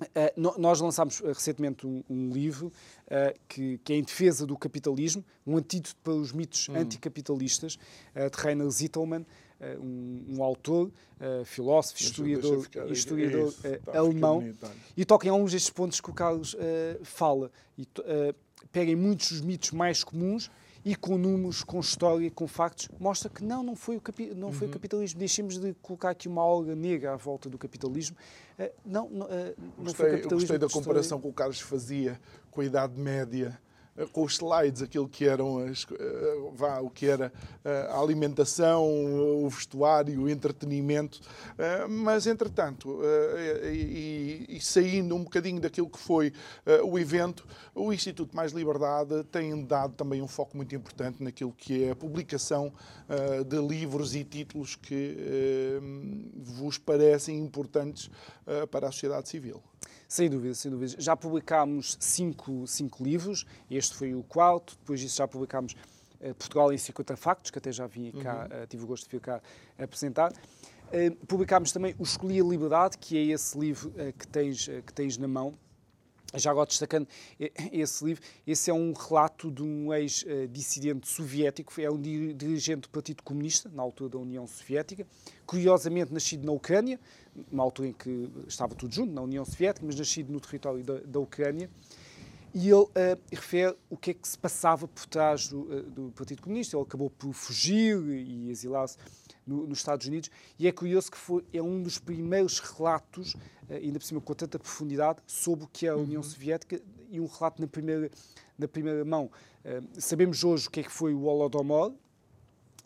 Uh, 0.00 0.58
nós 0.58 0.80
lançámos 0.80 1.20
recentemente 1.20 1.86
um, 1.86 2.02
um 2.08 2.30
livro 2.30 2.68
uh, 3.06 3.38
que, 3.48 3.78
que, 3.78 3.92
é 3.92 3.96
em 3.96 4.02
defesa 4.02 4.46
do 4.46 4.56
capitalismo, 4.56 5.24
um 5.46 5.56
antídoto 5.56 5.96
para 6.02 6.12
os 6.12 6.32
mitos 6.32 6.68
hum. 6.68 6.76
anticapitalistas, 6.76 7.76
uh, 8.14 8.30
de 8.30 8.36
Rainer 8.42 8.70
Zittelmann, 8.70 9.26
um, 9.78 10.36
um, 10.38 10.42
autor, 10.42 10.90
filósofo, 11.44 12.00
historiador, 12.00 12.66
historiador 12.90 13.48
isso, 13.48 13.90
alemão, 13.92 14.54
e 14.96 15.04
toca 15.04 15.26
em 15.26 15.30
alguns 15.30 15.52
destes 15.52 15.68
pontos 15.68 16.00
que 16.00 16.08
o 16.08 16.14
Carlos 16.14 16.56
fala. 17.02 17.50
E, 17.76 17.86
peguem 18.72 18.96
muitos 18.96 19.32
dos 19.32 19.42
mitos 19.42 19.70
mais 19.72 20.02
comuns 20.02 20.50
e 20.84 20.96
com 20.96 21.18
números, 21.18 21.62
com 21.62 21.80
história, 21.80 22.30
com 22.30 22.46
factos, 22.46 22.88
mostra 22.98 23.28
que 23.28 23.44
não, 23.44 23.62
não 23.62 23.76
foi 23.76 23.96
o, 23.96 24.00
capi 24.00 24.32
não 24.34 24.50
foi 24.50 24.66
uhum. 24.66 24.70
o 24.70 24.74
capitalismo. 24.74 25.18
Deixemos 25.18 25.58
de 25.58 25.74
colocar 25.74 26.10
aqui 26.10 26.28
uma 26.28 26.42
aura 26.42 26.74
negra 26.74 27.12
à 27.12 27.16
volta 27.16 27.48
do 27.50 27.58
capitalismo. 27.58 28.16
Uh, 28.58 28.70
não, 28.84 29.08
não, 29.10 29.26
uh, 29.26 29.30
não 29.76 29.84
gostei, 29.84 29.94
foi 29.94 30.08
o 30.08 30.16
capitalismo. 30.16 30.38
gostei 30.38 30.58
da 30.58 30.68
comparação 30.68 31.20
que 31.20 31.28
o 31.28 31.32
Carlos 31.32 31.60
fazia 31.60 32.20
com 32.50 32.60
a 32.60 32.64
Idade 32.64 32.98
Média 32.98 33.58
eh, 33.58 33.69
com 34.12 34.24
os 34.24 34.34
slides, 34.34 34.82
aquilo 34.82 35.08
que 35.08 35.26
eram 35.26 35.58
as, 35.58 35.86
eh, 35.92 36.50
vá, 36.54 36.80
o 36.80 36.90
que 36.90 37.06
era 37.06 37.32
eh, 37.64 37.88
a 37.90 37.98
alimentação, 37.98 38.84
o 38.84 39.48
vestuário, 39.48 40.22
o 40.22 40.28
entretenimento, 40.28 41.20
mas 41.88 42.26
entretanto, 42.26 43.00
e, 43.72 44.46
e 44.48 44.60
saindo 44.60 45.14
um 45.14 45.24
bocadinho 45.24 45.60
daquilo 45.60 45.88
que 45.88 45.98
foi 45.98 46.32
o 46.84 46.98
evento, 46.98 47.46
o 47.74 47.92
Instituto 47.92 48.34
Mais 48.34 48.52
Liberdade 48.52 49.24
tem 49.24 49.64
dado 49.64 49.94
também 49.94 50.22
um 50.22 50.28
foco 50.28 50.56
muito 50.56 50.74
importante 50.74 51.22
naquilo 51.22 51.52
que 51.52 51.84
é 51.84 51.90
a 51.90 51.96
publicação 51.96 52.72
de 53.46 53.58
livros 53.60 54.14
e 54.14 54.24
títulos 54.24 54.76
que 54.76 55.78
vos 56.36 56.78
parecem 56.78 57.38
importantes 57.38 58.10
para 58.70 58.88
a 58.88 58.92
sociedade 58.92 59.28
civil. 59.28 59.62
Sem 60.10 60.28
dúvida, 60.28 60.54
sem 60.54 60.72
dúvida. 60.72 60.96
Já 60.98 61.14
publicámos 61.14 61.96
cinco, 62.00 62.66
cinco 62.66 63.04
livros, 63.04 63.46
este 63.70 63.94
foi 63.94 64.12
o 64.12 64.24
quarto, 64.24 64.76
depois 64.80 64.98
disso 64.98 65.16
já 65.16 65.28
publicámos 65.28 65.76
uh, 66.20 66.34
Portugal 66.34 66.72
em 66.72 66.76
50 66.76 67.16
Factos, 67.16 67.52
que 67.52 67.58
até 67.58 67.70
já 67.70 67.86
vim 67.86 68.10
cá, 68.10 68.48
uhum. 68.50 68.64
uh, 68.64 68.66
tive 68.66 68.82
o 68.82 68.86
gosto 68.88 69.04
de 69.04 69.10
vir 69.12 69.20
cá 69.20 69.40
apresentar. 69.78 70.32
Uh, 70.32 71.14
publicámos 71.26 71.70
também 71.70 71.94
o 71.96 72.02
Escolhi 72.02 72.40
a 72.40 72.44
Liberdade, 72.44 72.98
que 72.98 73.16
é 73.16 73.32
esse 73.32 73.56
livro 73.56 73.92
que, 74.18 74.26
tens, 74.26 74.66
que 74.84 74.92
tens 74.92 75.16
na 75.16 75.28
mão, 75.28 75.54
Já 76.34 76.50
agora 76.50 76.66
destacando 76.66 77.06
esse 77.72 78.04
livro, 78.04 78.20
esse 78.44 78.68
é 78.68 78.74
um 78.74 78.92
relato 78.92 79.48
de 79.48 79.62
um 79.62 79.94
ex-dissidente 79.94 81.06
soviético, 81.06 81.80
é 81.80 81.88
um 81.88 82.00
dirigente 82.00 82.82
do 82.82 82.90
Partido 82.90 83.22
Comunista, 83.22 83.68
na 83.72 83.80
altura 83.80 84.10
da 84.10 84.18
União 84.18 84.44
Soviética, 84.44 85.06
curiosamente 85.46 86.12
nascido 86.12 86.44
na 86.44 86.50
Ucrânia, 86.50 86.98
numa 87.50 87.62
altura 87.62 87.88
em 87.88 87.92
que 87.92 88.28
estava 88.46 88.74
tudo 88.74 88.94
junto, 88.94 89.12
na 89.12 89.22
União 89.22 89.44
Soviética, 89.44 89.84
mas 89.86 89.96
nascido 89.96 90.32
no 90.32 90.40
território 90.40 90.82
da, 90.82 91.00
da 91.00 91.20
Ucrânia, 91.20 91.70
e 92.52 92.68
ele 92.68 92.82
uh, 92.82 92.90
refere 93.30 93.76
o 93.88 93.96
que 93.96 94.10
é 94.10 94.14
que 94.14 94.26
se 94.26 94.36
passava 94.36 94.88
por 94.88 95.06
trás 95.06 95.48
do, 95.48 95.60
uh, 95.60 95.82
do 95.84 96.12
Partido 96.12 96.42
Comunista. 96.42 96.76
Ele 96.76 96.82
acabou 96.82 97.08
por 97.08 97.32
fugir 97.32 97.96
e 98.08 98.50
exilar-se 98.50 98.96
no, 99.46 99.66
nos 99.66 99.78
Estados 99.78 100.06
Unidos, 100.06 100.30
e 100.58 100.66
é 100.66 100.72
curioso 100.72 101.10
que 101.10 101.16
foi, 101.16 101.44
é 101.52 101.62
um 101.62 101.80
dos 101.80 101.98
primeiros 101.98 102.58
relatos, 102.58 103.34
uh, 103.34 103.74
ainda 103.74 103.98
por 103.98 104.04
cima 104.04 104.20
com 104.20 104.34
tanta 104.34 104.58
profundidade, 104.58 105.20
sobre 105.26 105.64
o 105.64 105.68
que 105.68 105.86
é 105.86 105.90
a 105.90 105.96
União 105.96 106.22
uhum. 106.22 106.28
Soviética, 106.28 106.80
e 107.08 107.20
um 107.20 107.26
relato 107.26 107.60
na 107.60 107.68
primeira, 107.68 108.10
na 108.56 108.68
primeira 108.68 109.04
mão. 109.04 109.30
sabemos 109.98 110.44
hoje 110.44 110.68
o 110.68 110.70
que 110.70 110.78
é 110.78 110.82
que 110.84 110.92
foi 110.92 111.12
o 111.12 111.22
Holodomor, 111.22 111.92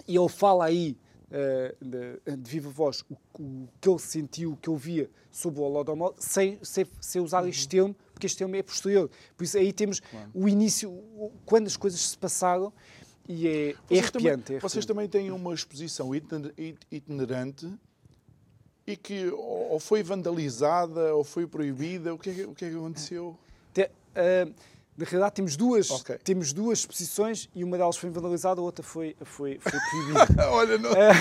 e 0.08 0.16
ele 0.16 0.28
fala 0.28 0.64
aí 0.64 0.96
de, 1.80 2.36
de, 2.36 2.50
viva 2.50 2.70
voz 2.70 3.04
o, 3.10 3.16
o, 3.42 3.68
que 3.80 3.88
ele 3.88 3.98
sentiu, 3.98 4.52
o 4.52 4.56
que 4.56 4.68
ele 4.68 4.78
via 4.78 5.10
sobre 5.30 5.60
o 5.60 5.64
Holodomor, 5.64 6.14
sem, 6.18 6.58
sem, 6.62 6.86
sem 7.00 7.20
usar 7.20 7.42
uhum. 7.42 7.48
este 7.48 7.68
termo, 7.68 7.96
porque 8.12 8.26
este 8.26 8.38
termo 8.38 8.54
é 8.54 8.62
posterior. 8.62 9.10
Por 9.36 9.44
isso 9.44 9.58
aí 9.58 9.72
temos 9.72 10.00
claro. 10.00 10.30
o 10.32 10.48
início, 10.48 10.92
quando 11.44 11.66
as 11.66 11.76
coisas 11.76 12.00
se 12.00 12.18
passaram, 12.18 12.72
e 13.28 13.48
é, 13.48 13.70
é 13.70 13.72
vocês, 13.72 14.00
arrepiante, 14.00 14.44
também, 14.44 14.56
é 14.56 14.60
vocês 14.60 14.86
também 14.86 15.08
têm 15.08 15.30
uma 15.30 15.54
exposição 15.54 16.14
itinerante 16.14 17.72
e 18.86 18.96
que 18.96 19.30
ou 19.30 19.80
foi 19.80 20.02
vandalizada 20.02 21.14
ou 21.14 21.24
foi 21.24 21.46
proibida. 21.46 22.14
O 22.14 22.18
que 22.18 22.42
é, 22.42 22.46
o 22.46 22.54
que, 22.54 22.66
é 22.66 22.70
que 22.70 22.76
aconteceu? 22.76 23.38
Te, 23.72 23.84
uh, 23.84 24.54
na 24.96 25.04
realidade, 25.04 25.34
temos 25.34 25.56
duas, 25.56 25.90
okay. 25.90 26.16
temos 26.18 26.52
duas 26.52 26.78
exposições 26.78 27.48
e 27.52 27.64
uma 27.64 27.76
delas 27.76 27.96
foi 27.96 28.10
vandalizada, 28.10 28.60
a 28.60 28.64
outra 28.64 28.84
foi, 28.84 29.16
foi, 29.24 29.58
foi 29.58 29.80
proibida. 29.90 30.48
Olha, 30.50 30.78
não. 30.78 30.90
É, 30.90 31.10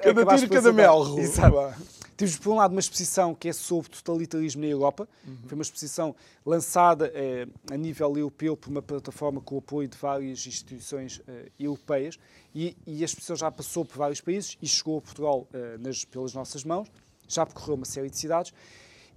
cada 0.00 0.36
tiro, 0.36 0.50
cada 0.50 0.72
mel. 0.72 1.18
Exato. 1.18 1.74
Temos, 2.16 2.36
por 2.36 2.52
um 2.52 2.56
lado, 2.56 2.70
uma 2.70 2.80
exposição 2.80 3.34
que 3.34 3.48
é 3.48 3.52
sobre 3.52 3.90
totalitarismo 3.90 4.60
na 4.60 4.68
Europa. 4.68 5.08
Uhum. 5.26 5.38
Foi 5.46 5.56
uma 5.56 5.62
exposição 5.62 6.14
lançada 6.46 7.10
eh, 7.14 7.48
a 7.68 7.76
nível 7.76 8.16
europeu 8.16 8.56
por 8.56 8.70
uma 8.70 8.80
plataforma 8.80 9.40
com 9.40 9.56
o 9.56 9.58
apoio 9.58 9.88
de 9.88 9.98
várias 9.98 10.46
instituições 10.46 11.20
eh, 11.26 11.50
europeias. 11.58 12.16
E, 12.54 12.76
e, 12.86 13.02
a 13.02 13.04
exposição 13.04 13.34
já 13.34 13.50
passou 13.50 13.84
por 13.84 13.96
vários 13.96 14.20
países 14.20 14.56
e 14.62 14.68
chegou 14.68 14.98
a 14.98 15.00
Portugal 15.00 15.48
eh, 15.52 15.78
nas, 15.80 16.04
pelas 16.04 16.32
nossas 16.32 16.62
mãos. 16.62 16.86
Já 17.26 17.44
percorreu 17.44 17.74
uma 17.74 17.86
série 17.86 18.08
de 18.08 18.18
cidades 18.18 18.52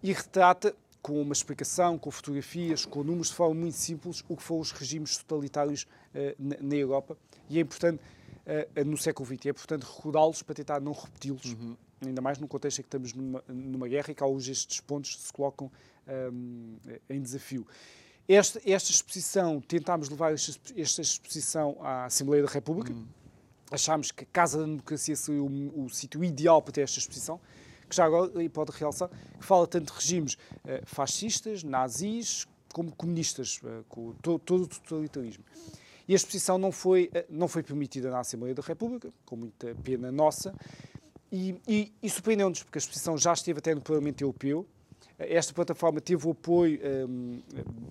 e 0.02 0.12
retrata 0.12 0.74
com 1.06 1.22
uma 1.22 1.34
explicação, 1.34 2.00
com 2.00 2.10
fotografias, 2.10 2.84
com 2.84 3.04
números 3.04 3.28
de 3.28 3.36
forma 3.36 3.54
muito 3.54 3.78
simples, 3.78 4.24
o 4.28 4.36
que 4.36 4.42
foram 4.42 4.62
os 4.62 4.72
regimes 4.72 5.16
totalitários 5.18 5.84
uh, 5.84 6.36
na, 6.40 6.56
na, 6.60 6.76
Europa. 6.76 7.16
E 7.48 7.60
é 7.60 7.62
importante, 7.62 8.02
uh, 8.02 8.84
no 8.84 8.98
século 8.98 9.24
XX, 9.28 9.46
é 9.46 9.50
importante 9.50 9.84
recordá-los 9.84 10.42
para 10.42 10.56
tentar 10.56 10.82
não 10.82 10.94
repeti-los. 10.94 11.46
Uhum 11.46 11.78
ainda 12.06 12.22
mais 12.22 12.38
no 12.38 12.48
contexto 12.48 12.80
em 12.80 12.82
que 12.82 12.88
estamos 12.88 13.14
numa, 13.14 13.44
numa 13.48 13.88
guerra 13.88 14.12
e 14.12 14.16
que 14.16 14.22
alguns 14.22 14.46
destes 14.46 14.80
pontos 14.80 15.18
se 15.18 15.32
colocam 15.32 15.72
um, 16.32 16.76
em 17.10 17.22
desafio. 17.22 17.66
Esta, 18.28 18.60
esta 18.66 18.92
exposição, 18.92 19.62
tentámos 19.62 20.10
levar 20.10 20.34
esta, 20.34 20.52
esta 20.76 21.02
exposição 21.02 21.78
à 21.82 22.06
Assembleia 22.06 22.44
da 22.44 22.50
República. 22.50 22.92
Hum. 22.92 23.06
Achámos 23.72 24.12
que 24.12 24.24
a 24.24 24.28
Casa 24.28 24.60
da 24.60 24.66
Democracia 24.66 25.16
seria 25.16 25.42
o, 25.42 25.86
o 25.86 25.90
sítio 25.90 26.24
ideal 26.24 26.62
para 26.62 26.74
ter 26.74 26.82
esta 26.82 27.00
exposição, 27.00 27.40
que 27.90 27.96
já 27.96 28.06
agora, 28.06 28.44
e 28.44 28.50
pode 28.50 28.72
realçar, 28.72 29.10
que 29.10 29.46
fala 29.46 29.68
tanto 29.68 29.94
de 29.94 30.00
regimes 30.00 30.34
uh, 30.34 30.86
fascistas, 30.86 31.64
nazis, 31.64 32.48
como 32.74 32.94
comunistas, 32.96 33.60
uh, 33.64 33.84
com 33.88 34.14
to, 34.22 34.40
todo 34.40 34.64
o 34.64 34.68
totalitarismo. 34.68 35.44
E 36.08 36.14
a 36.14 36.16
exposição 36.16 36.58
não 36.58 36.72
foi, 36.72 37.10
uh, 37.16 37.26
não 37.30 37.48
foi 37.48 37.64
permitida 37.64 38.10
na 38.10 38.20
Assembleia 38.20 38.54
da 38.54 38.62
República, 38.62 39.14
com 39.26 39.36
muita 39.36 39.76
pena 39.76 40.12
nossa, 40.12 40.54
e, 41.32 41.56
e, 41.68 41.94
e 42.02 42.10
surpreendeu-nos, 42.10 42.64
porque 42.64 42.78
a 42.78 42.80
exposição 42.80 43.18
já 43.18 43.34
esteve 43.34 43.60
até 43.60 43.74
no 43.74 43.82
Parlamento 43.82 44.22
Europeu, 44.22 44.66
esta 45.18 45.54
plataforma 45.54 46.02
teve 46.02 46.28
o 46.28 46.32
apoio 46.32 46.80
um, 47.08 47.42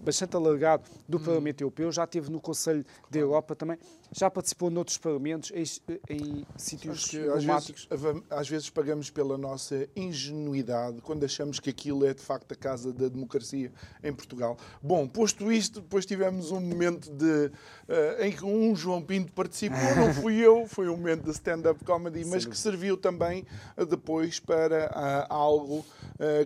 bastante 0.04 0.36
alargado 0.36 0.84
do 1.08 1.16
hum. 1.18 1.24
Parlamento 1.24 1.62
Europeu, 1.62 1.90
já 1.90 2.06
teve 2.06 2.30
no 2.30 2.40
Conselho 2.40 2.84
claro. 2.84 3.08
da 3.10 3.18
Europa 3.18 3.56
também, 3.56 3.78
já 4.12 4.30
participou 4.30 4.70
noutros 4.70 4.98
parlamentos, 4.98 5.50
em, 5.52 5.64
em 6.10 6.46
sítios 6.56 7.12
emblemáticos. 7.14 7.88
Às 7.90 8.00
vezes, 8.00 8.22
às 8.30 8.48
vezes 8.48 8.70
pagamos 8.70 9.10
pela 9.10 9.38
nossa 9.38 9.88
ingenuidade 9.96 11.00
quando 11.00 11.24
achamos 11.24 11.58
que 11.58 11.70
aquilo 11.70 12.04
é 12.06 12.12
de 12.12 12.22
facto 12.22 12.52
a 12.52 12.54
casa 12.54 12.92
da 12.92 13.08
democracia 13.08 13.72
em 14.02 14.12
Portugal. 14.12 14.56
Bom, 14.82 15.08
posto 15.08 15.50
isto, 15.50 15.80
depois 15.80 16.04
tivemos 16.04 16.50
um 16.50 16.60
momento 16.60 17.10
de, 17.10 17.46
uh, 17.46 18.22
em 18.22 18.32
que 18.32 18.44
um 18.44 18.76
João 18.76 19.02
Pinto 19.02 19.32
participou, 19.32 19.78
não 19.96 20.12
fui 20.14 20.36
eu, 20.36 20.66
foi 20.66 20.88
um 20.88 20.96
momento 20.96 21.24
de 21.24 21.30
stand-up 21.30 21.82
comedy, 21.84 22.24
mas 22.24 22.44
que 22.44 22.56
serviu 22.56 22.96
também 22.96 23.46
uh, 23.76 23.86
depois 23.86 24.38
para 24.38 24.90
uh, 24.90 25.32
algo 25.32 25.84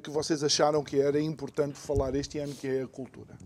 que 0.02 0.10
vocês 0.10 0.42
acharam 0.42 0.82
que 0.82 1.00
era 1.00 1.20
importante 1.20 1.78
falar 1.78 2.14
este 2.14 2.38
ano, 2.38 2.54
que 2.54 2.66
é 2.66 2.82
a 2.82 2.88
cultura? 2.88 3.36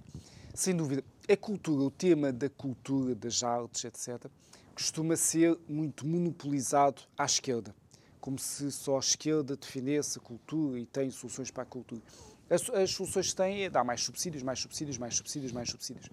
Sem 0.55 0.77
dúvida. 0.77 1.03
A 1.29 1.37
cultura, 1.37 1.83
o 1.83 1.91
tema 1.91 2.33
da 2.33 2.49
cultura, 2.49 3.15
das 3.15 3.43
artes, 3.43 3.85
etc., 3.85 4.31
costuma 4.75 5.17
ser 5.17 5.59
muito 5.69 6.07
monopolizado 6.07 7.03
à 7.17 7.25
esquerda, 7.25 7.75
como 8.21 8.39
se 8.39 8.71
só 8.71 8.97
a 8.97 9.01
esquerda 9.01 9.57
defendesse 9.57 10.19
a 10.19 10.21
cultura 10.21 10.79
e 10.79 10.87
tem 10.87 11.11
soluções 11.11 11.51
para 11.51 11.63
a 11.63 11.67
cultura. 11.67 12.03
As, 12.51 12.69
as 12.71 12.91
soluções 12.91 13.31
que 13.31 13.37
têm 13.37 13.65
é 13.65 13.71
dar 13.71 13.85
mais 13.85 14.03
subsídios, 14.03 14.43
mais 14.43 14.59
subsídios, 14.59 14.99
mais 14.99 15.15
subsídios, 15.15 15.53
mais 15.53 15.71
subsídios. 15.71 16.09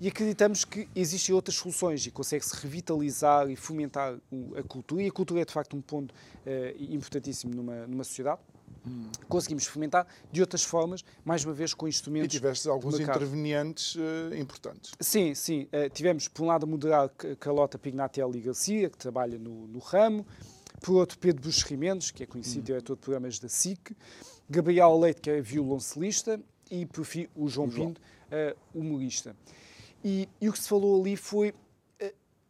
E 0.00 0.08
acreditamos 0.08 0.64
que 0.64 0.88
existem 0.94 1.34
outras 1.34 1.56
soluções 1.56 2.06
e 2.06 2.10
consegue-se 2.10 2.54
revitalizar 2.56 3.50
e 3.50 3.56
fomentar 3.56 4.16
a 4.56 4.62
cultura. 4.62 5.02
E 5.02 5.08
a 5.08 5.12
cultura 5.12 5.40
é, 5.40 5.44
de 5.44 5.52
facto, 5.52 5.76
um 5.76 5.80
ponto 5.80 6.12
uh, 6.12 6.82
importantíssimo 6.94 7.52
numa, 7.54 7.86
numa 7.86 8.04
sociedade 8.04 8.40
hum. 8.88 9.10
conseguimos 9.28 9.64
fomentar 9.66 10.06
de 10.30 10.40
outras 10.40 10.64
formas, 10.64 11.04
mais 11.24 11.44
uma 11.44 11.52
vez 11.52 11.74
com 11.74 11.86
instrumentos. 11.86 12.34
E 12.34 12.38
tiveste 12.38 12.68
alguns 12.68 12.98
intervenientes 12.98 13.94
uh, 13.94 14.34
importantes. 14.36 14.92
Sim, 15.00 15.34
sim. 15.34 15.68
Uh, 15.72 15.88
tivemos, 15.90 16.28
por 16.28 16.44
um 16.44 16.46
lado, 16.46 16.64
a 16.64 16.66
moderar 16.66 17.08
Carlota 17.38 17.78
Pignatelli 17.78 18.40
Garcia, 18.40 18.90
que 18.90 18.98
trabalha 18.98 19.38
no, 19.38 19.66
no 19.66 19.78
ramo, 19.78 20.26
por 20.80 20.94
outro, 20.96 21.18
Pedro 21.18 21.42
Buxo 21.42 21.66
Rimendes, 21.66 22.10
que 22.10 22.22
é 22.22 22.26
conhecido 22.26 22.60
hum. 22.60 22.64
diretor 22.64 22.94
de 22.94 23.00
programas 23.00 23.38
da 23.38 23.48
SIC, 23.48 23.96
Gabriel 24.48 24.98
Leite, 24.98 25.20
que 25.20 25.30
é 25.30 25.40
violoncelista, 25.40 26.40
e, 26.70 26.86
por 26.86 27.04
fim, 27.04 27.28
o 27.34 27.48
João, 27.48 27.68
o 27.68 27.70
João. 27.70 27.88
Pinto, 27.88 28.00
uh, 28.00 28.56
humorista. 28.78 29.36
E, 30.04 30.28
e, 30.40 30.48
o 30.48 30.52
que 30.52 30.58
se 30.58 30.68
falou 30.68 31.00
ali 31.00 31.16
foi 31.16 31.54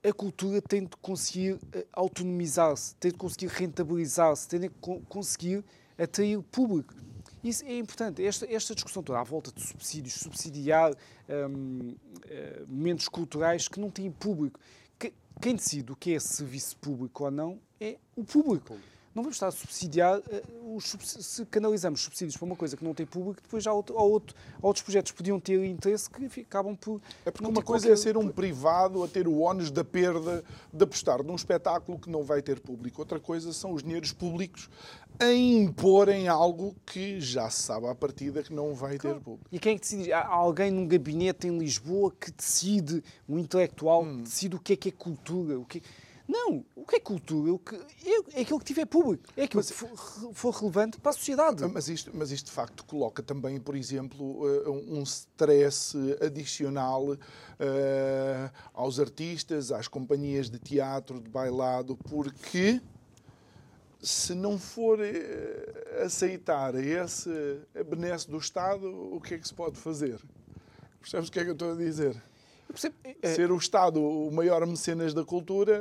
a 0.09 0.13
cultura 0.13 0.63
tem 0.63 0.85
de 0.85 0.97
conseguir 1.03 1.59
autonomizar-se, 1.93 2.95
tem 2.97 3.11
de 3.11 3.19
conseguir 3.19 3.49
rentabilizar-se, 3.49 4.49
tem 4.49 4.61
de 4.61 4.71
conseguir 5.09 5.65
atrair 5.99 6.41
público. 6.43 6.95
Isso 7.43 7.65
é 7.65 7.79
importante. 7.79 8.25
Esta, 8.25 8.51
esta 8.53 8.75
discussão 8.75 9.03
toda 9.03 9.21
à 9.21 9.25
volta 9.25 9.53
de 9.53 9.63
subsídios, 9.63 10.15
subsidiar 10.15 10.93
um, 11.29 11.91
uh, 11.91 11.97
eh, 12.27 12.63
momentos 12.67 13.09
culturais 13.09 13.69
que 13.69 13.79
não 13.79 13.91
têm 13.91 14.11
público. 14.11 14.59
Que, 14.99 15.13
quem 15.41 15.55
decide 15.55 15.93
o 15.93 15.97
que 15.97 16.15
é 16.15 16.21
serviço 16.21 16.77
público 16.79 17.25
ou 17.25 17.31
não 17.31 17.61
é 17.81 17.97
o 18.17 18.25
público. 18.25 18.77
Não 19.15 19.23
vamos 19.23 19.37
estar 19.37 19.49
a 19.49 19.51
subsidiar, 19.51 20.21
os, 20.65 20.97
se 21.03 21.45
canalizamos 21.47 22.01
subsídios 22.01 22.37
para 22.37 22.47
uma 22.47 22.57
coisa 22.57 22.77
que 22.77 22.85
não 22.85 22.95
tem 22.95 23.07
público, 23.07 23.43
depois 23.43 23.67
há, 23.67 23.73
outro, 23.73 23.99
há, 23.99 24.03
outro, 24.03 24.37
há 24.63 24.67
outros 24.67 24.83
projetos 24.83 25.13
que 25.13 25.17
podiam 25.19 25.41
ter 25.41 25.65
interesse 25.65 26.09
que 26.09 26.25
enfim, 26.25 26.43
acabam 26.43 26.77
por. 26.77 27.01
É 27.25 27.31
porque 27.31 27.47
uma 27.47 27.63
coisa 27.63 27.87
qualquer... 27.87 28.01
é 28.01 28.03
ser 28.03 28.17
um 28.17 28.29
privado 28.29 29.03
a 29.03 29.09
ter 29.09 29.27
o 29.27 29.41
ónus 29.41 29.71
da 29.71 29.85
perda 29.85 30.45
de 30.73 30.85
apostar 30.85 31.23
num 31.23 31.35
espetáculo 31.35 31.99
que 31.99 32.11
não 32.11 32.23
vai 32.23 32.43
ter 32.43 32.61
público. 32.61 33.01
Outra 33.01 33.19
coisa 33.19 33.53
são 33.53 33.73
os 33.73 33.83
dinheiros 33.83 34.13
públicos 34.13 34.69
a 35.19 35.33
imporem 35.33 36.29
algo 36.29 36.77
que 36.87 37.21
já 37.21 37.51
se 37.51 37.63
sabe 37.63 37.89
à 37.89 37.95
partida 37.95 38.43
que 38.43 38.53
não 38.53 38.73
vai 38.75 38.99
ter 38.99 39.19
público. 39.19 39.49
E 39.51 39.59
quem 39.59 39.73
é 39.73 39.75
que 39.75 39.81
decide? 39.81 40.13
Há 40.13 40.27
alguém 40.27 40.71
num 40.71 40.87
gabinete 40.87 41.49
em 41.49 41.59
Lisboa 41.59 42.13
que 42.13 42.31
decide, 42.31 43.03
um 43.29 43.39
intelectual, 43.39 44.05
hum. 44.05 44.23
decide 44.23 44.55
o 44.55 44.61
que 44.61 44.75
é 44.75 44.77
que 44.77 44.89
é 44.91 44.93
cultura, 44.93 45.59
o 45.59 45.65
que 45.65 45.79
é... 45.79 46.08
Não, 46.29 46.63
o 46.77 46.85
que 46.85 46.97
é 46.97 47.01
cultura? 47.01 47.55
O 47.55 47.59
que 47.59 47.75
é, 47.75 48.39
é 48.39 48.43
aquilo 48.43 48.59
que 48.59 48.65
tiver 48.67 48.85
público, 48.85 49.25
é 49.35 49.45
aquilo 49.45 49.61
mas, 49.61 49.71
que 49.71 49.75
for, 49.75 50.35
for, 50.35 50.51
relevante 50.51 51.01
para 51.01 51.11
a 51.11 51.15
sociedade. 51.15 51.67
Mas 51.73 51.89
isto, 51.89 52.11
mas 52.13 52.31
isto 52.31 52.47
de 52.47 52.53
facto 52.53 52.85
coloca 52.85 53.23
também, 53.23 53.59
por 53.59 53.75
exemplo, 53.75 54.47
eh, 54.47 54.69
um 54.69 55.03
stress 55.05 55.97
adicional 56.21 57.13
uh, 57.13 57.19
aos 58.75 59.01
artistas, 59.01 59.73
às 59.73 59.89
companhias 59.89 60.51
de 60.51 60.59
teatro, 60.59 61.19
de 61.19 61.31
bailado, 61.31 61.97
porque 61.97 62.83
se 64.03 64.35
não 64.35 64.59
for 64.59 65.01
eh, 65.01 66.03
aceitar 66.05 66.75
esse 66.75 67.31
benesse 67.89 68.31
do 68.31 68.37
Estado, 68.37 68.87
o 69.15 69.19
que 69.19 69.33
é 69.33 69.39
que 69.39 69.49
se 69.49 69.55
pode 69.55 69.79
fazer? 69.79 70.21
Percebes 71.01 71.31
o 71.31 71.33
que 71.33 71.41
é 71.41 71.45
que 71.45 71.51
eu 71.51 71.55
estou 71.55 71.73
a 71.73 71.75
dizer? 71.75 72.23
Percebo, 72.69 72.95
é... 73.23 73.35
Ser 73.35 73.51
o 73.51 73.57
Estado 73.57 74.01
o 74.01 74.31
maior 74.31 74.65
mecenas 74.67 75.15
da 75.15 75.25
cultura. 75.25 75.75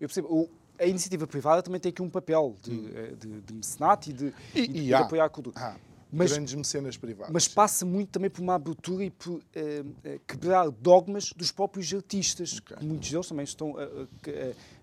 Eu 0.00 0.08
percebo. 0.08 0.28
O, 0.28 0.50
a 0.78 0.84
iniciativa 0.84 1.26
privada 1.26 1.62
também 1.62 1.80
tem 1.80 1.90
aqui 1.90 2.02
um 2.02 2.10
papel 2.10 2.54
de, 2.62 2.70
hum. 2.70 3.16
de, 3.18 3.40
de 3.40 3.54
mecenato 3.54 4.10
e 4.10 4.12
de, 4.12 4.34
e, 4.54 4.60
e 4.60 4.68
de, 4.68 4.84
de 4.84 4.94
apoiar 4.94 5.24
a 5.24 5.28
cultura. 5.28 5.78
Mas, 6.12 6.32
grandes 6.32 6.54
mecenas 6.54 6.96
privados. 6.96 7.32
Mas 7.32 7.48
passa 7.48 7.84
muito 7.84 8.10
também 8.10 8.30
por 8.30 8.40
uma 8.40 8.54
abertura 8.54 9.04
e 9.04 9.10
por 9.10 9.34
uh, 9.34 9.40
uh, 9.40 10.20
quebrar 10.26 10.70
dogmas 10.70 11.32
dos 11.32 11.50
próprios 11.50 11.92
artistas. 11.92 12.58
Okay. 12.58 12.86
Muitos 12.86 13.10
deles 13.10 13.26
também 13.26 13.44
estão, 13.44 13.72
uh, 13.72 14.08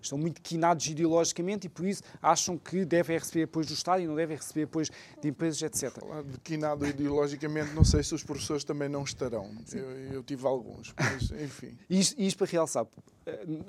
estão 0.00 0.18
muito 0.18 0.40
quinados 0.42 0.86
ideologicamente 0.86 1.66
e 1.66 1.70
por 1.70 1.86
isso 1.86 2.02
acham 2.20 2.58
que 2.58 2.84
devem 2.84 3.18
receber 3.18 3.44
apoio 3.44 3.66
do 3.66 3.72
Estado 3.72 4.02
e 4.02 4.06
não 4.06 4.14
devem 4.14 4.36
receber 4.36 4.64
apoio 4.64 4.86
de 5.20 5.28
empresas, 5.28 5.62
etc. 5.62 5.98
Falar 5.98 6.22
de 6.22 6.38
quinado 6.40 6.86
ideologicamente, 6.86 7.72
não 7.72 7.84
sei 7.84 8.02
se 8.02 8.14
os 8.14 8.22
professores 8.22 8.64
também 8.64 8.88
não 8.88 9.02
estarão. 9.02 9.50
Eu, 9.72 9.90
eu, 10.12 10.22
tive 10.22 10.46
alguns, 10.46 10.94
mas 10.98 11.30
enfim. 11.40 11.76
E 11.88 12.00
isto, 12.00 12.20
isto 12.20 12.38
para 12.38 12.46
realçar. 12.46 12.86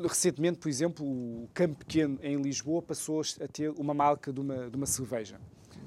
Recentemente, 0.01 0.59
por 0.59 0.67
exemplo, 0.67 1.05
o 1.05 1.49
Campo 1.53 1.77
Pequeno 1.77 2.19
em 2.21 2.35
Lisboa 2.41 2.81
passou 2.81 3.21
a 3.21 3.47
ter 3.47 3.69
uma 3.71 3.93
marca 3.93 4.33
de 4.33 4.41
uma, 4.41 4.69
de 4.69 4.75
uma 4.75 4.85
cerveja 4.85 5.39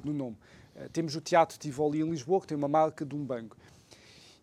no 0.02 0.12
nome. 0.12 0.36
Eh, 0.78 0.88
temos 0.92 1.14
o 1.16 1.20
Teatro 1.20 1.58
Tivoli 1.58 2.00
em 2.00 2.08
Lisboa, 2.08 2.40
que 2.40 2.46
tem 2.46 2.56
uma 2.56 2.68
marca 2.68 3.04
de 3.04 3.14
um 3.14 3.24
banco. 3.24 3.56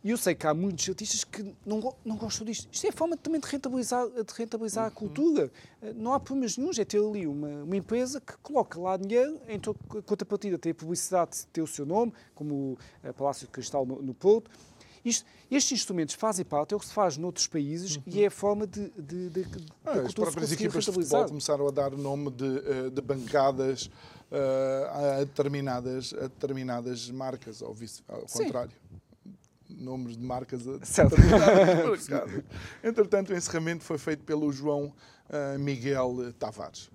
E 0.04 0.12
eu 0.12 0.18
sei 0.18 0.36
que 0.36 0.46
há 0.46 0.54
muitos 0.54 0.88
artistas 0.88 1.24
que 1.24 1.44
não, 1.66 1.96
não 2.06 2.16
gostam 2.16 2.46
disto. 2.46 2.70
Isto 2.72 2.86
é 2.86 2.90
a 2.90 2.94
forma 2.94 3.18
também 3.18 3.42
de 3.42 3.48
rentabilizar, 3.48 4.08
de 4.08 4.34
rentabilizar 4.38 4.84
uhum. 4.84 4.90
a 4.90 4.92
cultura. 4.92 5.52
Eh, 5.82 5.94
não 5.96 6.14
há 6.14 6.20
problemas 6.20 6.58
nenhum, 6.58 6.70
é 6.78 6.86
ter 6.86 7.00
ali 7.00 7.26
uma, 7.26 7.64
uma 7.64 7.76
empresa 7.76 8.22
que 8.22 8.38
coloca 8.38 8.80
lá 8.80 8.98
dinheiro, 8.98 9.40
em 9.48 9.60
contrapartida 10.04 10.60
tem 10.60 10.74
a 10.74 10.76
publicidade, 10.76 11.48
tem 11.52 11.64
o 11.64 11.68
seu 11.68 11.86
nome, 11.86 12.14
como 12.36 12.54
o 12.54 12.78
eh, 13.04 13.12
Palácio 13.14 13.48
de 13.48 13.52
Cristal 13.52 13.86
no, 13.86 14.02
no 14.02 14.14
Porto. 14.14 14.52
Isto, 15.04 15.26
estes 15.50 15.72
instrumentos 15.72 16.16
fazem 16.16 16.44
parte, 16.44 16.74
é 16.74 16.78
o 16.78 16.80
que 16.80 16.86
se 16.88 16.94
faz 16.94 17.16
noutros 17.16 17.48
países 17.48 17.96
uhum. 17.96 18.04
e 18.08 18.24
é 18.24 18.28
a 18.28 18.32
forma 18.32 18.68
de, 18.68 18.90
de, 18.92 19.30
de, 19.30 19.44
de 19.44 19.66
ah, 19.86 20.02
As 20.02 20.14
próprias 20.14 20.52
equipas 20.52 20.84
de 20.84 20.92
futebol 20.92 21.26
começaram 21.28 21.68
a 21.68 21.72
dar 21.72 21.94
o 21.94 21.98
nome 21.98 22.32
de, 22.32 22.90
de 22.92 23.02
bancadas 23.02 23.90
a, 24.92 25.20
determinadas, 25.20 26.14
a 26.14 26.24
determinadas 26.24 27.10
marcas, 27.10 27.62
ao, 27.62 27.74
vice, 27.74 28.04
ao 28.08 28.22
contrário. 28.22 28.72
Nomes 29.68 30.16
de 30.16 30.24
marcas 30.24 30.68
a 30.68 30.78
determinadas 31.04 32.08
Entretanto, 32.84 33.34
o 33.34 33.36
encerramento 33.36 33.84
foi 33.84 33.98
feito 33.98 34.24
pelo 34.24 34.52
João 34.52 34.94
uh, 35.30 35.60
Miguel 35.60 36.34
Tavares. 36.38 36.90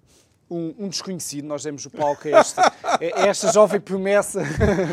Um, 0.50 0.74
um, 0.78 0.88
desconhecido, 0.88 1.46
nós 1.46 1.62
demos 1.62 1.86
o 1.86 1.90
palco 1.90 2.26
a 2.26 2.38
esta, 2.38 2.62
a 2.82 3.26
esta 3.26 3.52
jovem 3.52 3.80
promessa 3.80 4.42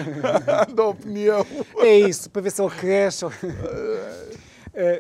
da 0.74 0.86
opinião. 0.86 1.46
É 1.78 2.00
isso, 2.00 2.30
para 2.30 2.44
ver 2.44 2.52
se 2.52 2.62
ele 2.62 2.72
cresce. 2.72 3.26
Uh, 3.26 3.32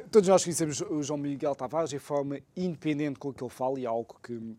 todos 0.10 0.28
nós 0.28 0.44
conhecemos 0.44 0.82
o 0.82 1.04
João 1.04 1.20
Miguel 1.20 1.56
Tavares 1.56 1.90
de 1.90 2.00
forma 2.00 2.40
independente 2.56 3.20
com 3.20 3.30
o 3.30 3.34
que 3.34 3.44
ele 3.44 3.52
fala 3.52 3.80
e 3.80 3.86
é 3.86 3.88
algo 3.88 4.16
que 4.24 4.58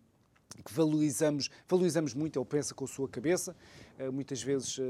que 0.62 0.72
valorizamos, 0.72 1.50
valorizamos 1.68 2.14
muito, 2.14 2.38
ele 2.38 2.46
pensa 2.46 2.74
com 2.74 2.84
a 2.84 2.88
sua 2.88 3.08
cabeça, 3.08 3.54
uh, 3.98 4.12
muitas 4.12 4.42
vezes 4.42 4.78
uh, 4.78 4.82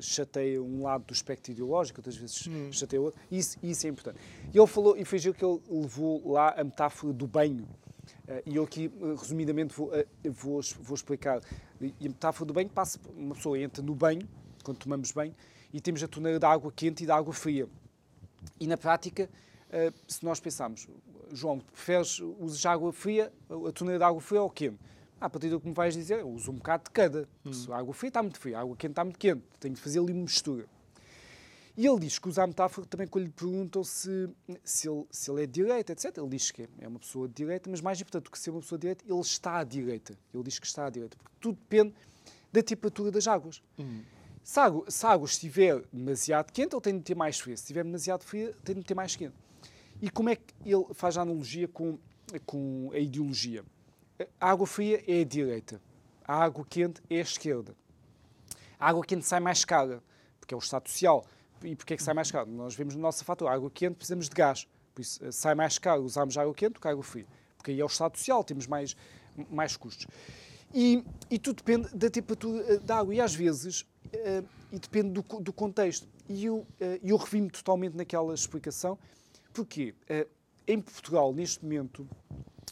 chateia 0.00 0.62
um 0.62 0.82
lado 0.82 1.04
do 1.04 1.12
espectro 1.12 1.52
ideológico, 1.52 2.00
outras 2.00 2.16
vezes 2.16 2.46
hum. 2.46 2.72
chateia 2.72 3.00
outro, 3.00 3.20
isso, 3.30 3.58
isso 3.62 3.86
é 3.86 3.90
importante. 3.90 4.18
E 4.52 4.58
ele 4.58 4.66
falou, 4.66 4.96
e 4.96 5.04
foi 5.04 5.18
que 5.18 5.44
ele 5.44 5.60
levou 5.68 6.32
lá 6.32 6.54
a 6.56 6.64
metáfora 6.64 7.12
do 7.12 7.26
banho, 7.26 7.64
uh, 7.64 8.42
e 8.46 8.56
eu 8.56 8.64
aqui, 8.64 8.90
resumidamente, 9.18 9.74
vou, 9.74 9.90
vou, 10.24 10.60
vou 10.80 10.94
explicar. 10.94 11.40
E 11.80 12.06
a 12.06 12.08
metáfora 12.08 12.46
do 12.46 12.54
banho 12.54 12.68
passa, 12.68 12.98
uma 13.16 13.34
pessoa 13.34 13.58
entra 13.58 13.82
no 13.82 13.94
banho, 13.94 14.28
quando 14.64 14.78
tomamos 14.78 15.12
banho, 15.12 15.34
e 15.72 15.80
temos 15.80 16.02
a 16.02 16.08
torneira 16.08 16.38
de 16.38 16.46
água 16.46 16.72
quente 16.72 17.02
e 17.02 17.06
de 17.06 17.12
água 17.12 17.32
fria. 17.32 17.68
E 18.58 18.66
na 18.66 18.76
prática, 18.76 19.28
se 20.06 20.24
nós 20.24 20.40
pensarmos, 20.40 20.88
João, 21.32 21.58
preferes, 21.58 22.20
usas 22.20 22.64
água 22.64 22.92
fria, 22.92 23.32
a 23.48 23.72
torneira 23.72 23.98
de 23.98 24.04
água 24.04 24.20
fria 24.20 24.42
ou 24.42 24.50
quente? 24.50 24.78
À 25.20 25.28
partir 25.28 25.50
do 25.50 25.60
que 25.60 25.68
me 25.68 25.74
vais 25.74 25.94
dizer, 25.94 26.20
eu 26.20 26.28
uso 26.28 26.50
um 26.50 26.54
bocado 26.54 26.84
de 26.84 26.90
cada. 26.90 27.28
Hum. 27.44 27.72
A 27.72 27.78
água 27.78 27.94
fria 27.94 28.08
está 28.08 28.22
muito 28.22 28.38
fria, 28.38 28.58
a 28.58 28.60
água 28.60 28.76
quente 28.76 28.92
está 28.92 29.04
muito 29.04 29.18
quente. 29.18 29.42
Tenho 29.58 29.74
de 29.74 29.80
fazer 29.80 29.98
ali 29.98 30.12
uma 30.12 30.22
mistura. 30.22 30.66
E 31.76 31.86
ele 31.86 32.00
diz 32.00 32.18
que 32.18 32.28
usa 32.28 32.42
a 32.42 32.46
metáfora 32.46 32.84
também 32.88 33.06
quando 33.06 33.26
lhe 33.26 33.30
perguntam 33.30 33.84
se, 33.84 34.28
se, 34.64 34.88
ele, 34.88 35.06
se 35.12 35.30
ele 35.30 35.44
é 35.44 35.46
de 35.46 35.52
direita, 35.52 35.92
etc. 35.92 36.18
Ele 36.18 36.28
diz 36.28 36.50
que 36.50 36.68
é 36.80 36.88
uma 36.88 36.98
pessoa 36.98 37.28
de 37.28 37.34
direita, 37.34 37.70
mas 37.70 37.80
mais 37.80 38.00
importante 38.00 38.24
do 38.24 38.30
que 38.32 38.38
ser 38.38 38.50
uma 38.50 38.60
pessoa 38.60 38.76
de 38.76 38.82
direita, 38.82 39.04
ele 39.06 39.20
está 39.20 39.58
à 39.58 39.64
direita. 39.64 40.18
Ele 40.34 40.42
diz 40.42 40.58
que 40.58 40.66
está 40.66 40.86
à 40.86 40.90
direita. 40.90 41.16
Porque 41.16 41.36
tudo 41.40 41.56
depende 41.56 41.94
da 42.52 42.62
temperatura 42.64 43.12
das 43.12 43.28
águas. 43.28 43.62
Hum. 43.78 44.02
Se, 44.42 44.58
a 44.58 44.64
água, 44.64 44.90
se 44.90 45.06
a 45.06 45.10
água 45.10 45.26
estiver 45.26 45.82
demasiado 45.92 46.52
quente, 46.52 46.74
ele 46.74 46.82
tem 46.82 46.98
de 46.98 47.04
ter 47.04 47.14
mais 47.14 47.38
fria. 47.38 47.56
Se 47.56 47.62
estiver 47.62 47.84
demasiado 47.84 48.24
fria, 48.24 48.52
tem 48.64 48.74
de 48.74 48.82
ter 48.82 48.94
mais 48.94 49.14
quente. 49.14 49.36
E 50.02 50.10
como 50.10 50.30
é 50.30 50.36
que 50.36 50.54
ele 50.64 50.86
faz 50.94 51.16
a 51.16 51.22
analogia 51.22 51.68
com, 51.68 51.96
com 52.44 52.90
a 52.92 52.98
ideologia? 52.98 53.64
A 54.40 54.50
água 54.50 54.66
fria 54.66 55.02
é 55.06 55.20
a 55.20 55.24
direita, 55.24 55.80
a 56.24 56.42
água 56.42 56.64
quente 56.68 57.00
é 57.08 57.18
a 57.18 57.22
esquerda. 57.22 57.74
A 58.78 58.88
água 58.88 59.04
quente 59.04 59.24
sai 59.24 59.40
mais 59.40 59.64
cara, 59.64 60.02
porque 60.40 60.54
é 60.54 60.56
o 60.56 60.60
Estado 60.60 60.88
Social. 60.88 61.24
E 61.62 61.74
porquê 61.74 61.94
é 61.94 61.96
que 61.96 62.02
sai 62.02 62.14
mais 62.14 62.30
caro? 62.30 62.48
Nós 62.50 62.74
vemos 62.74 62.94
na 62.94 63.02
nossa 63.02 63.24
fatura, 63.24 63.50
a 63.50 63.54
água 63.54 63.70
quente 63.70 63.96
precisamos 63.96 64.28
de 64.28 64.34
gás. 64.34 64.66
Por 64.94 65.02
isso, 65.02 65.24
eh, 65.24 65.32
sai 65.32 65.54
mais 65.54 65.78
caro 65.78 66.02
usarmos 66.02 66.36
água 66.36 66.54
quente 66.54 66.74
do 66.74 66.80
que 66.80 66.88
água 66.88 67.02
fria. 67.02 67.26
Porque 67.56 67.72
aí 67.72 67.80
é 67.80 67.84
o 67.84 67.86
Estado 67.86 68.16
Social, 68.16 68.44
temos 68.44 68.66
mais, 68.66 68.96
mais 69.50 69.76
custos. 69.76 70.06
E, 70.72 71.04
e 71.30 71.38
tudo 71.38 71.56
depende 71.56 71.88
da 71.96 72.10
temperatura 72.10 72.74
eh, 72.74 72.78
da 72.78 72.98
água. 72.98 73.14
E 73.14 73.20
às 73.20 73.34
vezes, 73.34 73.82
uh, 73.82 74.46
e 74.72 74.78
depende 74.78 75.10
do, 75.10 75.22
do 75.40 75.52
contexto. 75.52 76.06
E 76.28 76.44
eu, 76.44 76.58
uh, 76.58 76.66
eu 77.02 77.16
revi-me 77.16 77.50
totalmente 77.50 77.96
naquela 77.96 78.34
explicação. 78.34 78.98
Porquê? 79.52 79.94
Uh, 80.10 80.28
em 80.66 80.80
Portugal, 80.80 81.32
neste 81.32 81.64
momento, 81.64 82.08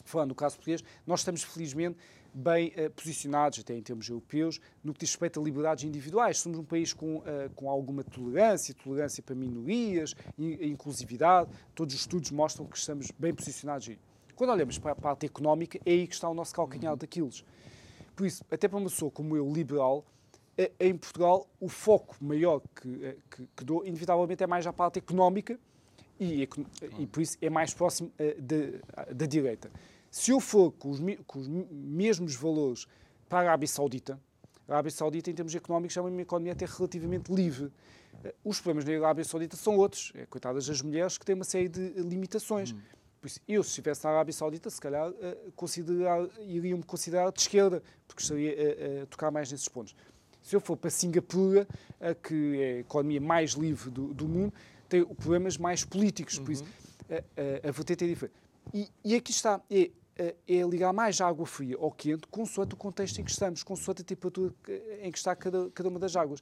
falando 0.07 0.29
do 0.29 0.35
caso 0.35 0.55
português, 0.55 0.83
nós 1.05 1.21
estamos 1.21 1.43
felizmente 1.43 1.97
bem 2.33 2.67
uh, 2.77 2.91
posicionados, 2.91 3.59
até 3.59 3.73
em 3.73 3.81
termos 3.81 4.07
europeus, 4.07 4.59
no 4.83 4.93
que 4.93 4.99
diz 4.99 5.11
respeito 5.11 5.39
a 5.39 5.43
liberdades 5.43 5.83
individuais. 5.83 6.37
Somos 6.39 6.59
um 6.59 6.63
país 6.63 6.93
com, 6.93 7.17
uh, 7.17 7.23
com 7.55 7.69
alguma 7.69 8.03
tolerância, 8.03 8.73
tolerância 8.75 9.23
para 9.23 9.35
minorias, 9.35 10.15
inclusividade. 10.37 11.49
Todos 11.73 11.95
os 11.95 12.01
estudos 12.01 12.31
mostram 12.31 12.65
que 12.65 12.77
estamos 12.77 13.11
bem 13.17 13.33
posicionados 13.33 13.89
aí. 13.89 13.97
Quando 14.35 14.51
olhamos 14.51 14.77
para 14.77 14.91
a 14.91 14.95
parte 14.95 15.25
económica, 15.25 15.79
é 15.83 15.91
aí 15.91 16.07
que 16.07 16.13
está 16.13 16.29
o 16.29 16.33
nosso 16.33 16.53
calcanhar 16.53 16.93
uhum. 16.93 16.97
daqueles. 16.97 17.43
Por 18.15 18.25
isso, 18.25 18.43
até 18.51 18.67
para 18.67 18.77
uma 18.77 18.89
pessoa 18.89 19.09
como 19.09 19.35
eu, 19.35 19.51
liberal, 19.51 20.05
eh, 20.55 20.71
em 20.79 20.95
Portugal, 20.95 21.47
o 21.59 21.67
foco 21.67 22.15
maior 22.21 22.61
que, 22.75 23.17
que, 23.31 23.47
que 23.55 23.63
dou, 23.63 23.83
inevitavelmente, 23.83 24.43
é 24.43 24.47
mais 24.47 24.67
à 24.67 24.73
parte 24.73 24.99
económica 24.99 25.59
e, 26.19 26.47
e 26.99 27.07
por 27.07 27.21
isso 27.21 27.37
é 27.41 27.49
mais 27.49 27.73
próximo 27.73 28.11
da 29.11 29.25
direita. 29.25 29.71
Se 30.17 30.31
eu 30.31 30.39
for 30.39 30.71
com 30.71 30.89
os, 30.89 30.99
com 31.27 31.37
os 31.37 31.47
mesmos 31.47 32.35
valores 32.35 32.87
para 33.29 33.37
a 33.37 33.41
Arábia 33.43 33.67
Saudita, 33.67 34.19
a 34.67 34.73
Arábia 34.73 34.89
Saudita, 34.89 35.29
em 35.29 35.33
termos 35.35 35.53
económicos, 35.53 35.95
é 35.95 36.01
uma 36.01 36.19
economia 36.19 36.53
até 36.53 36.65
relativamente 36.65 37.31
livre. 37.31 37.71
Eh, 38.23 38.33
os 38.43 38.59
problemas 38.59 38.83
na 38.83 39.05
Arábia 39.05 39.23
Saudita 39.23 39.55
são 39.55 39.77
outros. 39.77 40.11
É, 40.15 40.25
coitadas 40.25 40.65
das 40.65 40.81
mulheres 40.81 41.19
que 41.19 41.25
têm 41.25 41.35
uma 41.35 41.43
série 41.43 41.69
de 41.69 41.89
limitações. 42.01 42.71
Hum. 42.71 42.79
Por 43.21 43.27
isso, 43.27 43.39
eu, 43.47 43.63
se 43.63 43.69
estivesse 43.69 44.03
na 44.05 44.09
Arábia 44.09 44.33
Saudita, 44.33 44.71
se 44.71 44.81
calhar 44.81 45.13
considerar, 45.55 46.27
iriam-me 46.39 46.83
considerar 46.83 47.31
de 47.31 47.39
esquerda, 47.39 47.83
porque 48.07 48.23
estaria 48.23 48.55
a, 48.99 49.03
a, 49.03 49.05
tocar 49.05 49.29
mais 49.29 49.51
nesses 49.51 49.69
pontos. 49.69 49.95
Se 50.41 50.55
eu 50.55 50.59
for 50.59 50.75
para 50.75 50.89
Singapura, 50.89 51.67
uh, 52.01 52.15
que 52.27 52.59
é 52.59 52.73
a 52.73 52.79
economia 52.79 53.21
mais 53.21 53.51
livre 53.51 53.91
do, 53.91 54.15
do 54.15 54.27
mundo, 54.27 54.51
tem 54.89 55.05
problemas 55.05 55.59
mais 55.59 55.85
políticos. 55.85 56.39
Por 56.39 56.53
isso, 56.53 56.63
uhum. 56.63 57.17
a, 57.17 57.67
a, 57.67 57.69
a 57.69 57.71
vertente 57.71 58.03
é 58.03 58.07
diferente. 58.07 58.35
E, 58.73 58.89
e 59.05 59.15
aqui 59.15 59.31
está. 59.31 59.61
É, 59.69 59.91
é, 60.17 60.35
é 60.47 60.63
ligar 60.63 60.91
mais 60.91 61.21
água 61.21 61.45
fria 61.45 61.77
ou 61.79 61.91
quente, 61.91 62.27
consoante 62.27 62.73
o 62.73 62.77
contexto 62.77 63.19
em 63.19 63.23
que 63.23 63.31
estamos, 63.31 63.63
consoante 63.63 64.01
a 64.01 64.05
temperatura 64.05 64.53
em 65.01 65.11
que 65.11 65.17
está 65.17 65.35
cada, 65.35 65.69
cada 65.71 65.89
uma 65.89 65.99
das 65.99 66.15
águas. 66.15 66.41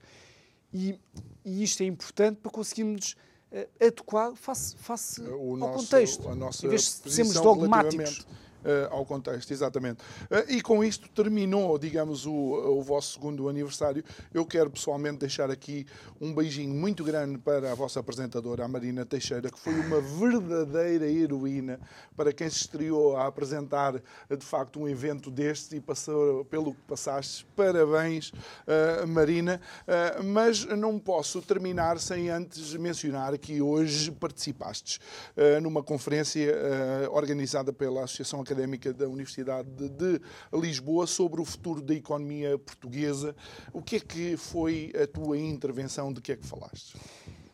E, 0.73 0.99
e 1.43 1.63
isto 1.63 1.83
é 1.83 1.85
importante 1.85 2.37
para 2.37 2.51
conseguirmos 2.51 3.15
uh, 3.51 3.85
adequar 3.85 4.35
face, 4.35 4.75
face 4.77 5.21
o 5.21 5.51
ao 5.51 5.57
nosso, 5.57 5.85
contexto, 5.85 6.27
em 6.65 6.69
vez 6.69 7.01
de 7.03 7.11
sermos 7.11 7.33
dogmáticos. 7.33 8.25
Uh, 8.65 8.91
ao 8.91 9.05
contexto, 9.05 9.51
exatamente. 9.51 10.01
Uh, 10.23 10.49
e 10.49 10.59
com 10.59 10.83
isto 10.83 11.07
terminou, 11.09 11.77
digamos, 11.77 12.25
o, 12.25 12.31
o 12.31 12.81
vosso 12.81 13.13
segundo 13.13 13.47
aniversário. 13.47 14.03
Eu 14.33 14.43
quero 14.43 14.71
pessoalmente 14.71 15.19
deixar 15.19 15.51
aqui 15.51 15.85
um 16.19 16.33
beijinho 16.33 16.73
muito 16.73 17.03
grande 17.03 17.37
para 17.37 17.71
a 17.71 17.75
vossa 17.75 17.99
apresentadora, 17.99 18.65
a 18.65 18.67
Marina 18.67 19.05
Teixeira, 19.05 19.51
que 19.51 19.59
foi 19.59 19.71
uma 19.71 20.01
verdadeira 20.01 21.05
heroína 21.05 21.79
para 22.17 22.33
quem 22.33 22.49
se 22.49 22.61
estreou 22.61 23.15
a 23.15 23.27
apresentar, 23.27 24.01
de 24.35 24.45
facto, 24.45 24.79
um 24.79 24.89
evento 24.89 25.29
deste 25.29 25.75
e 25.75 25.79
passou 25.79 26.43
pelo 26.45 26.73
que 26.73 26.81
passaste. 26.87 27.45
Parabéns, 27.55 28.31
Marina. 29.07 29.61
mas 30.23 30.65
não 30.65 30.97
posso 30.97 31.39
terminar 31.39 31.99
sem 31.99 32.29
antes 32.29 32.73
mencionar 32.73 33.37
que 33.37 33.61
hoje 33.61 34.11
participaste 34.11 34.99
numa 35.61 35.83
conferência 35.83 36.51
organizada 37.11 37.71
pela 37.71 38.03
Associação 38.05 38.41
Académica 38.41 38.54
académica 38.55 38.93
da 38.93 39.07
Universidade 39.07 39.69
de 39.69 40.21
Lisboa 40.53 41.05
sobre 41.05 41.41
o 41.41 41.45
futuro 41.45 41.81
da 41.81 41.93
economia 41.93 42.57
portuguesa. 42.57 43.35
O 43.73 43.81
que 43.81 43.97
é 43.97 43.99
que 43.99 44.37
foi 44.37 44.93
a 44.95 45.05
tua 45.05 45.37
intervenção? 45.37 46.11
De 46.13 46.21
que 46.21 46.31
é 46.31 46.37
que 46.37 46.45
falaste? 46.45 46.97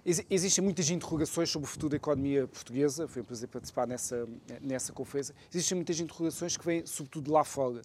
Existem 0.05 0.63
muitas 0.63 0.89
interrogações 0.89 1.49
sobre 1.49 1.67
o 1.67 1.71
futuro 1.71 1.89
da 1.89 1.97
economia 1.97 2.47
portuguesa, 2.47 3.07
foi 3.07 3.21
um 3.21 3.25
prazer 3.25 3.47
participar 3.49 3.87
nessa, 3.87 4.27
nessa 4.59 4.91
conferência. 4.93 5.35
Existem 5.51 5.75
muitas 5.75 5.99
interrogações 5.99 6.57
que 6.57 6.65
vêm, 6.65 6.85
sobretudo, 6.85 7.31
lá 7.31 7.43
fora. 7.43 7.81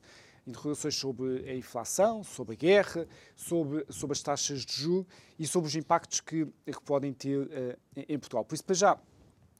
interrogações 0.46 0.94
sobre 0.94 1.48
a 1.50 1.54
inflação, 1.54 2.22
sobre 2.22 2.54
a 2.54 2.56
guerra, 2.56 3.06
sobre, 3.34 3.84
sobre 3.90 4.14
as 4.14 4.22
taxas 4.22 4.64
de 4.64 4.80
juros 4.80 5.06
e 5.38 5.46
sobre 5.46 5.68
os 5.68 5.74
impactos 5.74 6.20
que, 6.20 6.46
que 6.64 6.82
podem 6.84 7.12
ter 7.12 7.38
uh, 7.40 7.78
em 7.96 8.18
Portugal. 8.18 8.44
Por 8.44 8.54
isso, 8.54 8.64
para 8.64 8.74
já, 8.74 8.98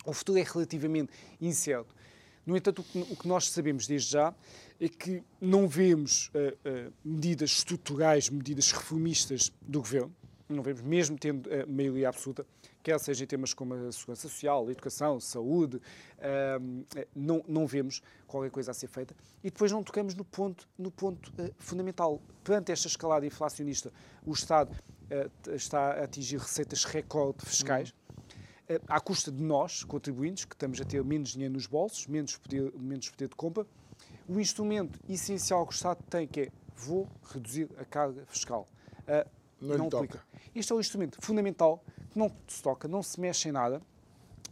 o 0.07 0.13
futuro 0.13 0.39
é 0.39 0.43
relativamente 0.43 1.13
incerto. 1.41 1.95
No 2.47 2.57
entanto, 2.57 2.85
o 2.95 3.17
que 3.17 3.27
nós 3.27 3.51
sabemos 3.51 3.87
desde 3.87 4.13
já 4.13 4.33
é 4.81 4.89
que 4.89 5.23
não 5.41 5.67
vemos 5.67 6.29
uh, 6.29 6.89
uh, 6.89 6.93
medidas 7.05 7.51
estruturais, 7.51 8.31
medidas 8.31 8.71
reformistas 8.71 9.53
do 9.61 9.81
governo, 9.81 10.15
não 10.49 10.63
vemos, 10.63 10.81
mesmo 10.83 11.19
tendo 11.19 11.51
a 11.53 11.67
maioria 11.67 12.09
absoluta, 12.09 12.47
quer 12.83 13.01
seja 13.01 13.25
em 13.25 13.27
temas 13.27 13.53
como 13.53 13.75
a 13.75 13.91
segurança 13.91 14.29
social, 14.29 14.69
a 14.69 14.71
educação, 14.71 15.19
saúde, 15.19 15.83
não, 17.17 17.45
não 17.49 17.67
vemos 17.67 18.01
qualquer 18.29 18.51
coisa 18.51 18.71
a 18.71 18.75
ser 18.75 18.87
feita. 18.87 19.13
E 19.43 19.51
depois 19.51 19.73
não 19.73 19.83
tocamos 19.83 20.15
no 20.15 20.25
ponto, 20.25 20.69
no 20.79 20.91
ponto 20.91 21.33
uh, 21.33 21.53
fundamental. 21.59 22.23
Perante 22.45 22.71
esta 22.71 22.87
escalada 22.87 23.27
inflacionista, 23.27 23.93
o 24.25 24.33
Estado 24.33 24.73
uh, 24.73 25.55
está 25.55 25.95
a 25.95 26.05
atingir 26.05 26.39
receitas 26.39 26.85
recorde 26.85 27.45
fiscais. 27.45 27.91
Uhum. 27.91 28.06
À 28.89 29.01
custa 29.01 29.31
de 29.31 29.43
nós, 29.43 29.85
contribuintes, 29.85 30.45
que 30.45 30.55
estamos 30.55 30.81
a 30.81 30.85
ter 30.85 31.03
menos 31.05 31.31
dinheiro 31.31 31.55
nos 31.55 31.67
bolsos, 31.67 32.07
menos 32.07 32.37
poder, 32.37 32.73
menos 32.77 33.09
poder 33.09 33.29
de 33.29 33.35
compra, 33.35 33.67
o 34.29 34.41
instrumento 34.41 34.99
essencial 35.09 35.67
que 35.67 35.73
o 35.73 35.77
Estado 35.77 36.03
tem, 36.09 36.27
que 36.27 36.41
é 36.41 36.49
vou 36.77 37.09
reduzir 37.33 37.69
a 37.79 37.85
carga 37.85 38.25
fiscal. 38.27 38.69
Uh, 39.03 39.29
não, 39.61 39.79
não 39.79 39.87
aplica. 39.87 40.23
Este 40.55 40.73
é 40.73 40.75
um 40.75 40.81
instrumento 40.81 41.19
fundamental 41.21 41.83
que 42.11 42.19
não 42.19 42.31
se 42.47 42.63
toca, 42.63 42.87
não 42.87 43.03
se 43.03 43.21
mexe 43.21 43.49
em 43.49 43.53
nada. 43.53 43.81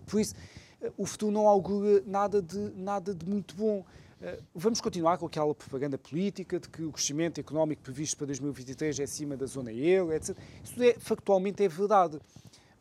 Por 0.06 0.20
isso, 0.20 0.34
eh, 0.80 0.92
o 0.96 1.06
futuro 1.06 1.32
não 1.32 1.46
augura 1.46 2.02
nada 2.06 2.40
de, 2.40 2.58
nada 2.76 3.14
de 3.14 3.28
muito 3.28 3.54
bom. 3.54 3.84
Eh, 4.20 4.38
vamos 4.54 4.80
continuar 4.80 5.18
com 5.18 5.26
aquela 5.26 5.54
propaganda 5.54 5.98
política 5.98 6.58
de 6.58 6.68
que 6.68 6.82
o 6.82 6.92
crescimento 6.92 7.38
económico 7.38 7.82
previsto 7.82 8.16
para 8.16 8.26
2023 8.28 9.00
é 9.00 9.02
acima 9.02 9.36
da 9.36 9.46
zona 9.46 9.72
euro, 9.72 10.12
etc. 10.12 10.36
Isso 10.62 10.82
é, 10.82 10.94
factualmente 10.94 11.62
é 11.62 11.68
verdade. 11.68 12.18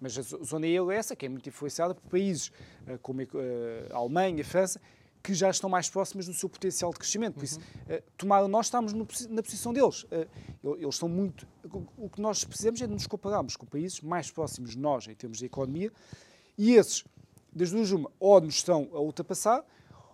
Mas 0.03 0.17
a 0.17 0.21
zona 0.21 0.67
euro 0.67 0.91
é 0.91 0.97
essa, 0.97 1.15
que 1.15 1.25
é 1.25 1.29
muito 1.29 1.47
influenciada 1.47 1.95
por 1.95 2.03
países 2.09 2.51
eh, 2.85 2.99
como 3.01 3.21
a 3.21 3.95
Alemanha, 3.95 4.41
a 4.41 4.45
França, 4.45 4.81
que 5.23 5.33
já 5.33 5.49
estão 5.49 5.69
mais 5.69 5.89
próximas 5.89 6.25
do 6.25 6.33
seu 6.33 6.49
potencial 6.49 6.91
de 6.91 6.99
crescimento. 6.99 7.35
Por 7.35 7.45
isso, 7.45 7.57
uhum. 7.57 7.95
uh, 7.95 8.03
tomara 8.17 8.45
nós 8.49 8.65
estamos 8.65 8.91
no, 8.91 9.07
na 9.29 9.41
posição 9.41 9.71
deles. 9.71 10.03
Uh, 10.03 10.75
eles 10.75 10.95
estão 10.95 11.07
muito. 11.07 11.47
O 11.97 12.09
que 12.09 12.19
nós 12.19 12.43
precisamos 12.43 12.81
é 12.81 12.85
de 12.85 12.91
nos 12.91 13.07
compararmos 13.07 13.55
com 13.55 13.65
países 13.65 14.01
mais 14.01 14.29
próximos 14.29 14.71
de 14.71 14.77
nós 14.77 15.07
em 15.07 15.15
termos 15.15 15.37
de 15.37 15.45
economia 15.45 15.89
e 16.57 16.73
esses, 16.73 17.05
das 17.53 17.71
duas 17.71 17.91
uma, 17.91 18.11
ou 18.19 18.41
nos 18.41 18.55
estão 18.55 18.89
a 18.91 18.99
ultrapassar, 18.99 19.63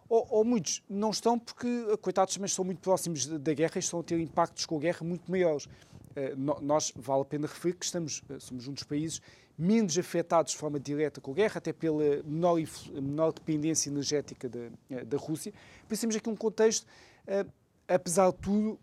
ou, 0.08 0.28
ou, 0.30 0.46
muitos 0.46 0.84
não 0.88 1.10
estão 1.10 1.40
porque, 1.40 1.68
eh, 1.68 1.98
coitados, 1.98 2.38
mas 2.38 2.52
estão 2.52 2.66
muito 2.66 2.80
próximos 2.80 3.26
da 3.26 3.54
guerra 3.54 3.74
e 3.76 3.80
estão 3.80 4.00
a 4.00 4.04
ter 4.04 4.20
impactos 4.20 4.68
com 4.68 4.78
a 4.78 4.80
guerra 4.80 5.04
muito 5.04 5.30
maiores. 5.30 5.66
Uh, 5.66 6.62
nós, 6.62 6.94
vale 6.96 7.22
a 7.22 7.26
pena 7.26 7.48
referir 7.48 7.74
que 7.74 7.86
estamos, 7.86 8.22
somos 8.40 8.68
um 8.68 8.74
dos 8.74 8.84
países 8.84 9.22
menos 9.60 9.98
afetados 9.98 10.54
de 10.54 10.58
forma 10.58 10.80
direta 10.80 11.20
com 11.20 11.32
a 11.32 11.34
guerra, 11.34 11.58
até 11.58 11.74
pela 11.74 12.24
menor, 12.24 12.58
menor 12.94 13.34
dependência 13.34 13.90
energética 13.90 14.48
da, 14.48 14.70
eh, 14.90 15.04
da 15.04 15.18
Rússia. 15.18 15.54
Pensemos 15.86 16.16
aqui 16.16 16.30
um 16.30 16.36
contexto, 16.36 16.88
uh, 17.28 17.52
apesar 17.86 18.32
de 18.32 18.38
tudo, 18.38 18.80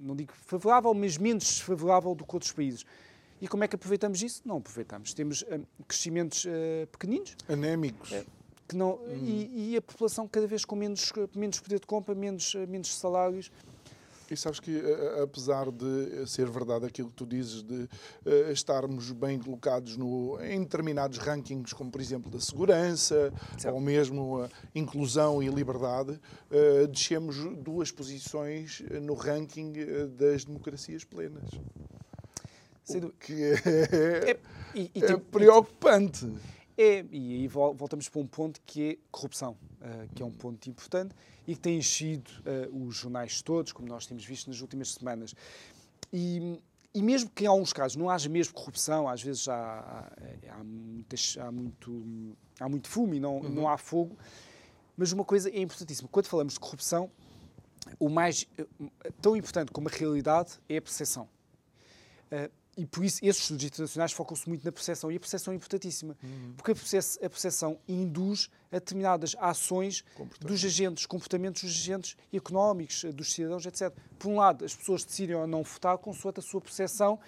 não 0.00 0.16
digo 0.16 0.32
favorável, 0.32 0.94
mas 0.94 1.18
menos 1.18 1.44
desfavorável 1.44 2.14
do 2.14 2.24
que 2.24 2.34
outros 2.34 2.52
países. 2.52 2.86
E 3.38 3.46
como 3.46 3.64
é 3.64 3.68
que 3.68 3.76
aproveitamos 3.76 4.22
isso? 4.22 4.40
Não 4.46 4.56
aproveitamos. 4.56 5.12
Temos 5.12 5.42
uh, 5.42 5.66
crescimentos 5.86 6.46
uh, 6.46 6.86
pequeninos. 6.90 7.36
Anémicos. 7.46 8.10
que 8.66 8.74
não, 8.74 8.94
hum. 8.94 9.18
e, 9.22 9.72
e, 9.72 9.76
a 9.76 9.82
população 9.82 10.26
cada 10.26 10.46
vez 10.46 10.64
com 10.64 10.74
menos, 10.74 11.12
menos 11.36 11.60
poder 11.60 11.80
de 11.80 11.86
compra, 11.86 12.14
menos, 12.14 12.54
menos 12.66 12.96
salários. 12.96 13.52
E 14.34 14.36
sabes 14.36 14.58
que, 14.58 14.82
apesar 15.22 15.70
de 15.70 16.26
ser 16.26 16.50
verdade 16.50 16.86
aquilo 16.86 17.08
que 17.08 17.14
tu 17.14 17.24
dizes, 17.24 17.62
de 17.62 17.74
uh, 17.84 18.50
estarmos 18.50 19.12
bem 19.12 19.38
colocados 19.38 19.96
no, 19.96 20.36
em 20.42 20.60
determinados 20.60 21.18
rankings, 21.18 21.72
como 21.72 21.88
por 21.88 22.00
exemplo 22.00 22.28
da 22.28 22.40
segurança, 22.40 23.32
ou 23.72 23.80
mesmo 23.80 24.42
a 24.42 24.48
inclusão 24.74 25.40
e 25.40 25.46
liberdade, 25.46 26.20
uh, 26.50 26.88
descemos 26.88 27.36
duas 27.58 27.92
posições 27.92 28.82
no 29.00 29.14
ranking 29.14 29.72
das 30.18 30.44
democracias 30.44 31.04
plenas. 31.04 31.48
O 32.90 33.10
que 33.12 33.32
é, 33.32 34.30
é, 34.30 34.40
e, 34.74 34.90
e, 34.96 35.04
é 35.04 35.16
preocupante. 35.16 36.26
É, 36.76 37.04
e 37.10 37.34
aí 37.34 37.48
voltamos 37.48 38.08
para 38.08 38.20
um 38.20 38.26
ponto 38.26 38.60
que 38.66 38.90
é 38.90 38.98
corrupção, 39.10 39.56
uh, 39.80 40.12
que 40.14 40.22
é 40.22 40.26
um 40.26 40.32
ponto 40.32 40.68
importante 40.68 41.14
e 41.46 41.54
que 41.54 41.60
tem 41.60 41.78
enchido 41.78 42.30
uh, 42.40 42.86
os 42.86 42.96
jornais 42.96 43.42
todos, 43.42 43.72
como 43.72 43.88
nós 43.88 44.06
temos 44.06 44.24
visto 44.24 44.48
nas 44.48 44.60
últimas 44.60 44.92
semanas. 44.92 45.34
E, 46.12 46.60
e 46.92 47.00
mesmo 47.00 47.30
que 47.30 47.44
em 47.44 47.46
alguns 47.46 47.72
casos 47.72 47.96
não 47.96 48.10
haja 48.10 48.28
mesmo 48.28 48.54
corrupção, 48.54 49.08
às 49.08 49.22
vezes 49.22 49.48
há, 49.48 49.54
há, 49.54 50.52
há, 50.52 50.64
muitas, 50.64 51.36
há 51.40 51.52
muito, 51.52 52.36
há 52.58 52.68
muito 52.68 52.88
fumo 52.88 53.14
e 53.14 53.20
não, 53.20 53.36
uhum. 53.36 53.48
não 53.48 53.68
há 53.68 53.78
fogo, 53.78 54.18
mas 54.96 55.12
uma 55.12 55.24
coisa 55.24 55.48
é 55.50 55.60
importantíssima. 55.60 56.08
Quando 56.10 56.26
falamos 56.26 56.54
de 56.54 56.60
corrupção, 56.60 57.08
o 58.00 58.08
mais 58.08 58.48
tão 59.20 59.36
importante 59.36 59.70
como 59.70 59.88
a 59.88 59.92
realidade 59.92 60.58
é 60.68 60.76
a 60.76 60.82
percepção. 60.82 61.28
E 62.76 62.84
por 62.84 63.04
isso 63.04 63.20
esses 63.22 63.42
estudos 63.42 63.64
internacionais 63.64 64.12
focam-se 64.12 64.48
muito 64.48 64.64
na 64.64 64.72
percepção 64.72 65.10
e 65.10 65.16
a 65.16 65.20
percepção 65.20 65.52
é 65.52 65.56
importantíssima, 65.56 66.16
uhum. 66.22 66.54
porque 66.56 66.72
a 66.72 66.74
percepção, 66.74 67.24
a 67.24 67.30
percepção 67.30 67.78
induz 67.86 68.50
a 68.70 68.76
determinadas 68.76 69.36
ações 69.38 70.04
dos 70.40 70.64
agentes, 70.64 71.06
comportamentos 71.06 71.62
dos 71.62 71.72
agentes 71.72 72.16
económicos, 72.32 73.04
dos 73.14 73.32
cidadãos, 73.32 73.64
etc. 73.66 73.92
Por 74.18 74.28
um 74.28 74.36
lado, 74.36 74.64
as 74.64 74.74
pessoas 74.74 75.04
decidem 75.04 75.36
ou 75.36 75.46
não 75.46 75.62
votar 75.62 75.96
consoante 75.98 76.40
a 76.40 76.42
sua 76.42 76.60
percepção, 76.60 77.18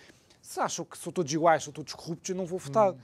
se 0.40 0.61
acham 0.61 0.84
que 0.84 0.97
são 0.97 1.12
todos 1.12 1.32
iguais, 1.32 1.64
são 1.64 1.72
todos 1.72 1.92
corruptos, 1.92 2.30
eu 2.30 2.36
não 2.36 2.47
vou 2.47 2.59
votar. 2.59 2.92
Uhum. 2.92 2.99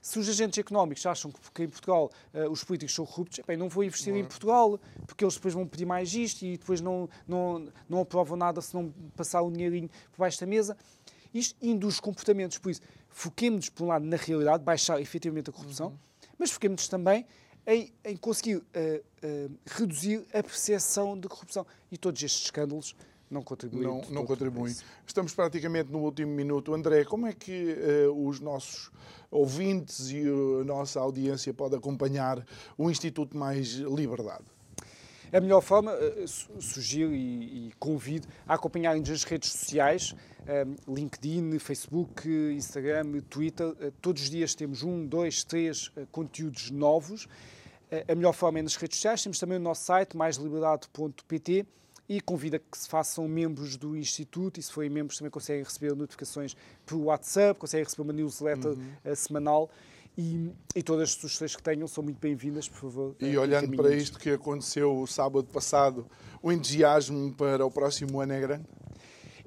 Se 0.00 0.18
os 0.18 0.28
agentes 0.28 0.58
económicos 0.58 1.06
acham 1.06 1.32
que 1.54 1.62
em 1.62 1.68
Portugal 1.68 2.10
uh, 2.34 2.50
os 2.50 2.62
políticos 2.62 2.94
são 2.94 3.06
corruptos, 3.06 3.40
bem, 3.46 3.56
não 3.56 3.70
vou 3.70 3.82
investir 3.82 4.14
em 4.14 4.22
Portugal, 4.22 4.78
porque 5.06 5.24
eles 5.24 5.34
depois 5.34 5.54
vão 5.54 5.66
pedir 5.66 5.86
mais 5.86 6.12
isto 6.14 6.44
e 6.44 6.58
depois 6.58 6.82
não, 6.82 7.08
não, 7.26 7.72
não 7.88 8.00
aprovam 8.00 8.36
nada 8.36 8.60
se 8.60 8.74
não 8.74 8.92
passar 9.16 9.40
o 9.40 9.50
dinheirinho 9.50 9.88
por 10.12 10.18
baixo 10.18 10.38
da 10.38 10.46
mesa. 10.46 10.76
Isto 11.34 11.56
induz 11.60 11.98
comportamentos, 11.98 12.58
por 12.58 12.70
isso, 12.70 12.80
foquemos-nos, 13.10 13.68
por 13.68 13.84
um 13.84 13.88
lado, 13.88 14.04
na 14.04 14.16
realidade, 14.16 14.62
baixar 14.62 15.00
efetivamente 15.00 15.50
a 15.50 15.52
corrupção, 15.52 15.88
uhum. 15.88 15.98
mas 16.38 16.52
foquemos-nos 16.52 16.88
também 16.88 17.26
em, 17.66 17.92
em 18.04 18.16
conseguir 18.16 18.56
uh, 18.56 18.62
uh, 18.62 19.58
reduzir 19.66 20.24
a 20.32 20.42
percepção 20.42 21.18
de 21.18 21.26
corrupção. 21.28 21.66
E 21.90 21.98
todos 21.98 22.22
estes 22.22 22.44
escândalos 22.44 22.94
não 23.30 23.42
contribuem. 23.42 23.82
Não, 23.82 24.02
não 24.10 24.24
contribuem. 24.24 24.74
Estamos 25.06 25.34
praticamente 25.34 25.90
no 25.90 25.98
último 25.98 26.32
minuto. 26.32 26.72
André, 26.72 27.04
como 27.04 27.26
é 27.26 27.32
que 27.32 27.74
uh, 28.06 28.28
os 28.28 28.38
nossos 28.40 28.90
ouvintes 29.30 30.10
e 30.10 30.22
a 30.60 30.64
nossa 30.64 31.00
audiência 31.00 31.52
pode 31.52 31.74
acompanhar 31.74 32.46
o 32.78 32.90
Instituto 32.90 33.36
Mais 33.36 33.72
Liberdade? 33.74 34.53
A 35.34 35.40
melhor 35.40 35.60
forma, 35.60 35.92
sugiro 36.60 37.12
e, 37.12 37.68
e 37.68 37.72
convido 37.80 38.28
a 38.46 38.54
acompanharem-nos 38.54 39.10
nas 39.10 39.24
redes 39.24 39.50
sociais, 39.50 40.14
LinkedIn, 40.86 41.58
Facebook, 41.58 42.28
Instagram, 42.28 43.20
Twitter. 43.28 43.74
Eh, 43.80 43.92
todos 44.00 44.22
os 44.22 44.30
dias 44.30 44.54
temos 44.54 44.84
um, 44.84 45.04
dois, 45.06 45.42
três 45.42 45.90
eh, 45.96 46.06
conteúdos 46.12 46.70
novos. 46.70 47.26
Eh, 47.90 48.04
a 48.08 48.14
melhor 48.14 48.32
forma 48.32 48.60
é 48.60 48.62
nas 48.62 48.76
redes 48.76 48.98
sociais. 48.98 49.22
Temos 49.22 49.38
também 49.38 49.58
o 49.58 49.60
nosso 49.60 49.84
site, 49.84 50.16
maisliberdade.pt 50.16 51.66
e 52.08 52.20
convida 52.20 52.58
que 52.58 52.78
se 52.78 52.88
façam 52.88 53.26
membros 53.26 53.76
do 53.76 53.96
Instituto 53.96 54.60
e 54.60 54.62
se 54.62 54.70
forem 54.70 54.90
membros 54.90 55.18
também 55.18 55.30
conseguem 55.30 55.64
receber 55.64 55.96
notificações 55.96 56.54
por 56.84 56.96
WhatsApp, 56.96 57.58
conseguem 57.58 57.84
receber 57.84 58.02
uma 58.02 58.12
newsletter 58.12 58.72
uhum. 58.72 59.14
semanal. 59.16 59.70
E, 60.16 60.52
e, 60.76 60.82
todas 60.82 61.10
as 61.10 61.14
sugestões 61.14 61.56
que 61.56 61.62
tenham 61.62 61.88
são 61.88 62.04
muito 62.04 62.20
bem-vindas, 62.20 62.68
por 62.68 62.78
favor. 62.78 63.16
E 63.18 63.36
olhando 63.36 63.76
para 63.76 63.94
isto 63.94 64.18
que 64.18 64.30
aconteceu 64.30 64.96
o 64.96 65.06
sábado 65.06 65.46
passado, 65.52 66.06
o 66.40 66.52
entusiasmo 66.52 67.32
para 67.32 67.66
o 67.66 67.70
próximo 67.70 68.20
ano 68.20 68.32
é 68.32 68.40
grande? 68.40 68.64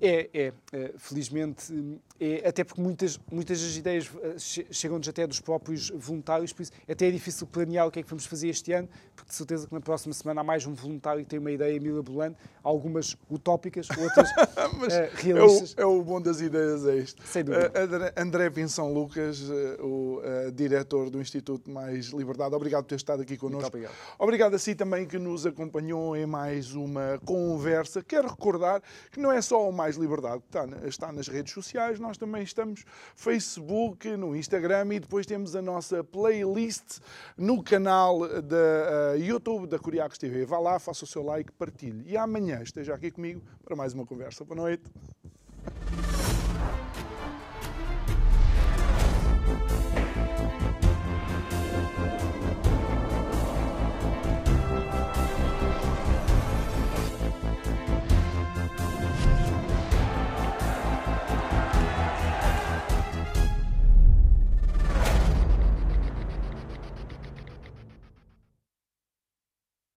É, 0.02 0.30
é, 0.34 0.54
é 0.74 0.94
felizmente, 0.98 1.74
é, 2.20 2.48
até 2.48 2.64
porque 2.64 2.82
muitas, 2.82 3.20
muitas 3.32 3.62
das 3.62 3.76
ideias 3.76 4.10
eh, 4.24 4.36
chegam-nos 4.72 5.08
até 5.08 5.28
dos 5.28 5.40
próprios 5.40 5.92
voluntários, 5.92 6.52
por 6.52 6.64
isso 6.64 6.72
até 6.90 7.08
é 7.08 7.12
difícil 7.12 7.46
planear 7.46 7.88
o 7.88 7.92
que 7.92 8.00
é 8.00 8.04
que 8.04 8.10
vamos 8.10 8.26
fazer 8.26 8.50
este 8.50 8.74
ano, 8.74 8.90
porque 9.16 9.30
de 9.30 9.36
certeza 9.36 9.68
que 9.68 9.74
na 9.74 9.82
próxima 9.82 10.14
semana 10.14 10.42
há 10.42 10.44
mais 10.44 10.66
um 10.66 10.74
voluntário 10.74 11.24
que 11.24 11.30
tem 11.30 11.38
uma 11.38 11.52
ideia 11.52 11.80
mirabolante, 11.80 12.38
algumas 12.64 13.16
utópicas, 13.30 13.88
outras 13.90 14.30
uh, 14.34 15.16
realistas. 15.16 15.76
É 15.78 15.86
o, 15.86 15.94
é 15.94 16.00
o, 16.00 16.04
bom 16.04 16.20
das 16.20 16.42
ideias, 16.42 16.86
é 16.88 16.98
isto. 16.98 17.22
Sem 17.28 17.44
dúvida. 17.44 17.72
Uh, 17.72 18.20
André 18.22 18.50
Pinção 18.50 18.92
Lucas, 18.92 19.42
uh, 19.42 19.86
o 19.86 20.22
diretor 20.54 21.12
do 21.12 21.22
Instituto 21.22 21.70
Mais 21.70 22.08
Liberdade, 22.08 22.56
obrigado 22.56 22.84
por 22.84 22.90
ter 22.90 22.96
estado 22.96 23.22
aqui 23.22 23.38
connosco. 23.38 23.62
Muito 23.62 23.76
obrigado. 23.76 23.96
Obrigado 24.18 24.54
a 24.56 24.60
si 24.60 24.74
também 24.74 25.06
que 25.06 25.20
nos 25.20 25.46
acompanhou 25.46 26.16
em 26.16 26.26
mais 26.26 26.74
uma 26.74 27.20
conversa. 27.26 28.04
Quero 28.04 28.28
recordar 28.28 28.82
que 29.12 29.20
não 29.20 29.32
é 29.32 29.42
só 29.42 29.70
o 29.70 29.72
Mais 29.72 29.98
Liberdade 29.98 30.42
que 30.42 30.48
está, 30.48 30.88
está 30.88 31.12
nas 31.12 31.28
redes 31.28 31.54
sociais, 31.54 32.00
nós 32.08 32.18
também 32.18 32.42
estamos 32.42 32.86
Facebook, 33.18 34.16
no 34.16 34.34
Instagram 34.34 34.94
e 34.94 35.00
depois 35.00 35.26
temos 35.26 35.58
a 35.58 35.62
nossa 35.62 36.06
playlist 36.06 37.00
no 37.38 37.62
canal 37.62 38.20
da 38.42 39.14
uh, 39.14 39.18
YouTube 39.18 39.68
da 39.68 39.78
Curiacos 39.78 40.18
TV. 40.18 40.46
Vá 40.46 40.58
lá, 40.58 40.80
faça 40.80 41.04
o 41.04 41.08
seu 41.08 41.22
like, 41.22 41.52
partilhe. 41.52 42.04
E 42.08 42.16
amanhã 42.16 42.62
esteja 42.64 42.94
aqui 42.94 43.12
comigo 43.12 43.42
para 43.66 43.76
mais 43.76 43.94
uma 43.94 44.06
conversa. 44.06 44.46
Boa 44.46 44.62
noite. 44.62 44.84